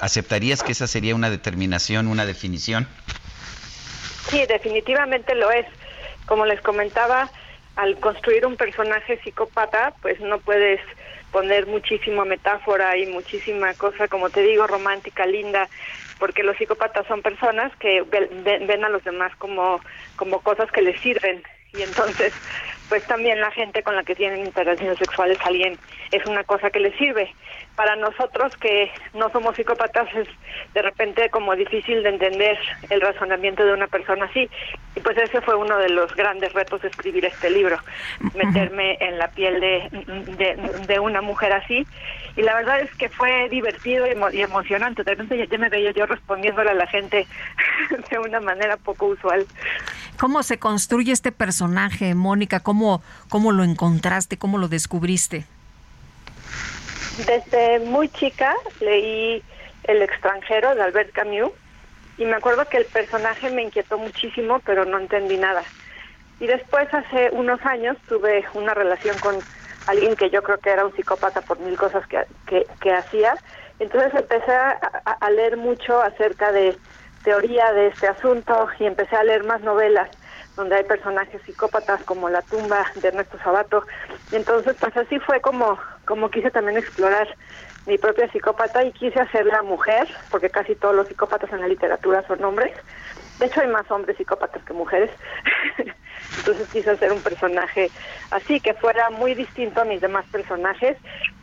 [0.00, 2.86] ¿aceptarías que esa sería una determinación, una definición?
[4.30, 5.66] Sí, definitivamente lo es
[6.26, 7.30] como les comentaba,
[7.76, 10.80] al construir un personaje psicópata, pues no puedes
[11.32, 15.68] poner muchísima metáfora y muchísima cosa, como te digo, romántica, linda,
[16.18, 19.80] porque los psicópatas son personas que ven, a los demás como,
[20.16, 21.42] como cosas que les sirven.
[21.74, 22.34] Y entonces,
[22.92, 26.78] pues también la gente con la que tienen interacciones sexuales alguien es una cosa que
[26.78, 27.34] les sirve
[27.76, 30.28] para nosotros que no somos psicópatas es
[30.74, 32.58] de repente como difícil de entender
[32.90, 34.48] el razonamiento de una persona así.
[34.94, 37.78] Y pues ese fue uno de los grandes retos de escribir este libro,
[38.34, 39.88] meterme en la piel de,
[40.86, 41.86] de, una mujer así.
[42.36, 45.02] Y la verdad es que fue divertido y, emocionante.
[45.02, 47.26] De repente ya me veía yo respondiéndole a la gente
[48.10, 49.46] de una manera poco usual.
[50.18, 52.60] ¿Cómo se construye este personaje, Mónica?
[52.60, 54.36] ¿Cómo, cómo lo encontraste?
[54.36, 55.46] ¿Cómo lo descubriste?
[57.18, 59.42] Desde muy chica leí
[59.84, 61.52] El extranjero de Albert Camus
[62.18, 65.62] y me acuerdo que el personaje me inquietó muchísimo, pero no entendí nada.
[66.40, 69.38] Y después, hace unos años, tuve una relación con
[69.86, 73.34] alguien que yo creo que era un psicópata por mil cosas que, que, hacía.
[73.78, 76.76] Entonces empecé a, leer mucho acerca de
[77.24, 80.10] teoría de este asunto y empecé a leer más novelas
[80.56, 83.84] donde hay personajes psicópatas como La tumba de Ernesto Sabato.
[84.30, 87.28] Y entonces pues así fue como, como quise también explorar
[87.86, 92.24] mi propia psicópata y quise hacerla mujer, porque casi todos los psicópatas en la literatura
[92.26, 92.72] son hombres.
[93.38, 95.10] De hecho hay más hombres psicópatas que mujeres.
[96.38, 97.90] Entonces quise hacer un personaje
[98.30, 100.96] así, que fuera muy distinto a mis demás personajes,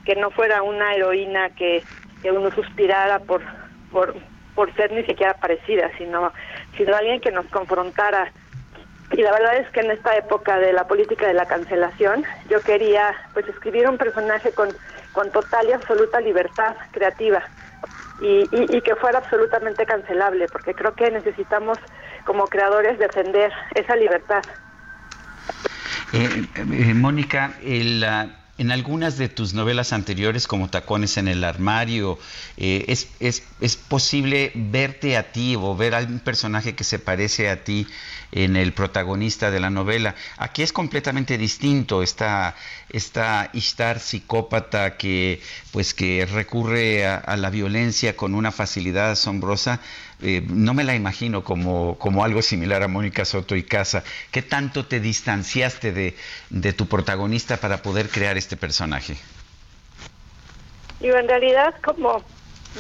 [0.06, 1.84] que no fuera una heroína que,
[2.22, 3.42] que uno suspirara por,
[3.92, 4.16] por,
[4.56, 6.34] por ser ni siquiera parecida, sino,
[6.78, 8.32] sino alguien que nos confrontara.
[9.12, 12.62] Y la verdad es que en esta época de la política de la cancelación, yo
[12.62, 14.70] quería pues escribir un personaje con,
[15.32, 17.44] total y absoluta libertad creativa.
[18.22, 21.78] Y, y, que fuera absolutamente cancelable, porque creo que necesitamos
[22.26, 24.44] como creadores defender esa libertad.
[26.12, 27.54] Eh, eh, Mónica,
[28.60, 32.20] en algunas de tus novelas anteriores, como Tacones en el Armario,
[32.58, 37.64] eh, es, posible verte a ti o ver a un personaje que se parece a
[37.64, 37.88] ti
[38.34, 40.14] en el protagonista de la novela.
[40.38, 42.04] Aquí es completamente distinto.
[42.04, 42.54] Esta,
[42.90, 45.42] esta Ishtar psicópata que,
[45.72, 49.80] pues, que recurre a la violencia con una facilidad asombrosa
[50.22, 54.04] eh, no me la imagino como, como algo similar a Mónica Soto y Casa.
[54.32, 56.16] ¿Qué tanto te distanciaste de,
[56.50, 59.18] de tu protagonista para poder crear este personaje?
[61.00, 62.24] Y en realidad como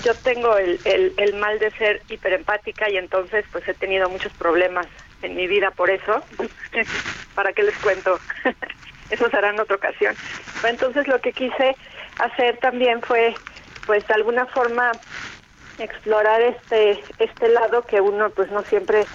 [0.03, 4.87] yo tengo el, el, mal de ser hiperempática y entonces pues he tenido muchos problemas
[5.21, 6.23] en mi vida por eso.
[7.35, 8.19] ¿Para qué les cuento?
[9.09, 10.15] eso será en otra ocasión.
[10.63, 11.75] Entonces lo que quise
[12.19, 13.35] hacer también fue
[13.85, 14.91] pues de alguna forma
[15.79, 19.05] explorar este este lado que uno pues no siempre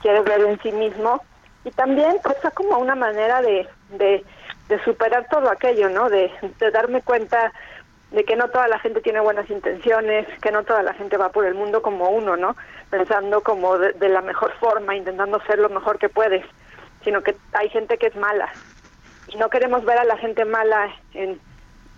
[0.00, 1.22] quiere ver en sí mismo
[1.64, 4.24] y también pues como una manera de,
[4.84, 6.08] superar todo aquello, ¿no?
[6.08, 6.30] De,
[6.72, 7.52] darme cuenta
[8.10, 11.30] de que no toda la gente tiene buenas intenciones, que no toda la gente va
[11.30, 12.56] por el mundo como uno, ¿no?
[12.90, 16.44] Pensando como de, de la mejor forma, intentando ser lo mejor que puedes,
[17.02, 18.52] sino que hay gente que es mala.
[19.28, 21.40] Y no queremos ver a la gente mala en,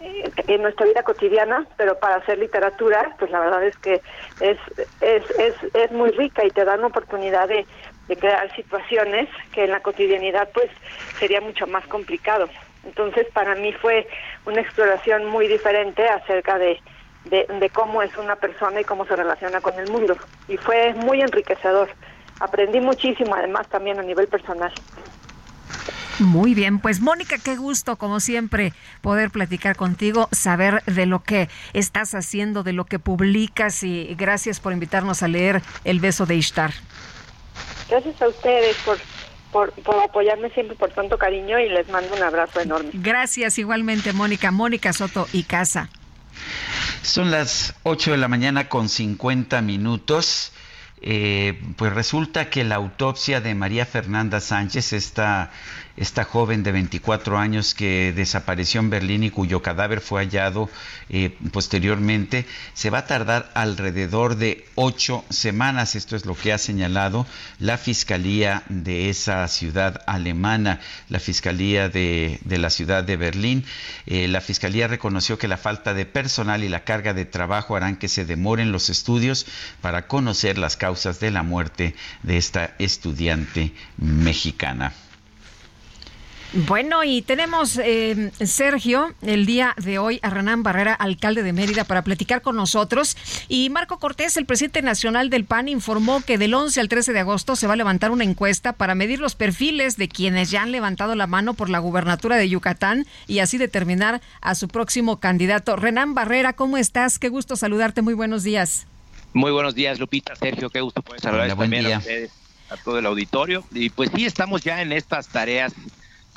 [0.00, 4.00] eh, en nuestra vida cotidiana, pero para hacer literatura, pues la verdad es que
[4.40, 4.58] es,
[5.00, 7.66] es, es, es muy rica y te da una oportunidad de,
[8.08, 10.70] de crear situaciones que en la cotidianidad pues
[11.18, 12.48] sería mucho más complicado.
[12.84, 14.06] Entonces para mí fue
[14.44, 16.80] una exploración muy diferente acerca de,
[17.24, 20.16] de, de, cómo es una persona y cómo se relaciona con el mundo.
[20.48, 21.88] Y fue muy enriquecedor.
[22.38, 24.72] Aprendí muchísimo además también a nivel personal.
[26.18, 28.72] Muy bien, pues Mónica, qué gusto, como siempre,
[29.02, 34.58] poder platicar contigo, saber de lo que estás haciendo, de lo que publicas y gracias
[34.58, 36.72] por invitarnos a leer El beso de Ishtar.
[37.88, 38.98] Gracias a ustedes por,
[39.52, 42.90] por, por apoyarme siempre por tanto cariño y les mando un abrazo enorme.
[42.92, 44.50] Gracias igualmente, Mónica.
[44.50, 45.88] Mónica Soto y Casa.
[47.02, 50.52] Son las 8 de la mañana con 50 minutos.
[51.02, 55.50] Eh, pues resulta que la autopsia de María Fernanda Sánchez, esta
[55.96, 60.68] esta joven de 24 años que desapareció en Berlín y cuyo cadáver fue hallado
[61.08, 65.94] eh, posteriormente, se va a tardar alrededor de ocho semanas.
[65.94, 67.26] Esto es lo que ha señalado
[67.58, 73.64] la Fiscalía de esa ciudad alemana, la Fiscalía de, la ciudad de Berlín.
[74.06, 77.96] Eh, la Fiscalía reconoció que la falta de personal y la carga de trabajo harán
[77.96, 79.46] que se demoren los estudios
[79.80, 84.92] para conocer las causas de la muerte de esta estudiante mexicana.
[86.52, 91.84] Bueno, y tenemos, eh, Sergio, el día de hoy a Renán Barrera, alcalde de Mérida,
[91.84, 93.16] para platicar con nosotros.
[93.48, 97.20] Y Marco Cortés, el presidente nacional del PAN, informó que del 11 al 13 de
[97.20, 100.72] agosto se va a levantar una encuesta para medir los perfiles de quienes ya han
[100.72, 105.76] levantado la mano por la gubernatura de Yucatán y así determinar a su próximo candidato.
[105.76, 107.18] Renán Barrera, ¿cómo estás?
[107.18, 108.02] Qué gusto saludarte.
[108.02, 108.86] Muy buenos días.
[109.32, 110.70] Muy buenos días, Lupita, Sergio.
[110.70, 111.54] Qué gusto poder saludar a
[111.98, 112.30] ustedes,
[112.70, 113.64] a todo el auditorio.
[113.72, 115.74] Y pues sí, estamos ya en estas tareas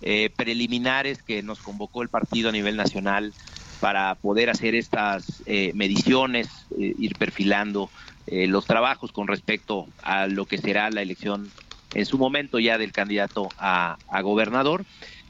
[0.02, 3.34] eh, preliminares que nos convocó el partido a nivel nacional
[3.82, 6.48] para poder hacer estas eh, mediciones,
[6.78, 7.90] eh, ir perfilando
[8.32, 11.50] los trabajos con respecto a lo que será la elección
[11.96, 14.86] en su momento ya del candidato a, a gobernador.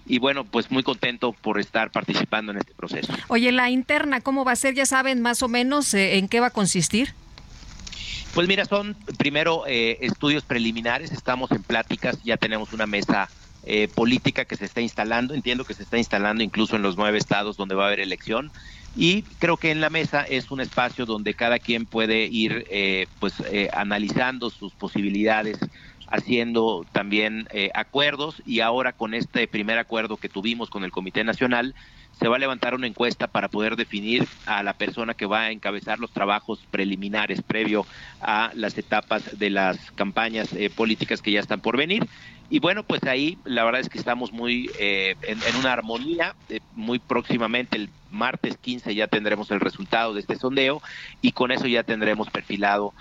[0.06, 3.14] Y bueno, pues muy contento por estar participando en este proceso.
[3.30, 4.74] Oye, la interna, ¿cómo va a ser?
[4.74, 7.14] ¿Ya saben más o menos en qué va a consistir?
[8.34, 13.30] Pues mira, son primero estudios preliminares, estamos en pláticas, ya tenemos una mesa
[13.70, 15.34] eh, política que se está instalando.
[15.34, 18.52] Entiendo que se está instalando incluso en los nueve estados donde va a haber elección.
[18.96, 23.06] Y creo que en la mesa es un espacio donde cada quien puede ir eh,
[23.20, 25.60] pues eh, analizando sus posibilidades,
[26.08, 31.24] haciendo también eh, acuerdos y ahora con este primer acuerdo que tuvimos con el Comité
[31.24, 31.76] Nacional,
[32.20, 35.52] se va a levantar una encuesta para poder definir a la persona que va a
[35.52, 37.86] encabezar los trabajos preliminares previo
[38.22, 42.06] a las etapas de las campañas eh, políticas que ya están por venir.
[42.50, 46.36] Y bueno, pues ahí la verdad es que estamos muy eh, en, una armonía.
[46.50, 50.82] Eh, muy próximamente, el martes 15, ya tendremos el resultado de este sondeo
[51.22, 52.94] y con eso ya tendremos perfilado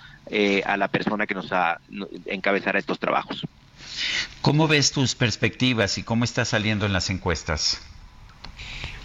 [0.66, 1.81] a la persona que nos a,
[2.27, 3.47] encabezará estos trabajos.
[4.43, 7.81] ¿Cómo ves tus perspectivas y cómo está saliendo en las encuestas?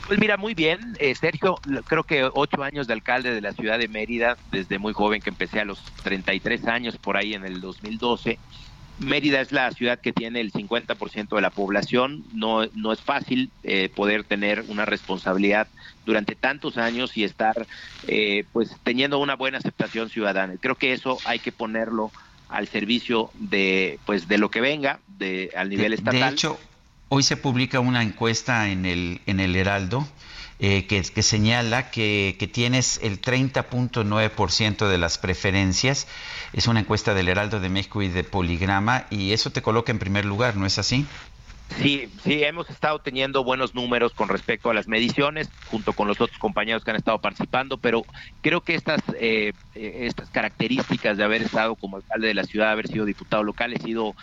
[0.07, 0.95] Pues mira, muy bien.
[0.99, 4.93] Eh, Sergio, creo que ocho años de alcalde de la ciudad de Mérida, desde muy
[4.93, 8.37] joven que empecé a los 33 años por ahí en el 2012.
[8.99, 12.23] Mérida es la ciudad que tiene el 50% de la población.
[12.33, 15.67] No, no es fácil eh, poder tener una responsabilidad
[16.05, 17.67] durante tantos años y estar
[18.07, 20.55] eh, pues teniendo una buena aceptación ciudadana.
[20.59, 22.11] Creo que eso hay que ponerlo
[22.49, 26.19] al servicio de pues de lo que venga de al nivel estatal.
[26.19, 26.59] De hecho,
[27.15, 30.07] Hoy se publica una encuesta en el, en el Heraldo
[30.57, 36.07] eh, que, señala que, que, tienes el 30.9% de las preferencias.
[36.53, 39.99] Es una encuesta del Heraldo de México y de Poligrama y eso te coloca en
[39.99, 41.05] primer lugar, ¿no es así?
[41.79, 46.19] Sí, sí, hemos estado teniendo buenos números con respecto a las mediciones, junto con los
[46.21, 48.05] otros compañeros que han estado participando, pero
[48.41, 52.71] creo que estas, eh, eh, estas características de haber estado como alcalde de la ciudad,
[52.71, 54.15] haber sido diputado local, he sido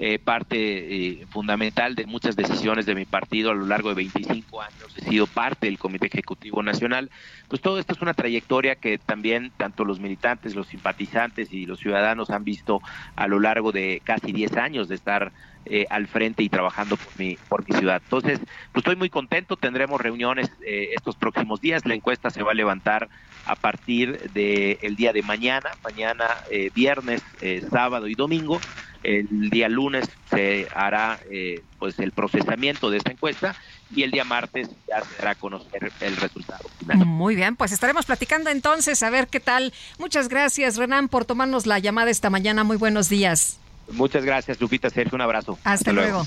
[0.00, 4.62] eh, parte eh, fundamental de muchas decisiones de mi partido a lo largo de 25
[4.62, 7.10] años, he sido parte del Comité Ejecutivo Nacional,
[7.48, 11.80] pues todo esto es una trayectoria que también tanto los militantes, los simpatizantes y los
[11.80, 12.80] ciudadanos han visto
[13.16, 15.32] a lo largo de casi 10 años de estar
[15.64, 18.00] eh, al frente y trabajando por mi, por mi ciudad.
[18.00, 18.38] Entonces,
[18.70, 23.08] pues estoy muy contento, tendremos reuniones estos próximos días, la encuesta se va a levantar
[23.44, 26.24] a partir del día de mañana, mañana
[26.72, 27.22] viernes,
[27.68, 28.60] sábado y domingo,
[29.02, 33.56] el día lunes se hará eh, pues el procesamiento de esta encuesta
[33.94, 37.06] y el día martes ya se dará a conocer el resultado final.
[37.06, 39.72] Muy bien, pues estaremos platicando entonces a ver qué tal.
[39.98, 42.64] Muchas gracias, Renan, por tomarnos la llamada esta mañana.
[42.64, 43.58] Muy buenos días.
[43.92, 44.90] Muchas gracias, Lupita.
[44.90, 45.58] Sergio, un abrazo.
[45.64, 46.26] Hasta, luego.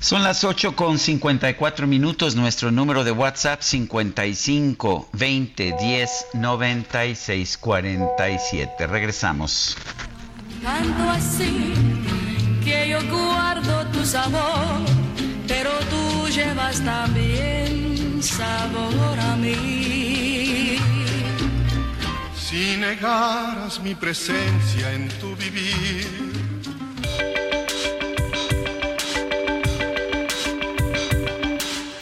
[0.00, 2.34] Son las 8 con 54 minutos.
[2.34, 8.86] Nuestro número de WhatsApp 55 20 10 96 47.
[8.86, 9.76] Regresamos.
[10.62, 11.72] Tanto así
[12.64, 14.80] que yo guardo tu sabor,
[15.48, 20.76] pero tú llevas también sabor a mí.
[22.36, 26.06] Si negaras mi presencia en tu vivir,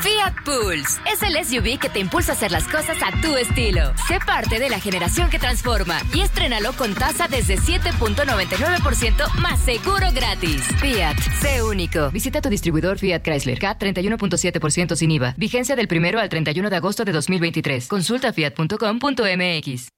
[0.00, 3.92] Fiat Pulse es el SUV que te impulsa a hacer las cosas a tu estilo.
[4.06, 10.06] Sé parte de la generación que transforma y estrénalo con tasa desde 7.99% más seguro
[10.14, 10.62] gratis.
[10.80, 12.10] Fiat, sé único.
[12.10, 13.58] Visita tu distribuidor Fiat Chrysler.
[13.58, 15.34] K 31.7% sin IVA.
[15.36, 17.88] Vigencia del 1 al 31 de agosto de 2023.
[17.88, 19.88] Consulta fiat.com.mx.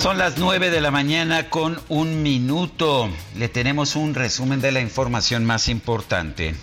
[0.00, 3.10] Son las 9 de la mañana con un minuto.
[3.36, 6.54] Le tenemos un resumen de la información más importante.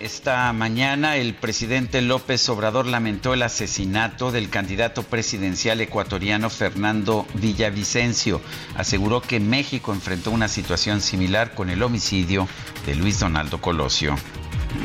[0.00, 8.40] Esta mañana el presidente López Obrador lamentó el asesinato del candidato presidencial ecuatoriano Fernando Villavicencio.
[8.76, 12.48] Aseguró que México enfrentó una situación similar con el homicidio
[12.84, 14.16] de Luis Donaldo Colosio.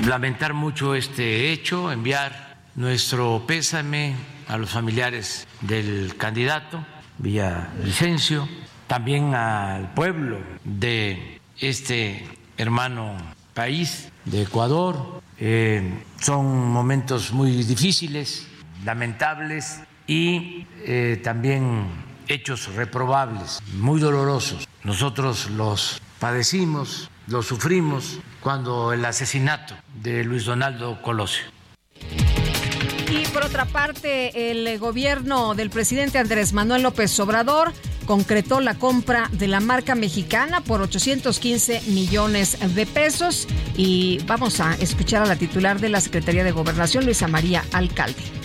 [0.05, 6.85] Lamentar mucho este hecho, enviar nuestro pésame a los familiares del candidato
[7.19, 8.47] Villavicencio,
[8.87, 13.17] también al pueblo de este hermano
[13.53, 15.21] país de Ecuador.
[15.39, 18.47] Eh, son momentos muy difíciles,
[18.85, 21.87] lamentables y eh, también
[22.27, 24.67] hechos reprobables, muy dolorosos.
[24.83, 31.45] Nosotros los padecimos, los sufrimos cuando el asesinato de Luis Donaldo Colosio.
[33.09, 37.71] Y por otra parte, el gobierno del presidente Andrés Manuel López Obrador
[38.05, 43.47] concretó la compra de la marca mexicana por 815 millones de pesos.
[43.77, 48.36] Y vamos a escuchar a la titular de la Secretaría de Gobernación, Luisa María Alcalde.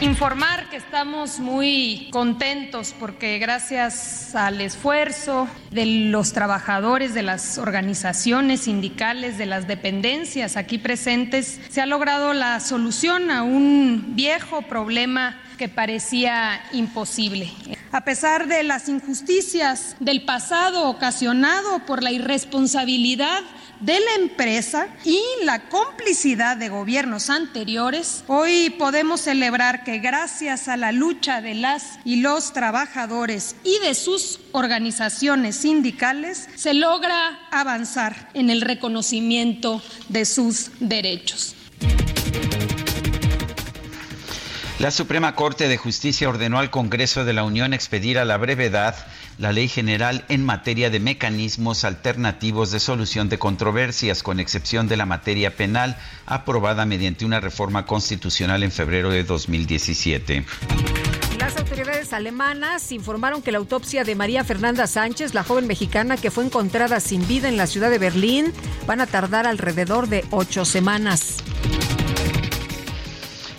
[0.00, 8.60] Informar que estamos muy contentos porque gracias al esfuerzo de los trabajadores, de las organizaciones
[8.60, 15.36] sindicales, de las dependencias aquí presentes, se ha logrado la solución a un viejo problema
[15.58, 17.50] que parecía imposible.
[17.90, 23.40] A pesar de las injusticias del pasado ocasionado por la irresponsabilidad
[23.80, 30.76] de la empresa y la complicidad de gobiernos anteriores, hoy podemos celebrar que gracias a
[30.76, 38.30] la lucha de las y los trabajadores y de sus organizaciones sindicales se logra avanzar
[38.34, 41.54] en el reconocimiento de sus derechos.
[44.78, 48.94] La Suprema Corte de Justicia ordenó al Congreso de la Unión expedir a la brevedad
[49.36, 54.96] la Ley General en materia de mecanismos alternativos de solución de controversias, con excepción de
[54.96, 55.96] la materia penal,
[56.26, 60.44] aprobada mediante una reforma constitucional en febrero de 2017.
[61.40, 66.30] Las autoridades alemanas informaron que la autopsia de María Fernanda Sánchez, la joven mexicana que
[66.30, 68.52] fue encontrada sin vida en la ciudad de Berlín,
[68.86, 71.38] van a tardar alrededor de ocho semanas.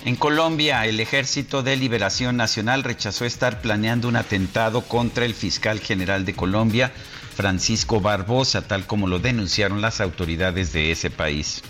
[0.10, 5.80] En Colombia, el Ejército de Liberación Nacional rechazó estar planeando un atentado contra el fiscal
[5.80, 6.92] general de Colombia,
[7.36, 11.62] Francisco Barbosa, tal como lo denunciaron las autoridades de ese país.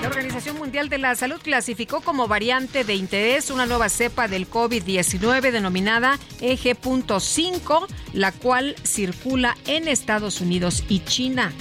[0.00, 4.48] La Organización Mundial de la Salud clasificó como variante de interés una nueva cepa del
[4.48, 11.52] COVID-19 denominada EG.5, la cual circula en Estados Unidos y China.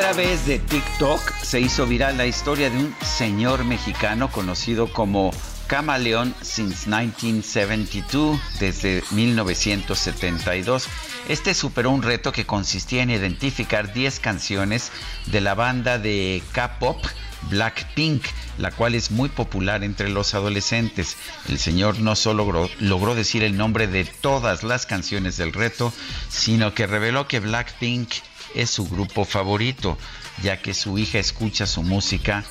[0.00, 5.32] Través de TikTok se hizo viral la historia de un señor mexicano conocido como
[5.66, 10.86] Camaleón since 1972, desde 1972.
[11.28, 14.92] Este superó un reto que consistía en identificar 10 canciones
[15.26, 17.04] de la banda de K-pop
[17.50, 18.22] Blackpink,
[18.58, 21.16] la cual es muy popular entre los adolescentes.
[21.48, 25.92] El señor no solo logró, logró, decir el nombre de todas las canciones del reto,
[26.28, 28.10] sino que reveló que Blackpink
[28.54, 29.98] es su grupo favorito,
[30.42, 32.44] ya que su hija escucha su música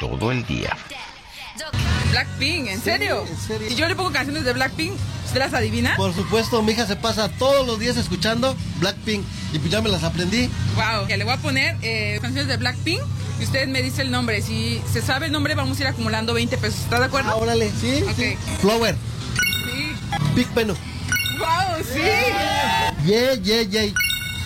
[0.00, 0.76] todo el día.
[2.10, 3.24] Blackpink, ¿en serio?
[3.26, 3.68] ¿en serio?
[3.70, 4.92] Si yo le pongo canciones de Blackpink,
[5.26, 5.96] ¿usted las adivina?
[5.96, 9.88] Por supuesto, mi hija se pasa todos los días escuchando Blackpink y pues ya me
[9.88, 10.50] las aprendí.
[10.76, 13.00] Wow, que le voy a poner eh, canciones de Blackpink
[13.40, 14.42] y usted me dice el nombre.
[14.42, 16.80] Si se sabe el nombre, vamos a ir acumulando 20 pesos.
[16.80, 17.30] ¿Está de acuerdo?
[17.30, 18.16] Ah, órale, sí, Ok.
[18.16, 18.36] sí.
[18.60, 18.94] Flower,
[19.64, 19.94] Sí.
[20.34, 20.74] Big Peno.
[21.38, 22.00] Wow, sí.
[23.06, 23.92] Yeah, yeah, yeah.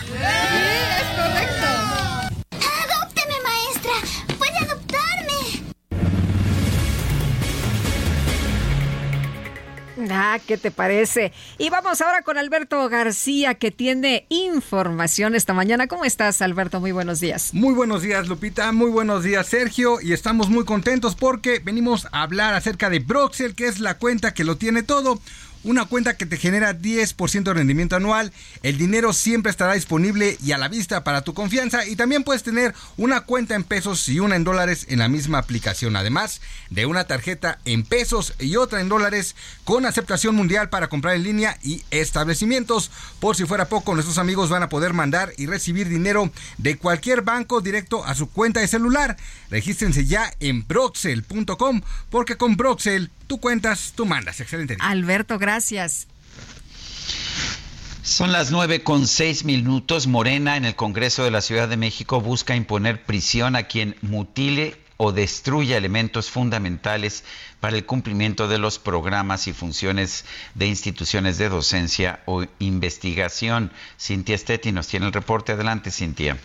[0.07, 1.67] Sí, es correcto.
[2.53, 3.97] ¡Adópteme, maestra!
[4.39, 5.65] ¡Puede adoptarme!
[10.11, 11.33] Ah, ¿qué te parece?
[11.59, 15.89] Y vamos ahora con Alberto García, que tiene información esta mañana.
[15.89, 16.79] ¿Cómo estás, Alberto?
[16.81, 17.53] Muy buenos días.
[17.53, 18.71] Muy buenos días, Lupita.
[18.71, 20.01] Muy buenos días, Sergio.
[20.01, 24.35] Y estamos muy contentos porque venimos a hablar acerca de Broxel, que es la cuenta
[24.35, 25.21] que lo tiene todo.
[25.67, 28.33] Una cuenta que te genera 10% de rendimiento anual.
[28.63, 31.85] El dinero siempre estará disponible y a la vista para tu confianza.
[31.85, 35.39] Y también puedes tener una cuenta en pesos y una en dólares en la misma
[35.39, 35.97] aplicación.
[35.97, 36.41] Además
[36.71, 39.35] de una tarjeta en pesos y otra en dólares
[39.65, 42.93] con aceptación mundial para comprar en línea y establecimientos.
[43.19, 47.23] Por si fuera poco, nuestros amigos van a poder mandar y recibir dinero de cualquier
[47.23, 49.17] banco directo a su cuenta de celular.
[49.51, 54.41] Regístrense ya en broxel.com porque con Broxel tú cuentas, tú mandas.
[54.41, 54.77] Excelente.
[54.77, 54.85] día.
[54.85, 56.09] Alberto, gracias.
[58.03, 60.07] Son las nueve con seis minutos.
[60.07, 64.77] Morena en el Congreso de la Ciudad de México busca imponer prisión a quien mutile
[64.97, 67.25] o destruya elementos fundamentales
[67.61, 70.25] para el cumplimiento de los programas y funciones
[70.55, 73.73] de instituciones de docencia o investigación.
[74.01, 75.53] Cintia Stetti nos tiene el reporte.
[75.53, 76.39] Adelante, Cintia.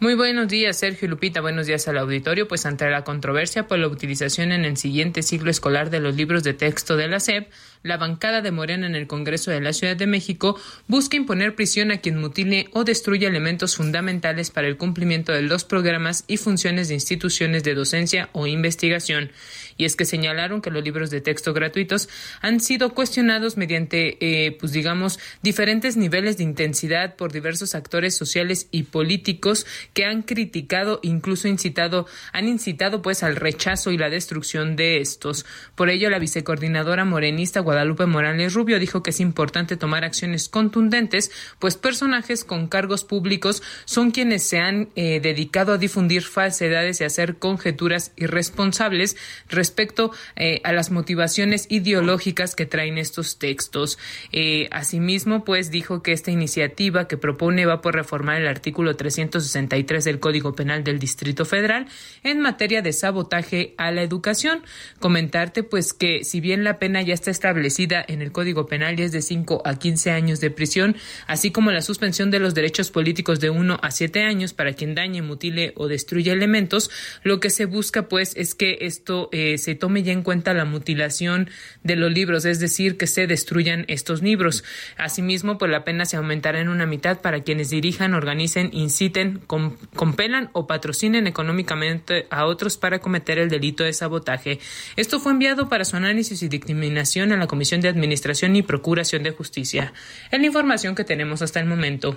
[0.00, 1.40] Muy buenos días, Sergio y Lupita.
[1.40, 2.48] Buenos días al auditorio.
[2.48, 6.42] Pues ante la controversia por la utilización en el siguiente ciclo escolar de los libros
[6.42, 7.48] de texto de la SEP,
[7.84, 10.58] la bancada de Morena en el Congreso de la Ciudad de México
[10.88, 15.64] busca imponer prisión a quien mutile o destruya elementos fundamentales para el cumplimiento de los
[15.64, 19.30] programas y funciones de instituciones de docencia o investigación.
[19.76, 22.08] Y es que señalaron que los libros de texto gratuitos
[22.40, 28.68] han sido cuestionados mediante, eh, pues digamos, diferentes niveles de intensidad por diversos actores sociales
[28.70, 34.74] y políticos que han criticado, incluso incitado, han incitado pues al rechazo y la destrucción
[34.74, 35.44] de estos.
[35.74, 41.32] Por ello, la vicecoordinadora morenista Guadalupe Morales Rubio, dijo que es importante tomar acciones contundentes,
[41.58, 47.04] pues personajes con cargos públicos son quienes se han eh, dedicado a difundir falsedades y
[47.04, 49.16] hacer conjeturas irresponsables
[49.48, 53.98] respecto eh, a las motivaciones ideológicas que traen estos textos.
[54.30, 60.04] Eh, asimismo, pues dijo que esta iniciativa que propone va por reformar el artículo 363
[60.04, 61.88] del Código Penal del Distrito Federal
[62.22, 64.62] en materia de sabotaje a la educación.
[65.00, 67.63] Comentarte pues que si bien la pena ya está establecida
[68.08, 70.96] en el Código Penal y es de 5 a 15 años de prisión,
[71.26, 74.94] así como la suspensión de los derechos políticos de 1 a 7 años para quien
[74.94, 76.90] dañe, mutile o destruya elementos,
[77.22, 80.64] lo que se busca pues es que esto eh, se tome ya en cuenta la
[80.64, 81.50] mutilación
[81.82, 84.64] de los libros, es decir, que se destruyan estos libros.
[84.96, 90.50] Asimismo, pues la pena se aumentará en una mitad para quienes dirijan, organicen, inciten, compelan
[90.52, 94.58] o patrocinen económicamente a otros para cometer el delito de sabotaje.
[94.96, 99.22] Esto fue enviado para su análisis y dictaminación a la Comisión de Administración y Procuración
[99.22, 99.92] de Justicia.
[100.32, 102.16] Es la información que tenemos hasta el momento.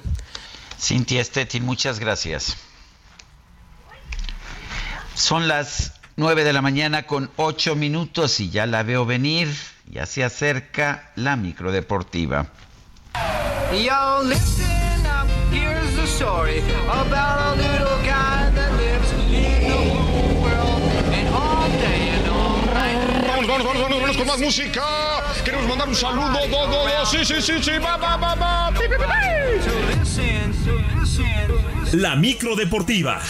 [0.79, 2.57] Cintia Stettin, muchas gracias.
[5.13, 9.47] Son las 9 de la mañana con 8 minutos y ya la veo venir.
[9.85, 12.47] Ya se acerca la microdeportiva.
[13.71, 17.66] Yo, listen up, here's the story about a little
[23.63, 24.83] con más música.
[25.43, 27.05] Queremos mandar un saludo, do, do, do.
[27.05, 28.73] Sí, sí, sí, sí, va, va, va, va.
[31.93, 33.21] La microdeportiva.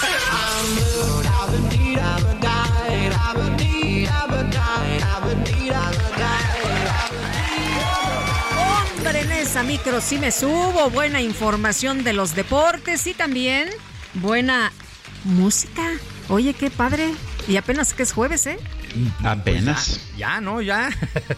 [8.97, 10.89] Hombre, en esa micro sí me subo.
[10.89, 13.69] Buena información de los deportes y también
[14.15, 14.73] buena
[15.23, 15.83] música.
[16.29, 17.13] Oye, qué padre.
[17.47, 18.57] Y apenas que es jueves, ¿eh?
[19.23, 19.87] Apenas.
[19.87, 20.89] Pues ya, no, ya.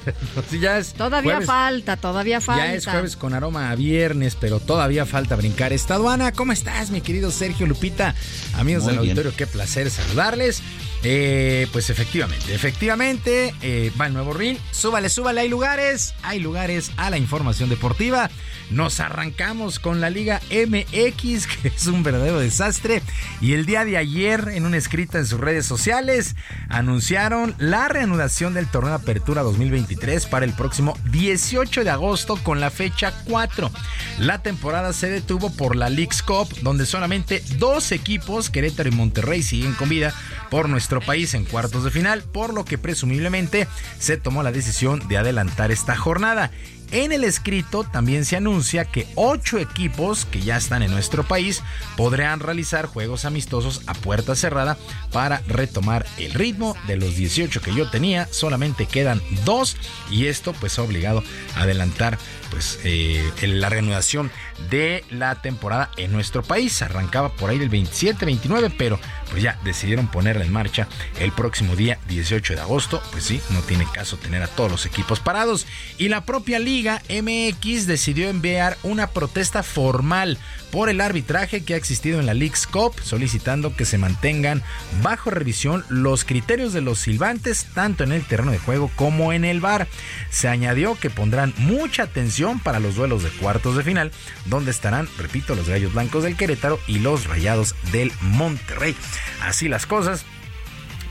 [0.61, 2.65] ya es todavía falta, todavía falta.
[2.65, 6.31] Ya es jueves con aroma a viernes, pero todavía falta brincar esta aduana.
[6.31, 8.15] ¿Cómo estás, mi querido Sergio Lupita?
[8.53, 10.61] Amigos del auditorio, qué placer saludarles.
[11.03, 14.57] Eh, pues efectivamente, efectivamente, eh, va el nuevo ring.
[14.71, 18.29] Súbale, súbale, hay lugares, hay lugares a la información deportiva.
[18.69, 23.01] Nos arrancamos con la Liga MX, que es un verdadero desastre.
[23.39, 26.35] Y el día de ayer, en una escrita en sus redes sociales,
[26.67, 32.59] anunciaron la reanudación del torneo de apertura 2023 para el próximo 18 de agosto con
[32.59, 33.71] la fecha 4.
[34.19, 39.41] La temporada se detuvo por la League's Cup, donde solamente dos equipos, Querétaro y Monterrey,
[39.41, 40.13] siguen con vida
[40.49, 43.67] por nuestro país en cuartos de final, por lo que presumiblemente
[43.99, 46.51] se tomó la decisión de adelantar esta jornada.
[46.91, 51.61] En el escrito también se anuncia que ocho equipos que ya están en nuestro país
[51.95, 54.75] podrán realizar juegos amistosos a puerta cerrada
[55.11, 58.27] para retomar el ritmo de los 18 que yo tenía.
[58.31, 59.77] Solamente quedan dos
[60.09, 61.23] y esto pues ha obligado
[61.55, 62.17] a adelantar
[62.49, 64.31] pues eh, la reanudación
[64.71, 66.81] de la temporada en nuestro país.
[66.81, 68.99] Arrancaba por ahí el 27-29, pero
[69.29, 70.87] pues ya decidieron ponerla en marcha
[71.19, 73.01] el próximo día 18 de agosto.
[73.11, 75.67] Pues sí, no tiene caso tener a todos los equipos parados.
[75.97, 80.37] Y la propia Liga MX decidió enviar una protesta formal
[80.71, 84.61] por el arbitraje que ha existido en la League's Cup, solicitando que se mantengan
[85.01, 89.45] bajo revisión los criterios de los silbantes, tanto en el terreno de juego como en
[89.45, 89.87] el bar.
[90.29, 94.11] Se añadió que pondrán mucha atención para los duelos de cuartos de final,
[94.45, 98.95] donde estarán, repito, los Gallos Blancos del Querétaro y los Rayados del Monterrey.
[99.41, 100.25] Así las cosas,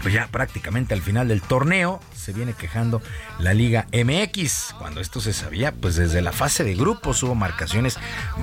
[0.02, 3.00] pues ya prácticamente al final del torneo se viene quejando
[3.38, 4.74] la Liga MX.
[4.78, 7.96] Cuando esto se sabía, pues desde la fase de grupos hubo marcaciones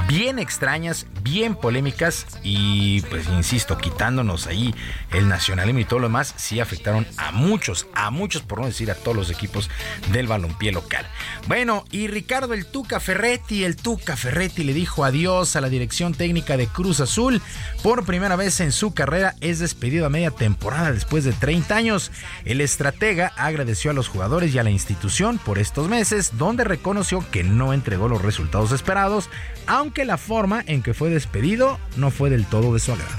[0.07, 4.73] bien extrañas, bien polémicas y pues insisto, quitándonos ahí
[5.11, 8.89] el nacionalismo y todo lo demás, sí afectaron a muchos, a muchos por no decir
[8.89, 9.69] a todos los equipos
[10.11, 11.05] del balompié local.
[11.47, 16.15] Bueno, y Ricardo el Tuca Ferretti, el Tuca Ferretti le dijo adiós a la dirección
[16.15, 17.39] técnica de Cruz Azul.
[17.83, 22.11] Por primera vez en su carrera es despedido a media temporada después de 30 años.
[22.45, 27.23] El estratega agradeció a los jugadores y a la institución por estos meses, donde reconoció
[27.29, 29.29] que no entregó los resultados esperados,
[29.67, 33.15] aunque la forma en que fue despedido no fue del todo de su agrado.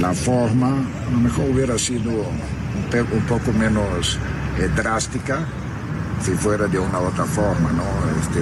[0.00, 4.18] La forma a lo mejor hubiera sido un, poco menos
[4.58, 5.46] eh, drástica
[6.22, 7.70] si fuera de una otra forma.
[8.20, 8.40] Este,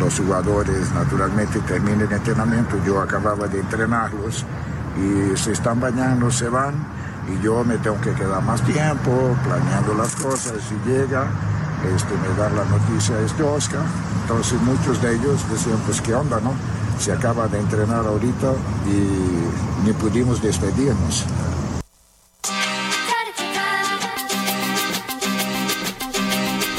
[0.00, 4.44] los jugadores naturalmente terminan el entrenamiento, yo acababa de entrenarlos
[4.96, 6.97] y se están bañando, se van
[7.28, 11.26] y yo me tengo que quedar más tiempo planeando las cosas y llega,
[11.94, 13.82] este, me dan la noticia este Oscar,
[14.22, 16.52] entonces muchos de ellos decían pues qué onda, ¿no?
[16.98, 18.52] Se acaba de entrenar ahorita
[18.86, 21.24] y ni pudimos despedirnos.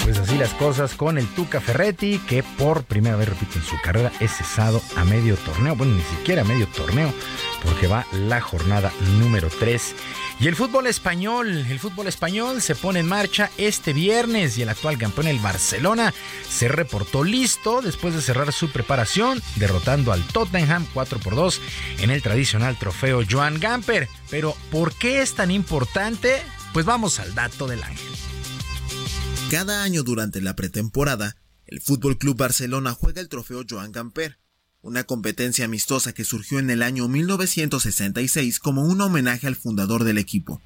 [0.03, 3.79] Pues así las cosas con el Tuca Ferretti, que por primera vez, repito, en su
[3.81, 5.75] carrera es cesado a medio torneo.
[5.75, 7.13] Bueno, ni siquiera a medio torneo,
[7.63, 9.95] porque va la jornada número 3.
[10.39, 14.69] Y el fútbol español, el fútbol español se pone en marcha este viernes y el
[14.69, 16.13] actual campeón, el Barcelona,
[16.47, 21.61] se reportó listo después de cerrar su preparación, derrotando al Tottenham 4 por 2
[21.99, 24.07] en el tradicional trofeo Joan Gamper.
[24.29, 26.41] Pero, ¿por qué es tan importante?
[26.73, 28.07] Pues vamos al dato del ángel.
[29.51, 34.37] Cada año durante la pretemporada, el Fútbol Club Barcelona juega el trofeo Joan Gamper
[34.81, 40.17] una competencia amistosa que surgió en el año 1966 como un homenaje al fundador del
[40.17, 40.61] equipo.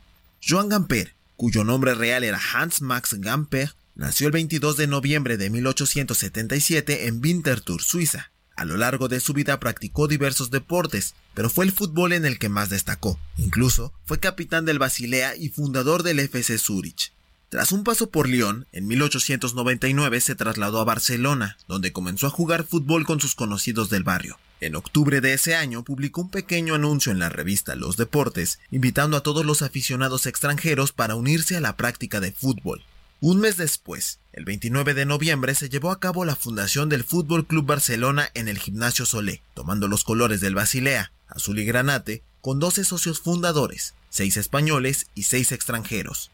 [0.48, 5.49] Joan Gamper, cuyo nombre real era Hans Max Gamper, nació el 22 de noviembre de
[5.49, 8.31] 1877 en Winterthur, Suiza.
[8.56, 12.38] A lo largo de su vida practicó diversos deportes, pero fue el fútbol en el
[12.38, 13.19] que más destacó.
[13.38, 17.12] Incluso fue capitán del Basilea y fundador del FC Zurich.
[17.53, 22.65] Tras un paso por Lyon, en 1899 se trasladó a Barcelona, donde comenzó a jugar
[22.65, 24.39] fútbol con sus conocidos del barrio.
[24.59, 29.17] En octubre de ese año publicó un pequeño anuncio en la revista Los Deportes, invitando
[29.17, 32.81] a todos los aficionados extranjeros para unirse a la práctica de fútbol.
[33.21, 37.45] Un mes después, el 29 de noviembre, se llevó a cabo la fundación del Fútbol
[37.45, 42.57] Club Barcelona en el Gimnasio Solé, tomando los colores del Basilea, azul y granate, con
[42.57, 46.31] 12 socios fundadores, 6 españoles y 6 extranjeros.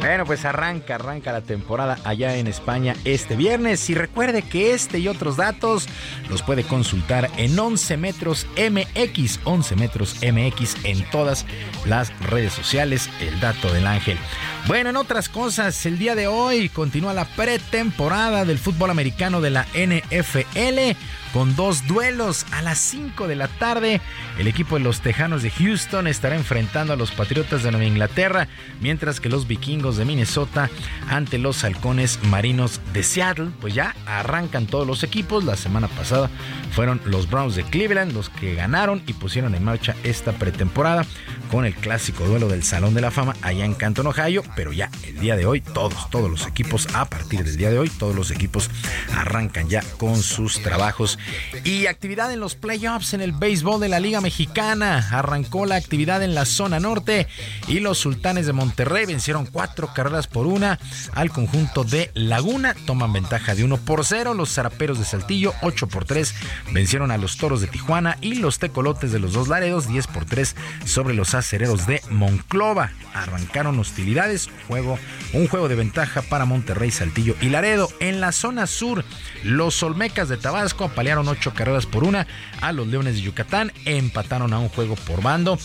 [0.00, 3.88] Bueno, pues arranca, arranca la temporada allá en España este viernes.
[3.88, 5.88] Y recuerde que este y otros datos
[6.28, 11.46] los puede consultar en 11 metros MX, 11 metros MX en todas
[11.86, 14.18] las redes sociales, el dato del ángel.
[14.66, 19.50] Bueno, en otras cosas, el día de hoy continúa la pretemporada del fútbol americano de
[19.50, 20.96] la NFL
[21.32, 24.00] con dos duelos a las 5 de la tarde.
[24.38, 28.48] El equipo de los Tejanos de Houston estará enfrentando a los Patriotas de Nueva Inglaterra,
[28.80, 30.70] mientras que los Vikingos de Minnesota
[31.08, 33.50] ante los Halcones Marinos de Seattle.
[33.60, 35.44] Pues ya arrancan todos los equipos.
[35.44, 36.30] La semana pasada
[36.72, 41.04] fueron los Browns de Cleveland los que ganaron y pusieron en marcha esta pretemporada
[41.50, 44.42] con el clásico duelo del Salón de la Fama allá en Canton, Ohio.
[44.56, 47.78] Pero ya el día de hoy, todos, todos los equipos, a partir del día de
[47.78, 48.70] hoy, todos los equipos
[49.14, 51.18] arrancan ya con sus trabajos
[51.64, 55.08] y actividad en los playoffs en el béisbol de la Liga Mexicana.
[55.10, 57.26] Arrancó la actividad en la zona norte
[57.68, 60.78] y los sultanes de Monterrey vencieron cuatro carreras por una
[61.14, 62.74] al conjunto de Laguna.
[62.86, 64.34] Toman ventaja de uno por cero.
[64.34, 66.34] Los zaraperos de Saltillo, 8 por 3,
[66.72, 70.24] vencieron a los toros de Tijuana y los tecolotes de los dos Laredos, 10 por
[70.24, 72.90] 3 sobre los acereros de Monclova.
[73.14, 74.98] Arrancaron hostilidades, juego,
[75.32, 77.88] un juego de ventaja para Monterrey, Saltillo y Laredo.
[78.00, 79.04] En la zona sur,
[79.44, 82.26] los Olmecas de Tabasco apalearon ocho carreras por una
[82.60, 85.58] a los Leones de Yucatán, empataron a un juego por bando.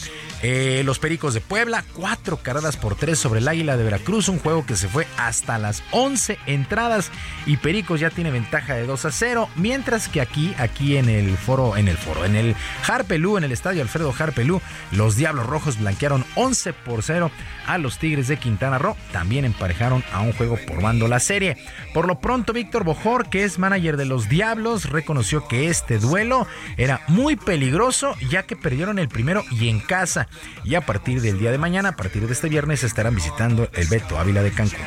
[0.44, 4.40] Eh, los Pericos de Puebla, cuatro carreras por tres sobre el Águila de Veracruz, un
[4.40, 7.12] juego que se fue hasta las 11 entradas
[7.46, 11.38] y Pericos ya tiene ventaja de 2 a 0, mientras que aquí, aquí en el
[11.38, 12.56] foro, en el foro, en el
[12.88, 14.62] Harpelú, en el estadio Alfredo Harpelú,
[14.92, 17.32] los Diablos Rojos blanquearon 11 por 0
[17.66, 21.58] a los Tigres de Quintana Roo, también emparejaron a un juego por bando la serie.
[21.94, 26.48] Por lo pronto, Víctor Bojor, que es manager de los Diablos, reconoció que este duelo
[26.78, 30.28] era muy peligroso ya que perdieron el primero y en casa.
[30.64, 33.88] Y a partir del día de mañana, a partir de este viernes, estarán visitando el
[33.88, 34.80] Beto Ávila de Cancún.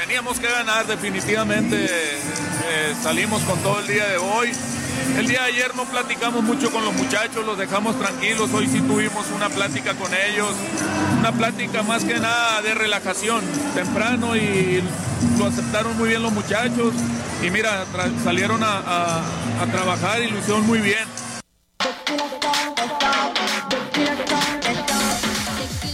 [0.00, 1.86] Teníamos que ganar definitivamente.
[1.86, 4.52] Eh, salimos con todo el día de hoy.
[5.18, 8.50] El día de ayer no platicamos mucho con los muchachos, los dejamos tranquilos.
[8.52, 10.50] Hoy sí tuvimos una plática con ellos,
[11.18, 13.42] una plática más que nada de relajación,
[13.74, 14.82] temprano y
[15.38, 16.94] lo aceptaron muy bien los muchachos.
[17.42, 17.84] Y mira,
[18.22, 19.22] salieron a,
[19.70, 21.04] trabajar y lo hicieron muy bien.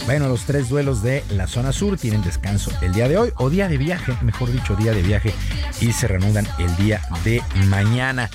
[0.05, 3.49] Bueno, los tres duelos de la zona sur tienen descanso el día de hoy, o
[3.49, 5.33] día de viaje, mejor dicho, día de viaje,
[5.81, 8.29] y se reanudan el día de mañana.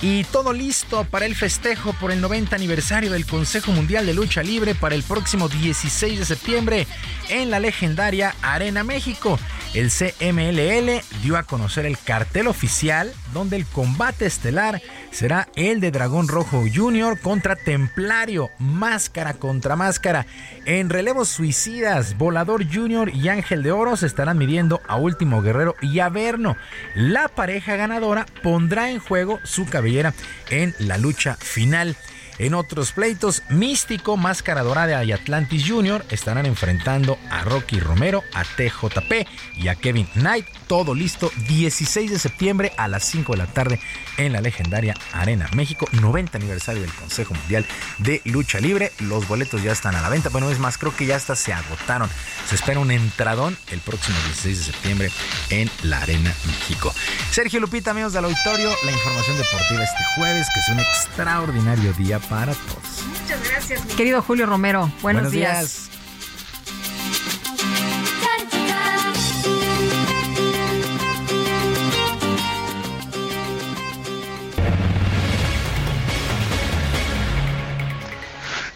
[0.00, 4.44] Y todo listo para el festejo por el 90 aniversario del Consejo Mundial de Lucha
[4.44, 6.86] Libre para el próximo 16 de septiembre
[7.28, 9.40] en la legendaria Arena México.
[9.74, 14.80] El CMLL dio a conocer el cartel oficial donde el combate estelar
[15.10, 17.18] será el de Dragón Rojo Jr.
[17.20, 20.26] contra Templario, máscara contra máscara.
[20.64, 23.14] En relevos suicidas, Volador Jr.
[23.14, 26.56] y Ángel de Oro se estarán midiendo a Último Guerrero y Averno.
[26.94, 30.14] La pareja ganadora pondrá en juego su cabellera
[30.50, 31.96] en la lucha final.
[32.38, 36.04] En otros pleitos, Místico, Máscara Dorada y Atlantis Jr.
[36.10, 40.46] estarán enfrentando a Rocky Romero, a TJP y a Kevin Knight.
[40.68, 43.80] Todo listo 16 de septiembre a las 5 de la tarde
[44.18, 47.66] en la legendaria Arena México, 90 aniversario del Consejo Mundial
[47.98, 48.92] de Lucha Libre.
[49.00, 50.28] Los boletos ya están a la venta.
[50.28, 52.08] Bueno, es más, creo que ya hasta se agotaron.
[52.48, 55.10] Se espera un entradón el próximo 16 de septiembre
[55.50, 56.94] en la Arena México.
[57.30, 62.20] Sergio Lupita, amigos del auditorio, la información deportiva este jueves, que es un extraordinario día
[62.28, 63.04] para todos.
[63.22, 64.90] Muchas gracias, mi querido Julio Romero.
[65.02, 65.88] Buenos, días.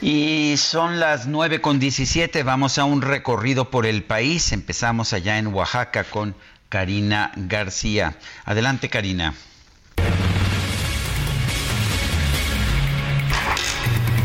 [0.01, 2.43] Y son las 9 con 17.
[2.43, 4.51] Vamos a un recorrido por el país.
[4.51, 6.35] Empezamos allá en Oaxaca con
[6.69, 8.17] Karina García.
[8.45, 9.35] Adelante, Karina.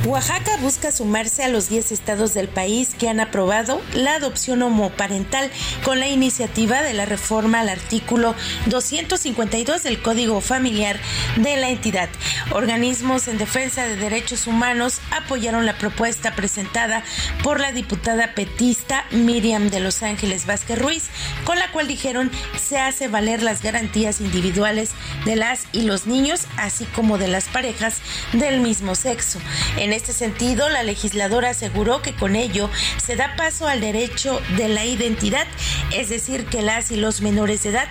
[0.07, 5.51] Oaxaca busca sumarse a los 10 estados del país que han aprobado la adopción homoparental
[5.84, 8.34] con la iniciativa de la reforma al artículo
[8.67, 10.97] 252 del Código Familiar
[11.35, 12.07] de la entidad.
[12.51, 17.03] Organismos en defensa de derechos humanos apoyaron la propuesta presentada
[17.43, 21.09] por la diputada petista Miriam de Los Ángeles Vázquez Ruiz,
[21.43, 24.91] con la cual dijeron se hace valer las garantías individuales
[25.25, 27.97] de las y los niños, así como de las parejas
[28.31, 29.39] del mismo sexo.
[29.75, 32.69] En este sentido, la legisladora aseguró que con ello
[33.03, 35.48] se da paso al derecho de la identidad,
[35.91, 37.88] es decir, que las y los menores de edad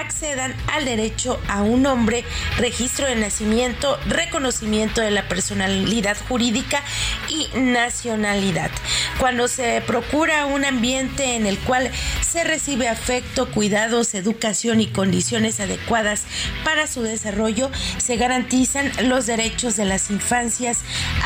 [0.00, 2.24] accedan al derecho a un nombre,
[2.56, 6.82] registro de nacimiento, reconocimiento de la personalidad jurídica
[7.28, 8.70] y nacionalidad.
[9.18, 15.60] Cuando se procura un ambiente en el cual se recibe afecto, cuidados, educación y condiciones
[15.60, 16.24] adecuadas
[16.64, 20.78] para su desarrollo, se garantizan los derechos de las infancias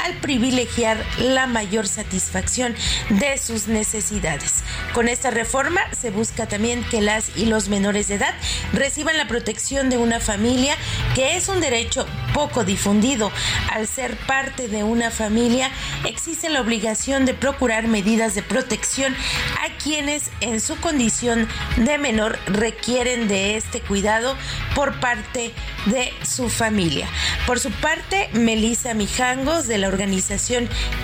[0.05, 2.75] al privilegiar la mayor satisfacción
[3.11, 4.63] de sus necesidades.
[4.95, 8.35] Con esta reforma se busca también que las y los menores de edad
[8.73, 10.77] reciban la protección de una familia,
[11.15, 13.31] que es un derecho poco difundido.
[13.73, 15.71] Al ser parte de una familia,
[16.05, 22.39] existe la obligación de procurar medidas de protección a quienes en su condición de menor
[22.47, 24.37] requieren de este cuidado
[24.75, 25.53] por parte
[25.87, 27.09] de su familia.
[27.47, 30.06] Por su parte, Melissa Mijangos de la organización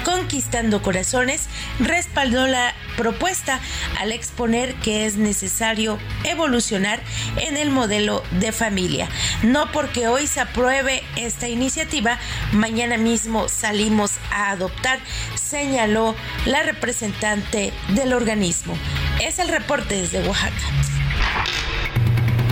[0.05, 1.49] Conquistando Corazones
[1.81, 3.61] respaldó la propuesta
[3.99, 7.01] al exponer que es necesario evolucionar
[7.37, 9.09] en el modelo de familia.
[9.43, 12.19] No porque hoy se apruebe esta iniciativa,
[12.53, 15.01] mañana mismo salimos a adoptar,
[15.35, 16.15] señaló
[16.47, 18.75] la representante del organismo.
[19.21, 20.53] Es el reporte desde Oaxaca.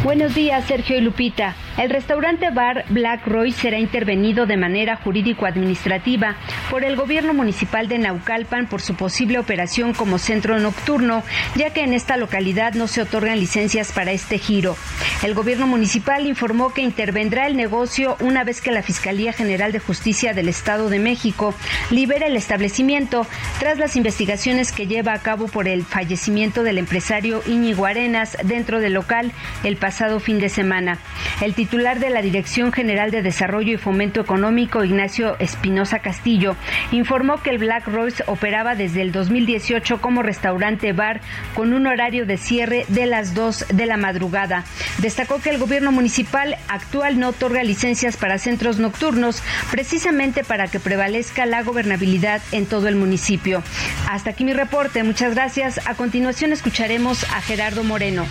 [0.03, 1.55] Buenos días, Sergio y Lupita.
[1.77, 6.37] El restaurante bar Black Roy será intervenido de manera jurídico-administrativa
[6.71, 11.23] por el gobierno municipal de Naucalpan por su posible operación como centro nocturno,
[11.55, 14.75] ya que en esta localidad no se otorgan licencias para este giro.
[15.23, 19.81] El gobierno municipal informó que intervendrá el negocio una vez que la Fiscalía General de
[19.81, 21.55] Justicia del Estado de México
[21.91, 23.27] libere el establecimiento
[23.59, 28.81] tras las investigaciones que lleva a cabo por el fallecimiento del empresario Íñigo Arenas dentro
[28.81, 29.33] del local
[29.63, 30.99] el pasado fin de semana.
[31.41, 36.55] El titular de la Dirección General de Desarrollo y Fomento Económico, Ignacio Espinosa Castillo,
[36.93, 41.21] informó que el Black Rose operaba desde el 2018 como restaurante bar
[41.57, 44.62] con un horario de cierre de las 2 de la madrugada.
[44.99, 49.43] Destacó que el gobierno municipal actual no otorga licencias para centros nocturnos
[49.73, 53.65] precisamente para que prevalezca la gobernabilidad en todo el municipio.
[54.09, 55.03] Hasta aquí mi reporte.
[55.03, 55.81] Muchas gracias.
[55.89, 58.25] A continuación escucharemos a Gerardo Moreno.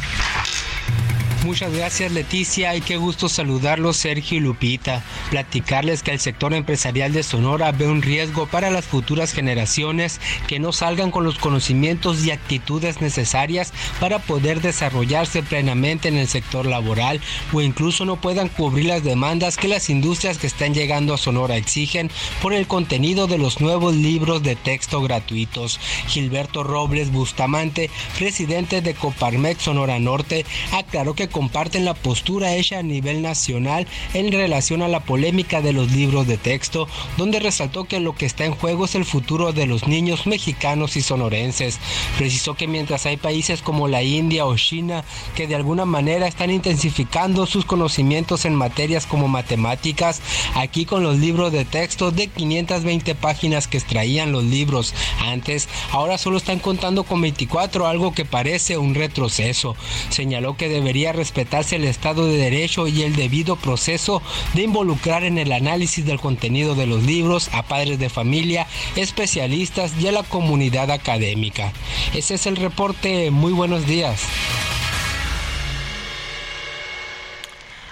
[1.46, 5.06] Muchas gracias Leticia y qué gusto saludarlos Sergio y Lupita.
[5.30, 10.60] Platicarles que el sector empresarial de Sonora ve un riesgo para las futuras generaciones que
[10.60, 13.72] no salgan con los conocimientos y actitudes necesarias
[14.02, 17.22] para poder desarrollarse plenamente en el sector laboral
[17.54, 21.56] o incluso no puedan cubrir las demandas que las industrias que están llegando a Sonora
[21.56, 22.12] exigen
[22.42, 25.80] por el contenido de los nuevos libros de texto gratuitos.
[26.08, 32.84] Gilberto Robles Bustamante, presidente de Coparmex Sonora Norte, aclaró que comparten la postura hecha a
[32.84, 36.88] nivel nacional en relación a la polémica de los libros de texto,
[37.18, 40.98] donde resaltó que lo que está en juego es el futuro de los niños mexicanos
[40.98, 41.80] y sonorenses.
[42.18, 45.04] Precisó que mientras hay países como la India o China
[45.36, 50.22] que de alguna manera están intensificando sus conocimientos en materias como matemáticas,
[50.56, 56.18] aquí con los libros de texto de 520 páginas que extraían los libros antes, ahora
[56.18, 59.76] solo están contando con 24, algo que parece un retroceso.
[60.10, 64.22] Señaló que debería respetarse el Estado de Derecho y el debido proceso
[64.54, 69.94] de involucrar en el análisis del contenido de los libros a padres de familia, especialistas
[70.00, 71.74] y a la comunidad académica.
[72.14, 73.32] Ese es el reporte.
[73.32, 74.22] Muy buenos días.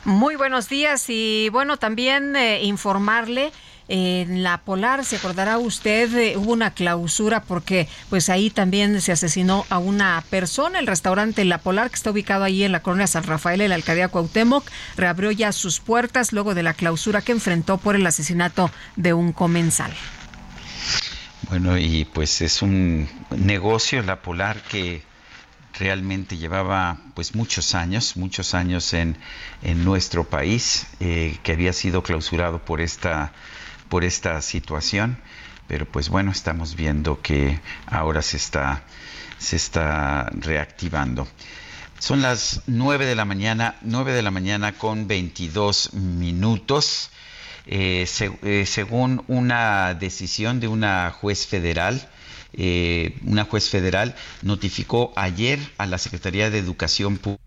[0.06, 3.52] Muy buenos días y bueno, también eh, informarle
[3.89, 9.11] en la Polar, se acordará usted, eh, hubo una clausura porque pues ahí también se
[9.11, 10.80] asesinó a una persona.
[10.80, 13.76] El restaurante La Polar, que está ubicado ahí en la colonia San Rafael, en la
[13.76, 18.72] alcaldía Cuauhtémoc, reabrió ya sus puertas luego de la clausura que enfrentó por el asesinato
[18.95, 19.93] de un comensal.
[21.49, 25.01] Bueno, y pues es un negocio La Polar que
[25.80, 29.18] realmente llevaba pues muchos años, muchos años en,
[29.61, 33.31] en nuestro país, eh, que había sido clausurado por esta
[33.89, 35.18] por esta situación,
[35.68, 38.84] pero pues bueno, estamos viendo que ahora se está,
[39.38, 41.27] se está reactivando.
[41.99, 47.09] Son las 9 de la mañana, 9 de la mañana con 22 minutos.
[47.65, 48.07] Eh,
[48.43, 52.07] eh, según una decisión de una juez federal,
[52.53, 57.47] eh, una juez federal notificó ayer a la Secretaría de Educación Pública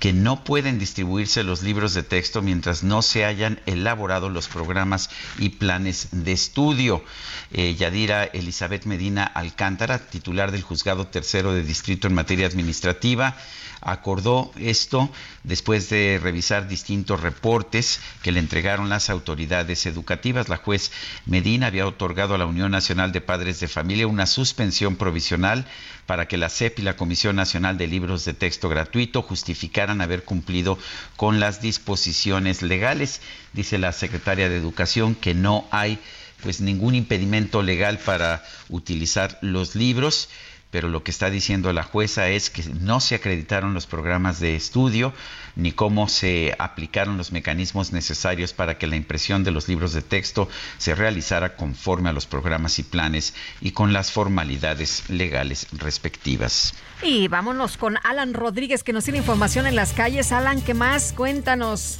[0.00, 5.10] que no pueden distribuirse los libros de texto mientras no se hayan elaborado los programas
[5.38, 7.04] y planes de estudio.
[7.52, 13.36] Eh, Yadira Elizabeth Medina Alcántara, titular del Juzgado Tercero de Distrito en materia administrativa,
[13.80, 15.10] acordó esto
[15.42, 20.48] después de revisar distintos reportes que le entregaron las autoridades educativas.
[20.48, 20.92] La juez
[21.26, 25.66] Medina había otorgado a la Unión Nacional de Padres de Familia una suspensión provisional
[26.06, 30.24] para que la CEP y la Comisión Nacional de Libros de Texto Gratuito justificaran haber
[30.24, 30.78] cumplido
[31.16, 33.20] con las disposiciones legales.
[33.52, 35.98] Dice la secretaria de Educación que no hay
[36.42, 40.28] pues ningún impedimento legal para utilizar los libros
[40.70, 44.54] pero lo que está diciendo la jueza es que no se acreditaron los programas de
[44.54, 45.12] estudio
[45.56, 50.02] ni cómo se aplicaron los mecanismos necesarios para que la impresión de los libros de
[50.02, 50.48] texto
[50.78, 56.74] se realizara conforme a los programas y planes y con las formalidades legales respectivas.
[57.02, 60.32] Y vámonos con Alan Rodríguez que nos tiene información en las calles.
[60.32, 61.12] Alan, ¿qué más?
[61.12, 61.98] Cuéntanos.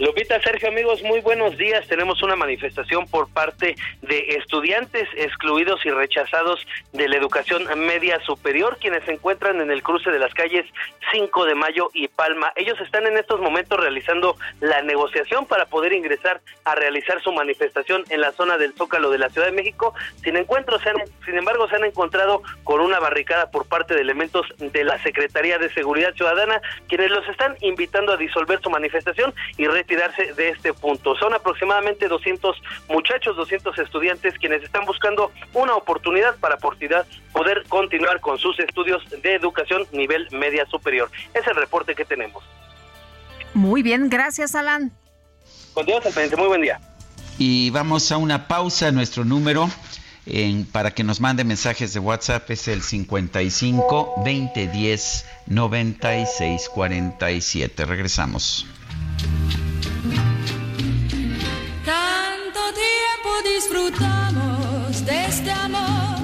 [0.00, 1.86] Lupita, Sergio, amigos, muy buenos días.
[1.86, 8.78] Tenemos una manifestación por parte de estudiantes excluidos y rechazados de la educación media superior,
[8.80, 10.64] quienes se encuentran en el cruce de las calles
[11.12, 12.50] 5 de Mayo y Palma.
[12.56, 18.04] Ellos están en estos momentos realizando la negociación para poder ingresar a realizar su manifestación
[18.08, 19.92] en la zona del Zócalo de la Ciudad de México.
[20.24, 20.96] Sin encuentro, se han,
[21.26, 25.58] sin embargo, se han encontrado con una barricada por parte de elementos de la Secretaría
[25.58, 30.72] de Seguridad Ciudadana, quienes los están invitando a disolver su manifestación y retirarse de este
[30.72, 31.16] punto.
[31.16, 32.56] Son aproximadamente 200
[32.88, 39.34] muchachos, 200 estudiantes quienes están buscando una oportunidad para poder continuar con sus estudios de
[39.34, 41.10] educación nivel media superior.
[41.34, 42.44] Es el reporte que tenemos.
[43.54, 44.92] Muy bien, gracias Alan.
[45.74, 46.80] Continuamos al pendiente, muy buen día.
[47.38, 49.68] Y vamos a una pausa, nuestro número
[50.26, 57.84] en, para que nos mande mensajes de WhatsApp es el 55 2010 96 47.
[57.86, 58.66] Regresamos.
[63.22, 66.20] Tiempo disfrutamos de este amor,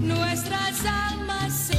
[0.00, 1.70] nuestras almas.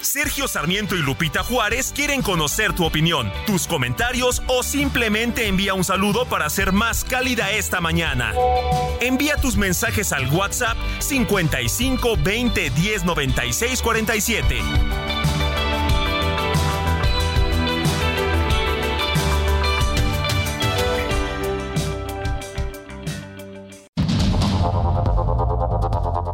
[0.00, 5.84] Sergio Sarmiento y Lupita Juárez quieren conocer tu opinión, tus comentarios o simplemente envía un
[5.84, 8.32] saludo para ser más cálida esta mañana.
[9.00, 15.13] Envía tus mensajes al WhatsApp 55 20 10 96 47.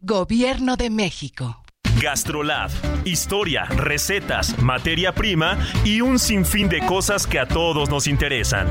[0.00, 1.64] Gobierno de México.
[2.00, 2.70] Gastrolab.
[3.04, 8.68] Historia, recetas, materia prima y un sinfín de cosas que a todos nos interesan.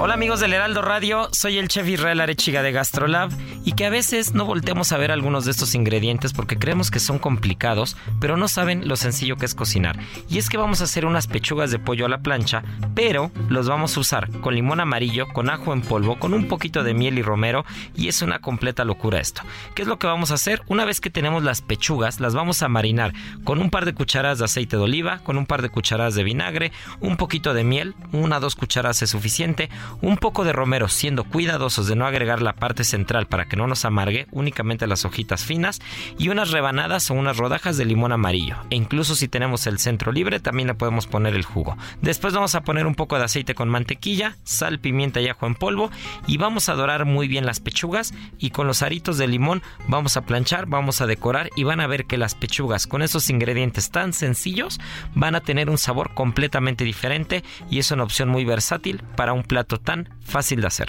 [0.00, 3.32] Hola amigos del Heraldo Radio, soy el chef Israel Arechiga de Gastrolab
[3.64, 7.00] y que a veces no volteamos a ver algunos de estos ingredientes porque creemos que
[7.00, 9.98] son complicados, pero no saben lo sencillo que es cocinar.
[10.28, 12.62] Y es que vamos a hacer unas pechugas de pollo a la plancha,
[12.94, 16.84] pero los vamos a usar con limón amarillo, con ajo en polvo, con un poquito
[16.84, 17.64] de miel y romero
[17.96, 19.42] y es una completa locura esto.
[19.74, 20.62] ¿Qué es lo que vamos a hacer?
[20.68, 24.38] Una vez que tenemos las pechugas, las vamos a marinar con un par de cucharadas
[24.38, 26.70] de aceite de oliva, con un par de cucharadas de vinagre,
[27.00, 29.68] un poquito de miel, una o dos cucharadas es suficiente,
[30.00, 33.66] un poco de romero, siendo cuidadosos de no agregar la parte central para que no
[33.66, 35.80] nos amargue, únicamente las hojitas finas,
[36.18, 38.56] y unas rebanadas o unas rodajas de limón amarillo.
[38.70, 41.76] E incluso si tenemos el centro libre, también le podemos poner el jugo.
[42.00, 45.54] Después vamos a poner un poco de aceite con mantequilla, sal, pimienta y ajo en
[45.54, 45.90] polvo,
[46.26, 50.16] y vamos a dorar muy bien las pechugas, y con los aritos de limón vamos
[50.16, 53.90] a planchar, vamos a decorar, y van a ver que las pechugas con esos ingredientes
[53.90, 54.78] tan sencillos
[55.14, 59.42] van a tener un sabor completamente diferente, y es una opción muy versátil para un
[59.42, 60.88] plato tan fácil de hacer.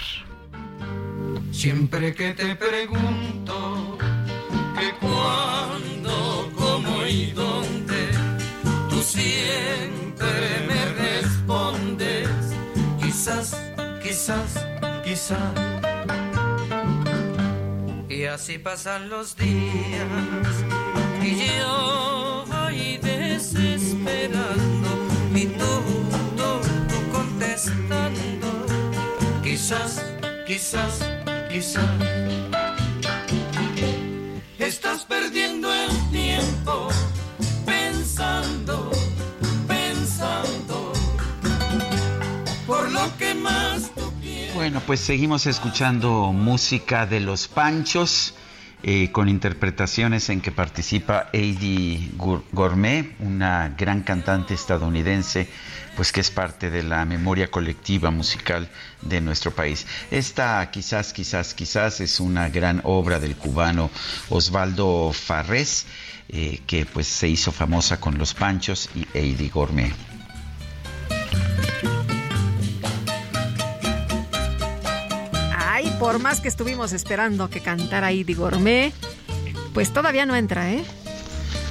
[1.51, 3.97] Siempre que te pregunto
[4.77, 8.09] que cuándo, cómo y dónde,
[8.89, 12.29] tú siempre me respondes,
[13.01, 13.55] quizás,
[14.01, 14.65] quizás,
[15.03, 15.53] quizás.
[18.09, 20.07] Y así pasan los días
[21.21, 24.89] y yo voy desesperando
[25.33, 25.71] y tú,
[26.35, 26.59] tú,
[26.89, 28.48] tú contestando,
[29.49, 30.05] quizás,
[30.45, 30.99] quizás,
[31.51, 31.83] quizás.
[34.59, 36.89] Estás perdiendo el tiempo
[37.65, 38.91] pensando,
[39.67, 40.93] pensando
[42.67, 44.53] por lo que más tú quieres.
[44.53, 48.35] Bueno, pues seguimos escuchando música de los Panchos.
[48.81, 55.49] eh, con interpretaciones en que participa Gour- Gourmet, una gran cantante estadounidense,
[55.99, 58.69] pues que es parte de la memoria colectiva musical
[59.01, 59.85] de nuestro país.
[60.11, 63.91] Esta quizás, quizás, quizás es una gran obra del cubano
[64.29, 65.87] Osvaldo Farrés,
[66.29, 69.93] eh, que pues se hizo famosa con Los Panchos y Eddie Gourmet.
[75.53, 78.93] Ay, por más que estuvimos esperando que cantara Idi Gourmet,
[79.73, 80.81] pues todavía no entra, ¿eh?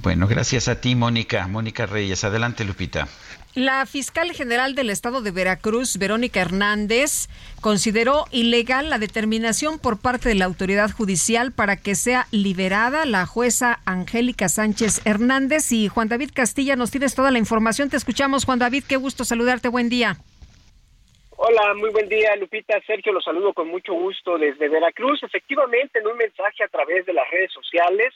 [0.01, 1.47] Bueno, gracias a ti, Mónica.
[1.47, 2.25] Mónica Reyes.
[2.25, 3.07] Adelante, Lupita.
[3.55, 7.29] La fiscal general del estado de Veracruz, Verónica Hernández,
[7.61, 13.27] consideró ilegal la determinación por parte de la autoridad judicial para que sea liberada la
[13.27, 15.71] jueza Angélica Sánchez Hernández.
[15.71, 17.91] Y Juan David Castilla, nos tienes toda la información.
[17.91, 18.85] Te escuchamos, Juan David.
[18.89, 19.69] Qué gusto saludarte.
[19.69, 20.17] Buen día.
[21.37, 22.81] Hola, muy buen día, Lupita.
[22.87, 25.21] Sergio, los saludo con mucho gusto desde Veracruz.
[25.21, 28.15] Efectivamente, en un mensaje a través de las redes sociales,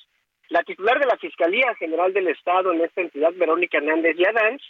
[0.50, 4.64] la titular de la Fiscalía General del Estado en esta entidad, Verónica Hernández Yadanz,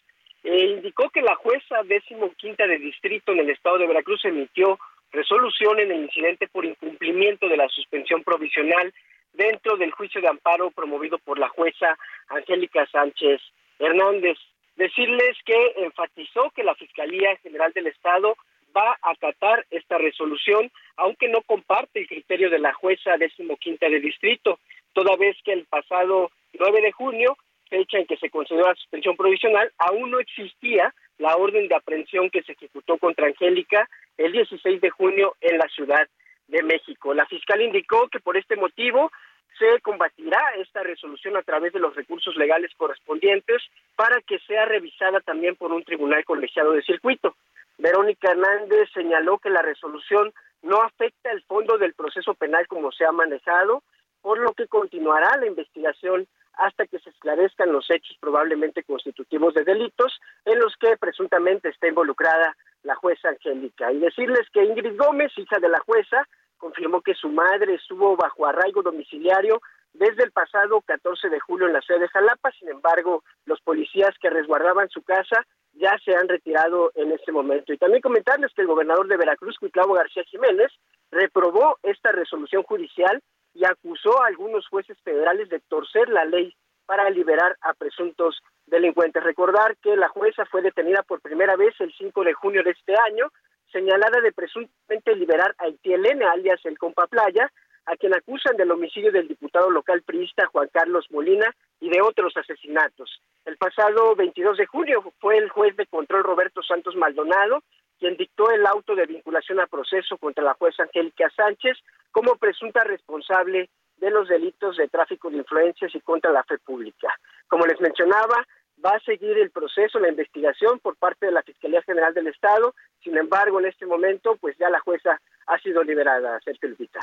[0.47, 4.79] eh, indicó que la jueza décimo quinta de distrito en el estado de Veracruz emitió
[5.11, 8.93] resolución en el incidente por incumplimiento de la suspensión provisional
[9.33, 11.97] dentro del juicio de amparo promovido por la jueza
[12.29, 13.41] Angélica Sánchez
[13.77, 14.37] Hernández.
[14.77, 18.37] Decirles que enfatizó que la Fiscalía General del Estado
[18.75, 23.99] va a acatar esta resolución, aunque no comparte el criterio de la jueza decimoquinta de
[23.99, 24.59] distrito,
[24.93, 27.37] toda vez que el pasado 9 de junio,
[27.67, 32.29] fecha en que se concedió la suspensión provisional, aún no existía la orden de aprehensión
[32.29, 36.07] que se ejecutó contra Angélica el 16 de junio en la Ciudad
[36.47, 37.13] de México.
[37.13, 39.11] La fiscal indicó que por este motivo
[39.57, 43.61] se combatirá esta resolución a través de los recursos legales correspondientes
[43.95, 47.35] para que sea revisada también por un tribunal colegiado de circuito.
[47.77, 53.05] Verónica Hernández señaló que la resolución no afecta el fondo del proceso penal como se
[53.05, 53.83] ha manejado,
[54.21, 56.27] por lo que continuará la investigación
[56.57, 61.87] hasta que se esclarezcan los hechos probablemente constitutivos de delitos en los que presuntamente está
[61.87, 63.91] involucrada la jueza Angélica.
[63.91, 66.27] Y decirles que Ingrid Gómez, hija de la jueza,
[66.57, 69.61] confirmó que su madre estuvo bajo arraigo domiciliario
[69.93, 72.51] desde el pasado 14 de julio en la sede de Jalapa.
[72.51, 77.71] Sin embargo, los policías que resguardaban su casa ya se han retirado en este momento.
[77.71, 80.71] Y también comentarles que el gobernador de Veracruz, Cuitlavo García Jiménez,
[81.11, 83.21] reprobó esta resolución judicial
[83.57, 86.53] y acusó a algunos jueces federales de torcer la ley
[86.85, 89.23] para liberar a presuntos delincuentes.
[89.23, 92.93] Recordar que la jueza fue detenida por primera vez el 5 de junio de este
[93.07, 93.31] año,
[93.71, 97.51] señalada de presuntamente liberar a Itielene, alias el Compa Playa,
[97.87, 102.37] a quien acusan del homicidio del diputado local priista Juan Carlos Molina y de otros
[102.37, 103.21] asesinatos.
[103.45, 107.63] El pasado 22 de junio fue el juez de control Roberto Santos Maldonado
[107.99, 111.77] quien dictó el auto de vinculación a proceso contra la jueza Angélica Sánchez
[112.11, 117.13] como presunta responsable de los delitos de tráfico de influencias y contra la fe pública.
[117.47, 118.45] Como les mencionaba,
[118.83, 122.75] va a seguir el proceso, la investigación por parte de la Fiscalía General del Estado.
[123.03, 126.99] Sin embargo, en este momento, pues ya la jueza ha sido liberada, Sergio Lupita.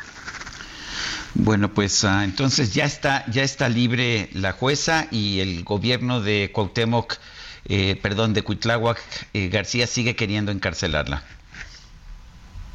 [1.37, 6.51] Bueno, pues ah, entonces ya está, ya está libre la jueza y el gobierno de
[6.53, 7.15] Cuauhtémoc,
[7.67, 8.99] eh, perdón, de Cuitláhuac
[9.33, 11.23] eh, García sigue queriendo encarcelarla.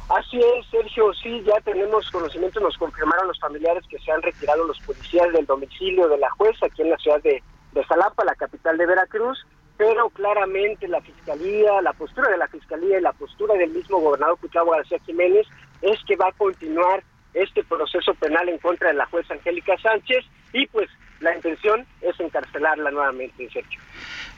[0.08, 4.64] Así es, Sergio, sí, ya tenemos conocimiento, nos confirmaron los familiares que se han retirado
[4.64, 7.40] los policías del domicilio de la jueza aquí en la ciudad de,
[7.72, 7.84] de
[8.26, 9.46] la capital de Veracruz,
[9.76, 14.36] pero claramente la fiscalía, la postura de la fiscalía y la postura del mismo gobernador
[14.38, 15.46] Cuitlavo García Jiménez
[15.80, 20.24] es que va a continuar este proceso penal en contra de la jueza Angélica Sánchez
[20.52, 20.90] y pues
[21.20, 23.80] la intención es encarcelarla nuevamente, Sergio.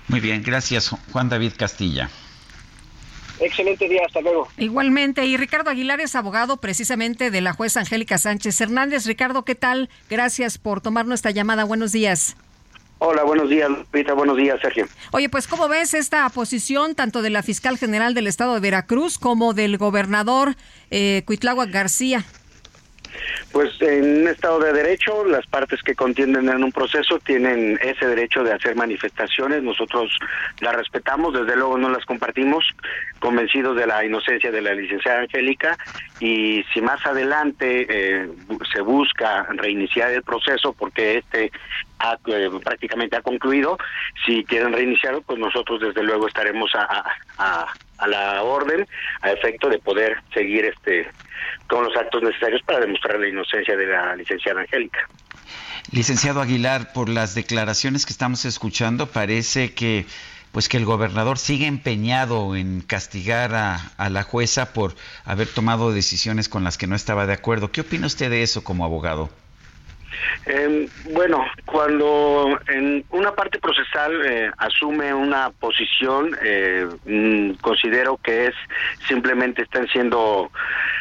[0.09, 2.11] Muy bien, gracias Juan David Castilla.
[3.41, 4.49] Excelente día, hasta luego.
[4.59, 9.07] Igualmente, y Ricardo Aguilar es abogado precisamente de la jueza Angélica Sánchez Hernández.
[9.07, 9.89] Ricardo, ¿qué tal?
[10.09, 11.65] Gracias por tomar nuestra llamada.
[11.65, 12.37] Buenos días.
[12.99, 14.13] Hola, buenos días, Lupita.
[14.13, 14.87] Buenos días, Sergio.
[15.11, 19.19] Oye, pues, ¿cómo ves esta posición tanto de la fiscal general del estado de Veracruz
[19.19, 20.55] como del gobernador
[20.91, 22.25] eh, Cuitláhuac García?
[23.53, 28.07] Pues en un Estado de Derecho, las partes que contienden en un proceso tienen ese
[28.07, 29.63] derecho de hacer manifestaciones.
[29.63, 30.11] Nosotros
[30.61, 32.65] las respetamos, desde luego no las compartimos,
[33.19, 35.77] convencidos de la inocencia de la licenciada Angélica.
[36.21, 38.29] Y si más adelante eh,
[38.73, 41.45] se busca reiniciar el proceso, porque este
[42.27, 43.79] eh, prácticamente ha concluido,
[44.27, 47.67] si quieren reiniciarlo, pues nosotros desde luego estaremos a
[48.07, 48.87] la orden,
[49.21, 51.09] a efecto de poder seguir este
[51.67, 55.09] con los actos necesarios para demostrar la inocencia de la licenciada Angélica.
[55.91, 60.07] Licenciado Aguilar, por las declaraciones que estamos escuchando, parece que
[60.53, 65.93] pues que el gobernador sigue empeñado en castigar a, a, la jueza por haber tomado
[65.93, 67.73] decisiones con las que no estaba de acuerdo.
[67.73, 69.31] ¿Qué opina usted de eso como abogado?
[70.47, 78.47] Eh, bueno, cuando en una parte procesal eh, asume una posición, eh, mm, considero que
[78.47, 78.55] es
[79.07, 80.51] simplemente están siendo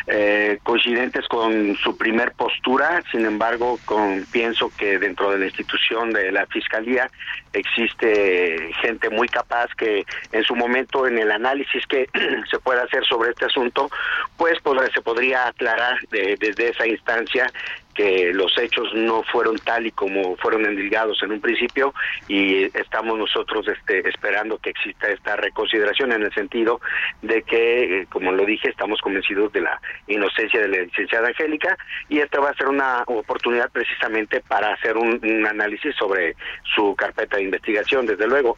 [0.08, 3.04] eh, coincidentes con su primer postura.
[3.12, 7.10] Sin embargo, con, pienso que dentro de la institución de la fiscalía
[7.54, 12.08] existe gente muy capaz que en su momento en el análisis que
[12.50, 13.90] se pueda hacer sobre este asunto,
[14.38, 14.58] pues
[14.94, 17.52] se podría aclarar desde esa instancia
[17.94, 21.94] que los hechos no fueron tal y como fueron endilgados en un principio
[22.28, 26.82] y estamos nosotros este, esperando que exista esta reconsideración en el sentido
[27.22, 31.78] de que, eh, como lo dije, estamos convencidos de la inocencia de la licenciada Angélica
[32.10, 36.36] y esta va a ser una oportunidad precisamente para hacer un, análisis sobre
[36.76, 38.58] su carpeta de investigación, desde luego.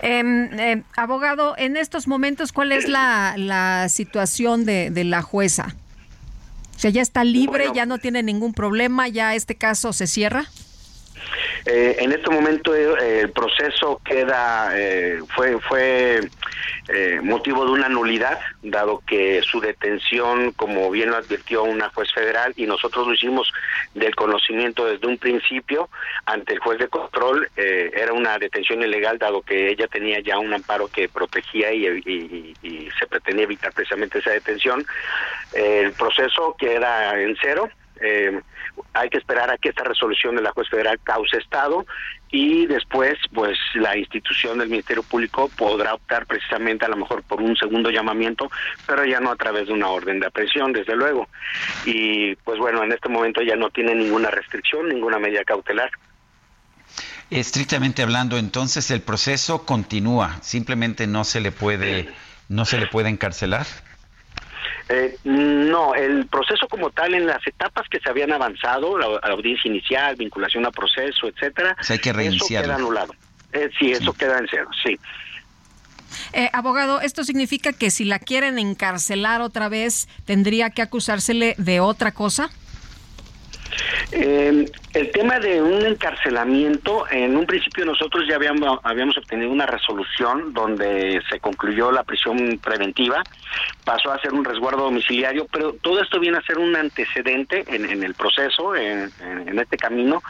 [0.00, 5.74] Em, abogado, en estos momentos, ¿cuál es la, la situación de, de la jueza?
[6.84, 10.50] Sea, ya está libre, ya no tiene ningún problema, ya este caso se cierra.
[11.66, 16.20] Eh, en este momento eh, el proceso queda, eh, fue, fue
[16.88, 22.12] eh, motivo de una nulidad, dado que su detención, como bien lo advirtió una juez
[22.12, 23.50] federal, y nosotros lo hicimos
[23.94, 25.88] del conocimiento desde un principio
[26.26, 30.38] ante el juez de control, eh, era una detención ilegal, dado que ella tenía ya
[30.38, 34.84] un amparo que protegía y, y se pretendía evitar precisamente esa detención.
[35.54, 37.70] el proceso queda en cero.
[38.00, 38.40] Eh,
[38.92, 41.86] hay que esperar a que esta resolución de la juez federal cause estado
[42.30, 47.40] y después pues la institución del Ministerio Público podrá optar precisamente a lo mejor por
[47.40, 48.50] un segundo llamamiento,
[48.86, 51.28] pero ya no a través de una orden de aprehensión, desde luego.
[51.84, 55.90] Y pues bueno, en este momento ya no tiene ninguna restricción, ninguna medida cautelar.
[57.30, 62.08] Estrictamente hablando, entonces el proceso continúa, simplemente no se le puede
[62.48, 63.66] no se le puede encarcelar.
[64.88, 69.70] Eh, no, el proceso como tal, en las etapas que se habían avanzado, la, audiencia
[69.70, 73.14] inicial, vinculación a proceso, etcétera, hay que eso queda anulado.
[73.52, 74.98] Eh, sí, eso queda en cero, sí.
[76.32, 81.80] Eh, abogado, ¿esto significa que si la quieren encarcelar otra vez, tendría que acusársele de
[81.80, 82.50] otra cosa?
[84.12, 89.66] Eh, el tema de un encarcelamiento, en un principio nosotros ya habíamos, habíamos obtenido una
[89.66, 93.22] resolución donde se concluyó la prisión preventiva,
[93.84, 98.02] pasó a ser un resguardo domiciliario, pero todo esto viene a ser un antecedente en,
[98.02, 100.22] el proceso, en, en, este camino,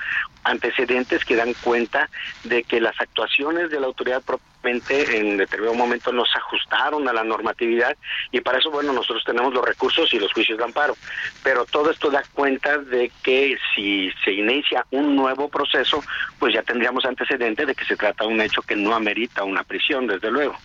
[0.45, 2.09] antecedentes que dan cuenta
[2.45, 4.23] de que las actuaciones de la autoridad
[4.65, 7.97] en determinado momento no se ajustaron a la normatividad
[8.33, 10.97] y para eso, bueno, nosotros tenemos los recursos y los juicios de amparo.
[11.43, 16.03] Pero todo esto da cuenta de que si se inicia un nuevo proceso,
[16.39, 19.65] pues ya tendríamos antecedente de que se trata de un hecho que no amerita una
[19.65, 20.57] prisión, desde luego.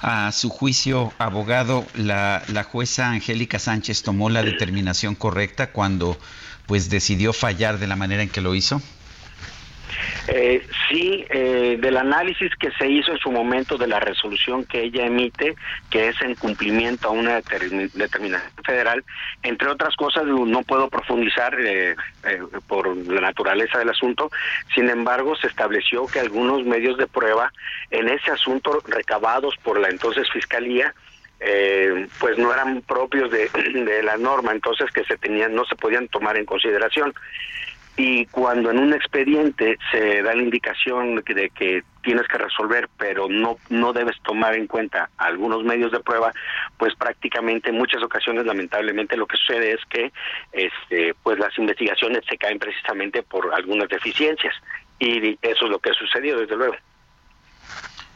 [0.00, 6.18] A su juicio, abogado, la, la jueza Angélica Sánchez tomó la determinación correcta cuando
[6.66, 8.80] pues decidió fallar de la manera en que lo hizo.
[10.26, 14.82] Eh, sí, eh, del análisis que se hizo en su momento de la resolución que
[14.84, 15.54] ella emite,
[15.90, 19.04] que es en cumplimiento a una determinación federal,
[19.42, 21.94] entre otras cosas no puedo profundizar eh,
[22.24, 24.30] eh, por la naturaleza del asunto,
[24.74, 27.52] sin embargo se estableció que algunos medios de prueba
[27.90, 30.94] en ese asunto recabados por la entonces Fiscalía,
[31.40, 36.08] eh, pues no eran propios de, la norma, entonces que se tenían, no se podían
[36.08, 37.12] tomar en consideración.
[37.96, 43.28] Y cuando en un expediente se da la indicación de que, tienes que resolver pero
[43.30, 46.32] no no debes tomar en cuenta algunos medios de prueba
[46.76, 50.12] pues prácticamente en muchas ocasiones lamentablemente lo que sucede es que
[50.52, 54.54] este pues las investigaciones se caen precisamente por algunas deficiencias.
[54.98, 56.74] Y eso es lo que ha sucedido desde luego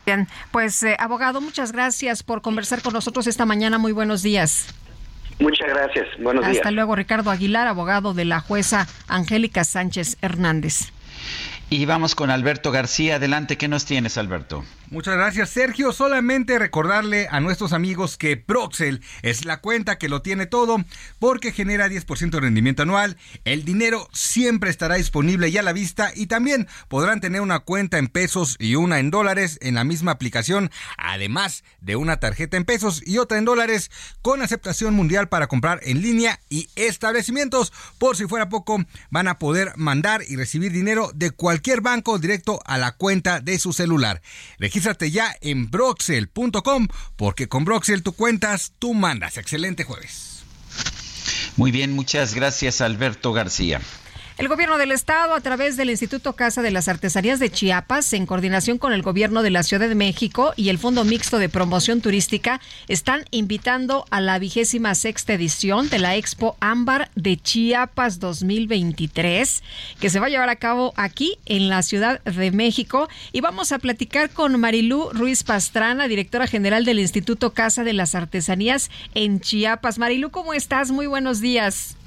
[0.08, 3.76] Bien, pues eh, abogado, muchas gracias por conversar con nosotros esta mañana.
[3.76, 4.74] Muy buenos días.
[5.38, 6.06] Muchas gracias.
[6.18, 6.56] Buenos días.
[6.56, 10.92] Hasta luego, Ricardo Aguilar, abogado de la jueza Angélica Sánchez Hernández.
[11.68, 13.16] Y vamos con Alberto García.
[13.16, 14.64] Adelante, ¿qué nos tienes, Alberto?
[14.91, 15.92] Muchas gracias, Sergio.
[15.92, 20.83] Solamente recordarle a nuestros amigos que Proxel es la cuenta que lo tiene todo
[21.18, 23.18] porque genera 10% de rendimiento anual.
[23.44, 27.99] El dinero siempre estará disponible y a la vista y también podrán tener una cuenta
[27.99, 32.65] en pesos y una en dólares en la misma aplicación, además de una tarjeta en
[32.65, 33.91] pesos y otra en dólares
[34.23, 37.75] con aceptación mundial para comprar en línea y establecimientos.
[37.99, 42.62] Por si fuera poco, van a poder mandar y recibir dinero de cualquier banco directo
[42.65, 44.23] a la cuenta de su celular.
[44.78, 49.36] Regístrate ya en broxel.com porque con Broxel tú cuentas, tú mandas.
[49.36, 50.44] Excelente jueves.
[51.57, 53.81] Muy bien, muchas gracias Alberto García.
[54.39, 58.25] El gobierno del estado, a través del Instituto Casa de las Artesanías de Chiapas, en
[58.25, 62.00] coordinación con el gobierno de la Ciudad de México y el Fondo Mixto de Promoción
[62.00, 69.65] Turística, están invitando a la vigésima sexta edición de la Expo Ámbar de Chiapas 2023,
[69.99, 73.08] que se va a llevar a cabo aquí en la Ciudad de México.
[73.33, 78.15] Y vamos a platicar con Marilú Ruiz Pastrana, directora general del Instituto Casa de las
[78.15, 79.99] Artesanías en Chiapas.
[79.99, 80.92] Marilú, ¿cómo estás?
[80.92, 81.97] Muy buenos días.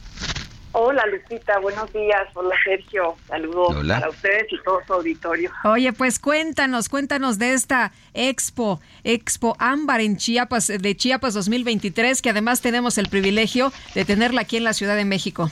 [0.73, 2.29] Hola Lupita, buenos días.
[2.33, 5.51] Hola Sergio, saludos para ustedes y todo su auditorio.
[5.65, 12.29] Oye, pues cuéntanos, cuéntanos de esta expo, Expo Ámbar en Chiapas, de Chiapas 2023, que
[12.29, 15.51] además tenemos el privilegio de tenerla aquí en la Ciudad de México.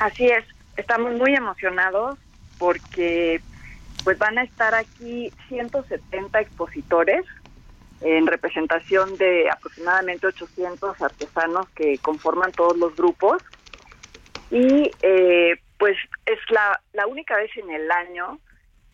[0.00, 0.44] Así es,
[0.76, 2.18] estamos muy emocionados
[2.58, 3.40] porque
[4.04, 7.24] pues van a estar aquí 170 expositores
[8.02, 13.42] en representación de aproximadamente 800 artesanos que conforman todos los grupos
[14.50, 15.96] y eh, pues
[16.26, 18.38] es la, la única vez en el año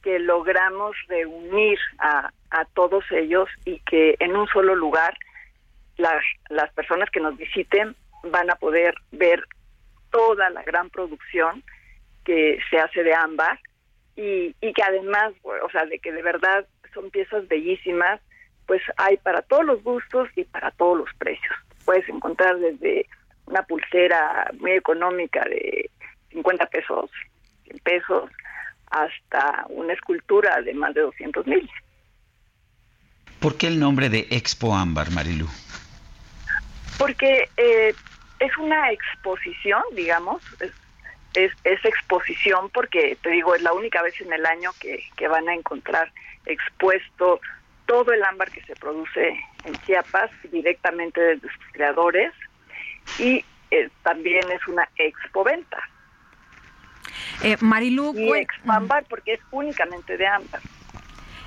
[0.03, 5.17] que logramos reunir a, a todos ellos y que en un solo lugar
[5.97, 9.45] las, las personas que nos visiten van a poder ver
[10.11, 11.63] toda la gran producción
[12.25, 13.59] que se hace de ámbar
[14.17, 18.21] y, y que además, o sea, de que de verdad son piezas bellísimas,
[18.67, 21.55] pues hay para todos los gustos y para todos los precios.
[21.85, 23.07] Puedes encontrar desde
[23.47, 25.91] una pulsera muy económica de
[26.31, 27.11] 50 pesos,
[27.65, 28.31] 100 pesos,
[28.91, 31.69] hasta una escultura de más de 200 mil.
[33.41, 35.49] ¿Por qué el nombre de Expo Ámbar, Marilu?
[36.99, 37.95] Porque eh,
[38.39, 40.43] es una exposición, digamos,
[41.35, 45.29] es, es, exposición porque, te digo, es la única vez en el año que, que
[45.29, 46.13] van a encontrar
[46.47, 47.41] expuesto
[47.87, 52.33] todo el ámbar que se produce en Chiapas directamente desde sus creadores
[53.19, 55.79] y eh, también es una expoventa.
[57.43, 58.73] Eh, Marilu, y expo
[59.09, 60.61] porque es únicamente de ámbar.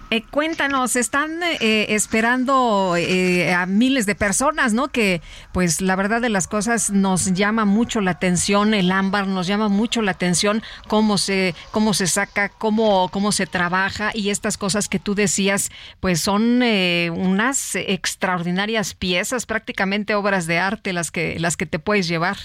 [0.10, 4.88] Eh, cuéntanos, están eh, esperando eh, a miles de personas, ¿no?
[4.88, 5.19] Que
[5.52, 9.68] pues la verdad de las cosas nos llama mucho la atención el ámbar, nos llama
[9.68, 14.88] mucho la atención cómo se cómo se saca, cómo cómo se trabaja y estas cosas
[14.88, 21.58] que tú decías, pues son unas extraordinarias piezas, prácticamente obras de arte las que las
[21.58, 22.38] que te puedes llevar.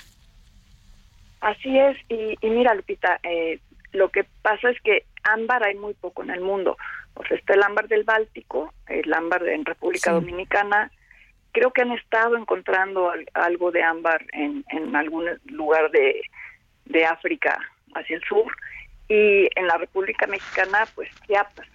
[1.41, 3.21] Así es y, y mira Lupita,
[3.93, 6.77] lo que pasa es que ámbar hay muy poco en el mundo
[7.15, 10.91] pues está el ámbar del Báltico, el ámbar en República Dominicana.
[11.53, 16.23] Creo que han estado encontrando algo de ámbar en, en algún lugar de,
[16.87, 17.59] de África
[17.95, 18.47] hacia el sur
[19.09, 21.69] y en la República Mexicana, pues Chiapas.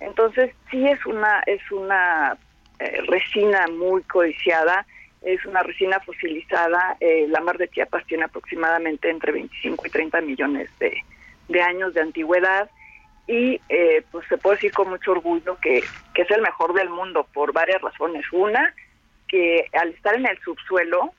[0.00, 2.36] Entonces sí es una es una
[2.78, 4.86] eh, resina muy codiciada,
[5.22, 6.96] es una resina fosilizada.
[7.00, 11.02] Eh, el ámbar de Chiapas tiene aproximadamente entre 25 y 30 millones de,
[11.48, 12.70] de años de antigüedad
[13.28, 15.84] y eh, pues se puede decir con mucho orgullo que,
[16.14, 18.24] que es el mejor del mundo por varias razones.
[18.32, 18.74] Una,
[19.28, 21.12] que al estar en el subsuelo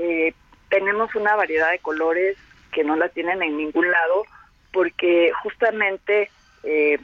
[0.00, 0.34] eh,
[0.68, 2.36] tenemos una variedad de colores
[2.72, 4.24] que no la tienen en ningún lado
[4.72, 6.28] porque justamente
[6.64, 6.98] eh,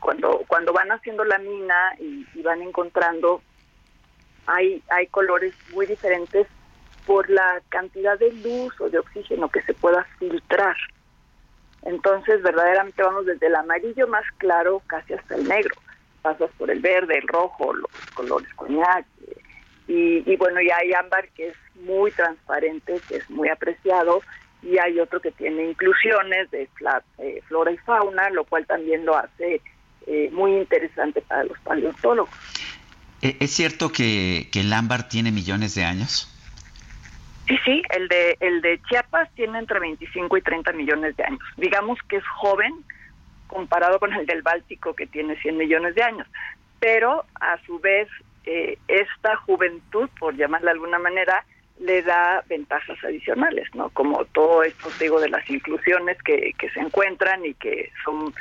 [0.00, 3.40] cuando cuando van haciendo la mina y, y, van encontrando
[4.46, 6.48] hay hay colores muy diferentes
[7.06, 10.76] por la cantidad de luz o de oxígeno que se pueda filtrar
[11.86, 15.74] entonces, verdaderamente vamos desde el amarillo más claro casi hasta el negro.
[16.22, 19.06] Pasas por el verde, el rojo, los colores coñac.
[19.86, 24.20] Y, y bueno, ya hay ámbar que es muy transparente, que es muy apreciado,
[24.62, 26.68] y hay otro que tiene inclusiones de
[27.18, 29.60] eh, flora y fauna, lo cual también lo hace
[30.08, 32.34] eh, muy interesante para los paleontólogos.
[33.22, 36.35] ¿E-, ¿Es cierto que, que el ámbar tiene millones de años?
[37.46, 41.40] Sí, sí, el de, el de Chiapas tiene entre 25 y 30 millones de años.
[41.56, 42.74] Digamos que es joven
[43.46, 46.26] comparado con el del Báltico que tiene 100 millones de años,
[46.80, 48.08] pero a su vez
[48.44, 51.44] eh, esta juventud, por llamarla de alguna manera,
[51.78, 53.90] le da ventajas adicionales, ¿no?
[53.90, 58.32] Como todo esto, digo, de las inclusiones que, que se encuentran y que son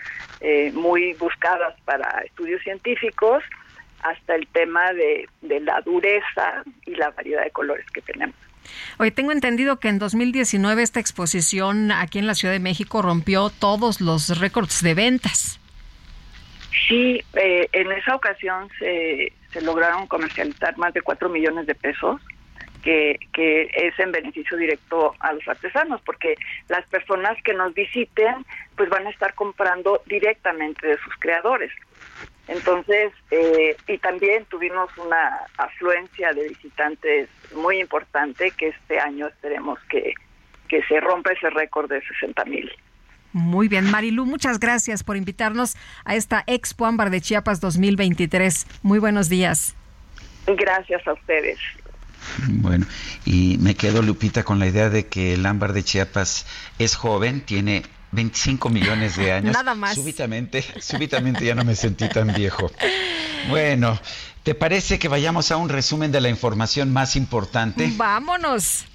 [0.42, 3.44] eh, muy buscadas para estudios científicos,
[4.02, 8.36] hasta el tema de, de la dureza y la variedad de colores que tenemos.
[8.98, 13.50] Hoy tengo entendido que en 2019 esta exposición aquí en la Ciudad de México rompió
[13.50, 15.60] todos los récords de ventas.
[16.88, 22.22] Sí, eh, en esa ocasión se, se lograron comercializar más de 4 millones de pesos,
[22.84, 26.36] que, que es en beneficio directo a los artesanos, porque
[26.68, 28.46] las personas que nos visiten
[28.76, 31.72] pues van a estar comprando directamente de sus creadores.
[32.48, 39.80] Entonces, eh, y también tuvimos una afluencia de visitantes muy importante que este año esperemos
[39.90, 40.14] que,
[40.68, 42.72] que se rompa ese récord de 60 mil.
[43.34, 45.76] Muy bien, Marilu, muchas gracias por invitarnos
[46.06, 48.66] a esta Expo Ámbar de Chiapas 2023.
[48.82, 49.76] Muy buenos días.
[50.48, 51.60] Gracias a ustedes.
[52.48, 52.86] Bueno,
[53.26, 56.46] y me quedo, Lupita, con la idea de que el ámbar de Chiapas
[56.80, 57.84] es joven, tiene
[58.16, 59.54] 25 millones de años.
[59.54, 59.96] Nada más.
[59.96, 62.72] Súbitamente, súbitamente ya no me sentí tan viejo.
[63.50, 64.00] Bueno,
[64.44, 67.92] ¿te parece que vayamos a un resumen de la información más importante?
[67.96, 68.86] Vámonos.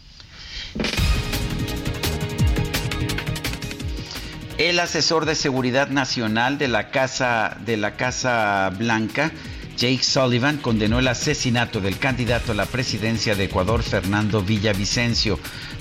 [4.58, 9.32] El asesor de seguridad nacional de la Casa de la Casa Blanca,
[9.78, 15.38] Jake Sullivan, condenó el asesinato del candidato a la presidencia de Ecuador, Fernando Villavicencio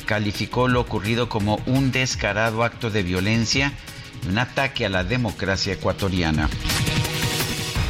[0.10, 3.74] calificó lo ocurrido como un descarado acto de violencia
[4.26, 6.50] y un ataque a la democracia ecuatoriana.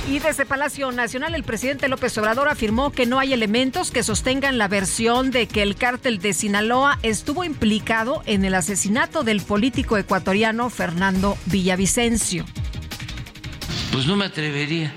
[0.06, 4.58] Y desde Palacio Nacional, el presidente López Obrador afirmó que no hay elementos que sostengan
[4.58, 9.96] la versión de que el cártel de Sinaloa estuvo implicado en el asesinato del político
[9.96, 12.44] ecuatoriano Fernando Villavicencio.
[13.94, 14.94] Pues no me atrevería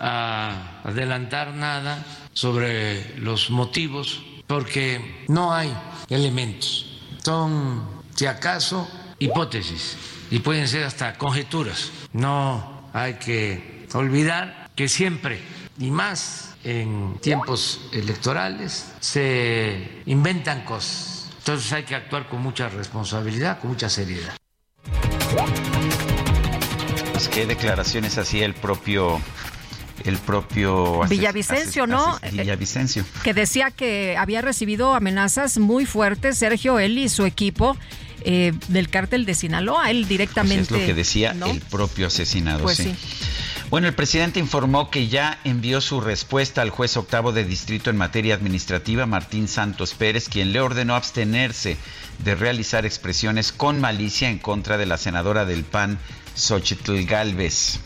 [0.00, 5.72] a adelantar nada sobre los motivos porque no hay
[6.08, 7.00] elementos.
[7.22, 7.82] Son,
[8.14, 9.96] si acaso, hipótesis
[10.30, 11.90] y pueden ser hasta conjeturas.
[12.12, 15.40] No hay que olvidar que siempre
[15.78, 21.30] y más en tiempos electorales, se inventan cosas.
[21.38, 24.36] Entonces hay que actuar con mucha responsabilidad, con mucha seriedad.
[27.12, 29.20] Pues qué declaraciones hacía el propio
[30.04, 32.18] el propio Villavicencio, ¿no?
[32.32, 33.04] Villavicencio.
[33.22, 37.76] Que decía que había recibido amenazas muy fuertes, Sergio, él y su equipo.
[38.28, 40.66] Eh, del cártel de Sinaloa, él directamente.
[40.66, 42.64] Pues es lo que decía el propio asesinado.
[42.64, 42.92] Pues sí.
[43.68, 47.96] Bueno, el presidente informó que ya envió su respuesta al juez octavo de distrito en
[47.96, 51.76] materia administrativa, Martín Santos Pérez, quien le ordenó abstenerse
[52.24, 55.98] de realizar expresiones con malicia en contra de la senadora del PAN,
[56.36, 57.80] Xochitl Galvez.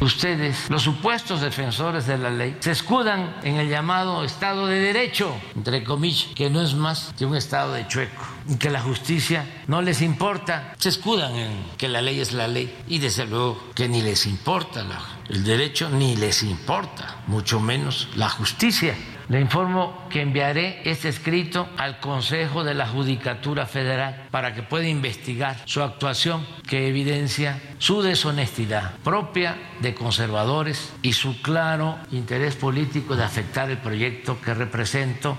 [0.00, 5.34] Ustedes, los supuestos defensores de la ley, se escudan en el llamado Estado de Derecho,
[5.54, 9.46] entre comillas, que no es más que un Estado de chueco, y que la justicia
[9.66, 10.74] no les importa.
[10.78, 14.26] Se escudan en que la ley es la ley, y desde luego que ni les
[14.26, 14.84] importa
[15.28, 18.94] el derecho, ni les importa, mucho menos la justicia.
[19.28, 24.86] Le informo que enviaré este escrito al Consejo de la Judicatura Federal para que pueda
[24.86, 33.16] investigar su actuación que evidencia su deshonestidad propia de conservadores y su claro interés político
[33.16, 35.38] de afectar el proyecto que represento.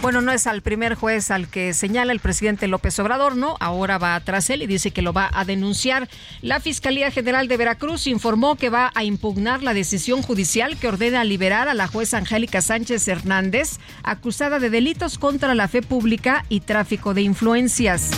[0.00, 3.56] Bueno, no es al primer juez al que señala el presidente López Obrador, ¿no?
[3.58, 6.08] Ahora va tras él y dice que lo va a denunciar.
[6.40, 11.24] La Fiscalía General de Veracruz informó que va a impugnar la decisión judicial que ordena
[11.24, 16.60] liberar a la jueza Angélica Sánchez Hernández, acusada de delitos contra la fe pública y
[16.60, 18.12] tráfico de influencias.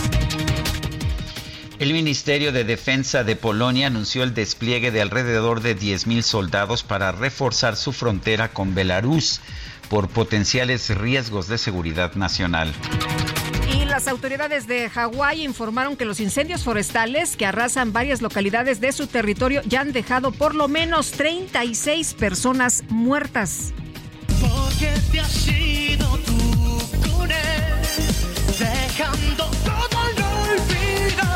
[1.79, 7.11] El Ministerio de Defensa de Polonia anunció el despliegue de alrededor de 10.000 soldados para
[7.11, 9.41] reforzar su frontera con Belarus
[9.91, 12.73] por potenciales riesgos de seguridad nacional.
[13.75, 18.93] Y las autoridades de Hawái informaron que los incendios forestales que arrasan varias localidades de
[18.93, 23.73] su territorio ya han dejado por lo menos 36 personas muertas.
[24.39, 27.37] Porque te has ido tú con él,
[28.59, 31.27] dejando todo al olvido.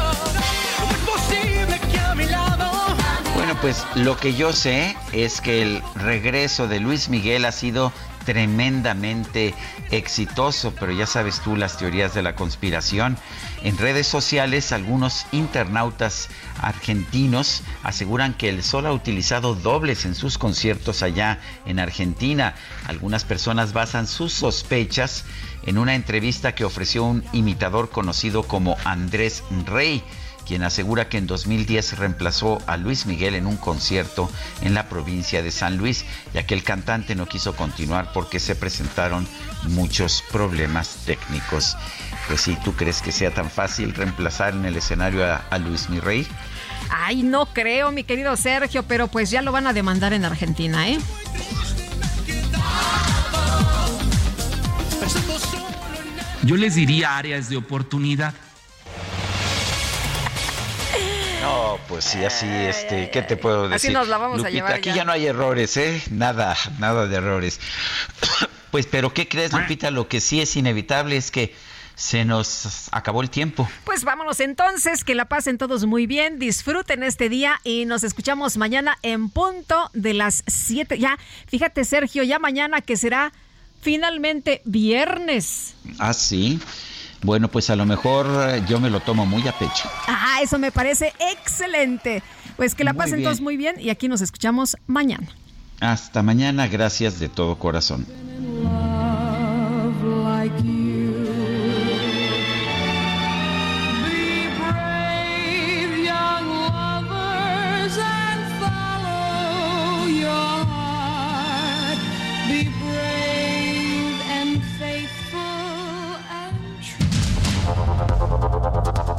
[0.79, 2.95] ¿Cómo es posible que a mi lado
[3.35, 7.91] Bueno, pues lo que yo sé es que el regreso de Luis Miguel ha sido
[8.25, 9.53] tremendamente
[9.91, 13.17] exitoso, pero ya sabes tú las teorías de la conspiración.
[13.63, 16.27] En redes sociales, algunos internautas
[16.61, 22.55] argentinos aseguran que el Sol ha utilizado dobles en sus conciertos allá en Argentina.
[22.87, 25.23] Algunas personas basan sus sospechas
[25.63, 30.03] en una entrevista que ofreció un imitador conocido como Andrés Rey
[30.45, 34.29] quien asegura que en 2010 reemplazó a Luis Miguel en un concierto
[34.61, 38.55] en la provincia de San Luis, ya que el cantante no quiso continuar porque se
[38.55, 39.27] presentaron
[39.69, 41.75] muchos problemas técnicos.
[42.27, 46.27] Pues sí, ¿tú crees que sea tan fácil reemplazar en el escenario a, Luis Miguel?
[46.89, 50.87] Ay, no creo, mi querido Sergio, pero pues ya lo van a demandar en Argentina,
[50.87, 50.99] ¿eh?
[56.43, 58.35] Yo les diría áreas de oportunidad
[61.45, 63.91] No, pues sí, así, este, ¿qué te puedo decir?
[63.91, 65.05] Así nos la vamos a llevar aquí ya.
[65.05, 66.01] no hay errores, ¿eh?
[66.09, 67.59] Nada, nada de errores.
[68.71, 69.91] pues, pero ¿qué crees, Lupita?
[69.91, 71.53] Lo que sí es inevitable es que
[71.93, 73.69] se nos acabó el tiempo.
[73.83, 78.57] Pues vámonos entonces, que la pasen todos muy bien, disfruten este día y nos escuchamos
[78.57, 80.97] mañana en punto de las 7.
[80.97, 83.31] Ya, fíjate Sergio, ya mañana que será
[83.81, 85.75] finalmente viernes.
[85.99, 86.59] Ah, sí.
[87.25, 89.89] Bueno, pues a lo mejor eh, yo me lo tomo muy a pecho.
[90.07, 92.21] Ah, eso me parece excelente.
[92.55, 95.27] Pues que la pasen todos muy bien y aquí nos escuchamos mañana.
[95.79, 98.05] Hasta mañana, gracias de todo corazón.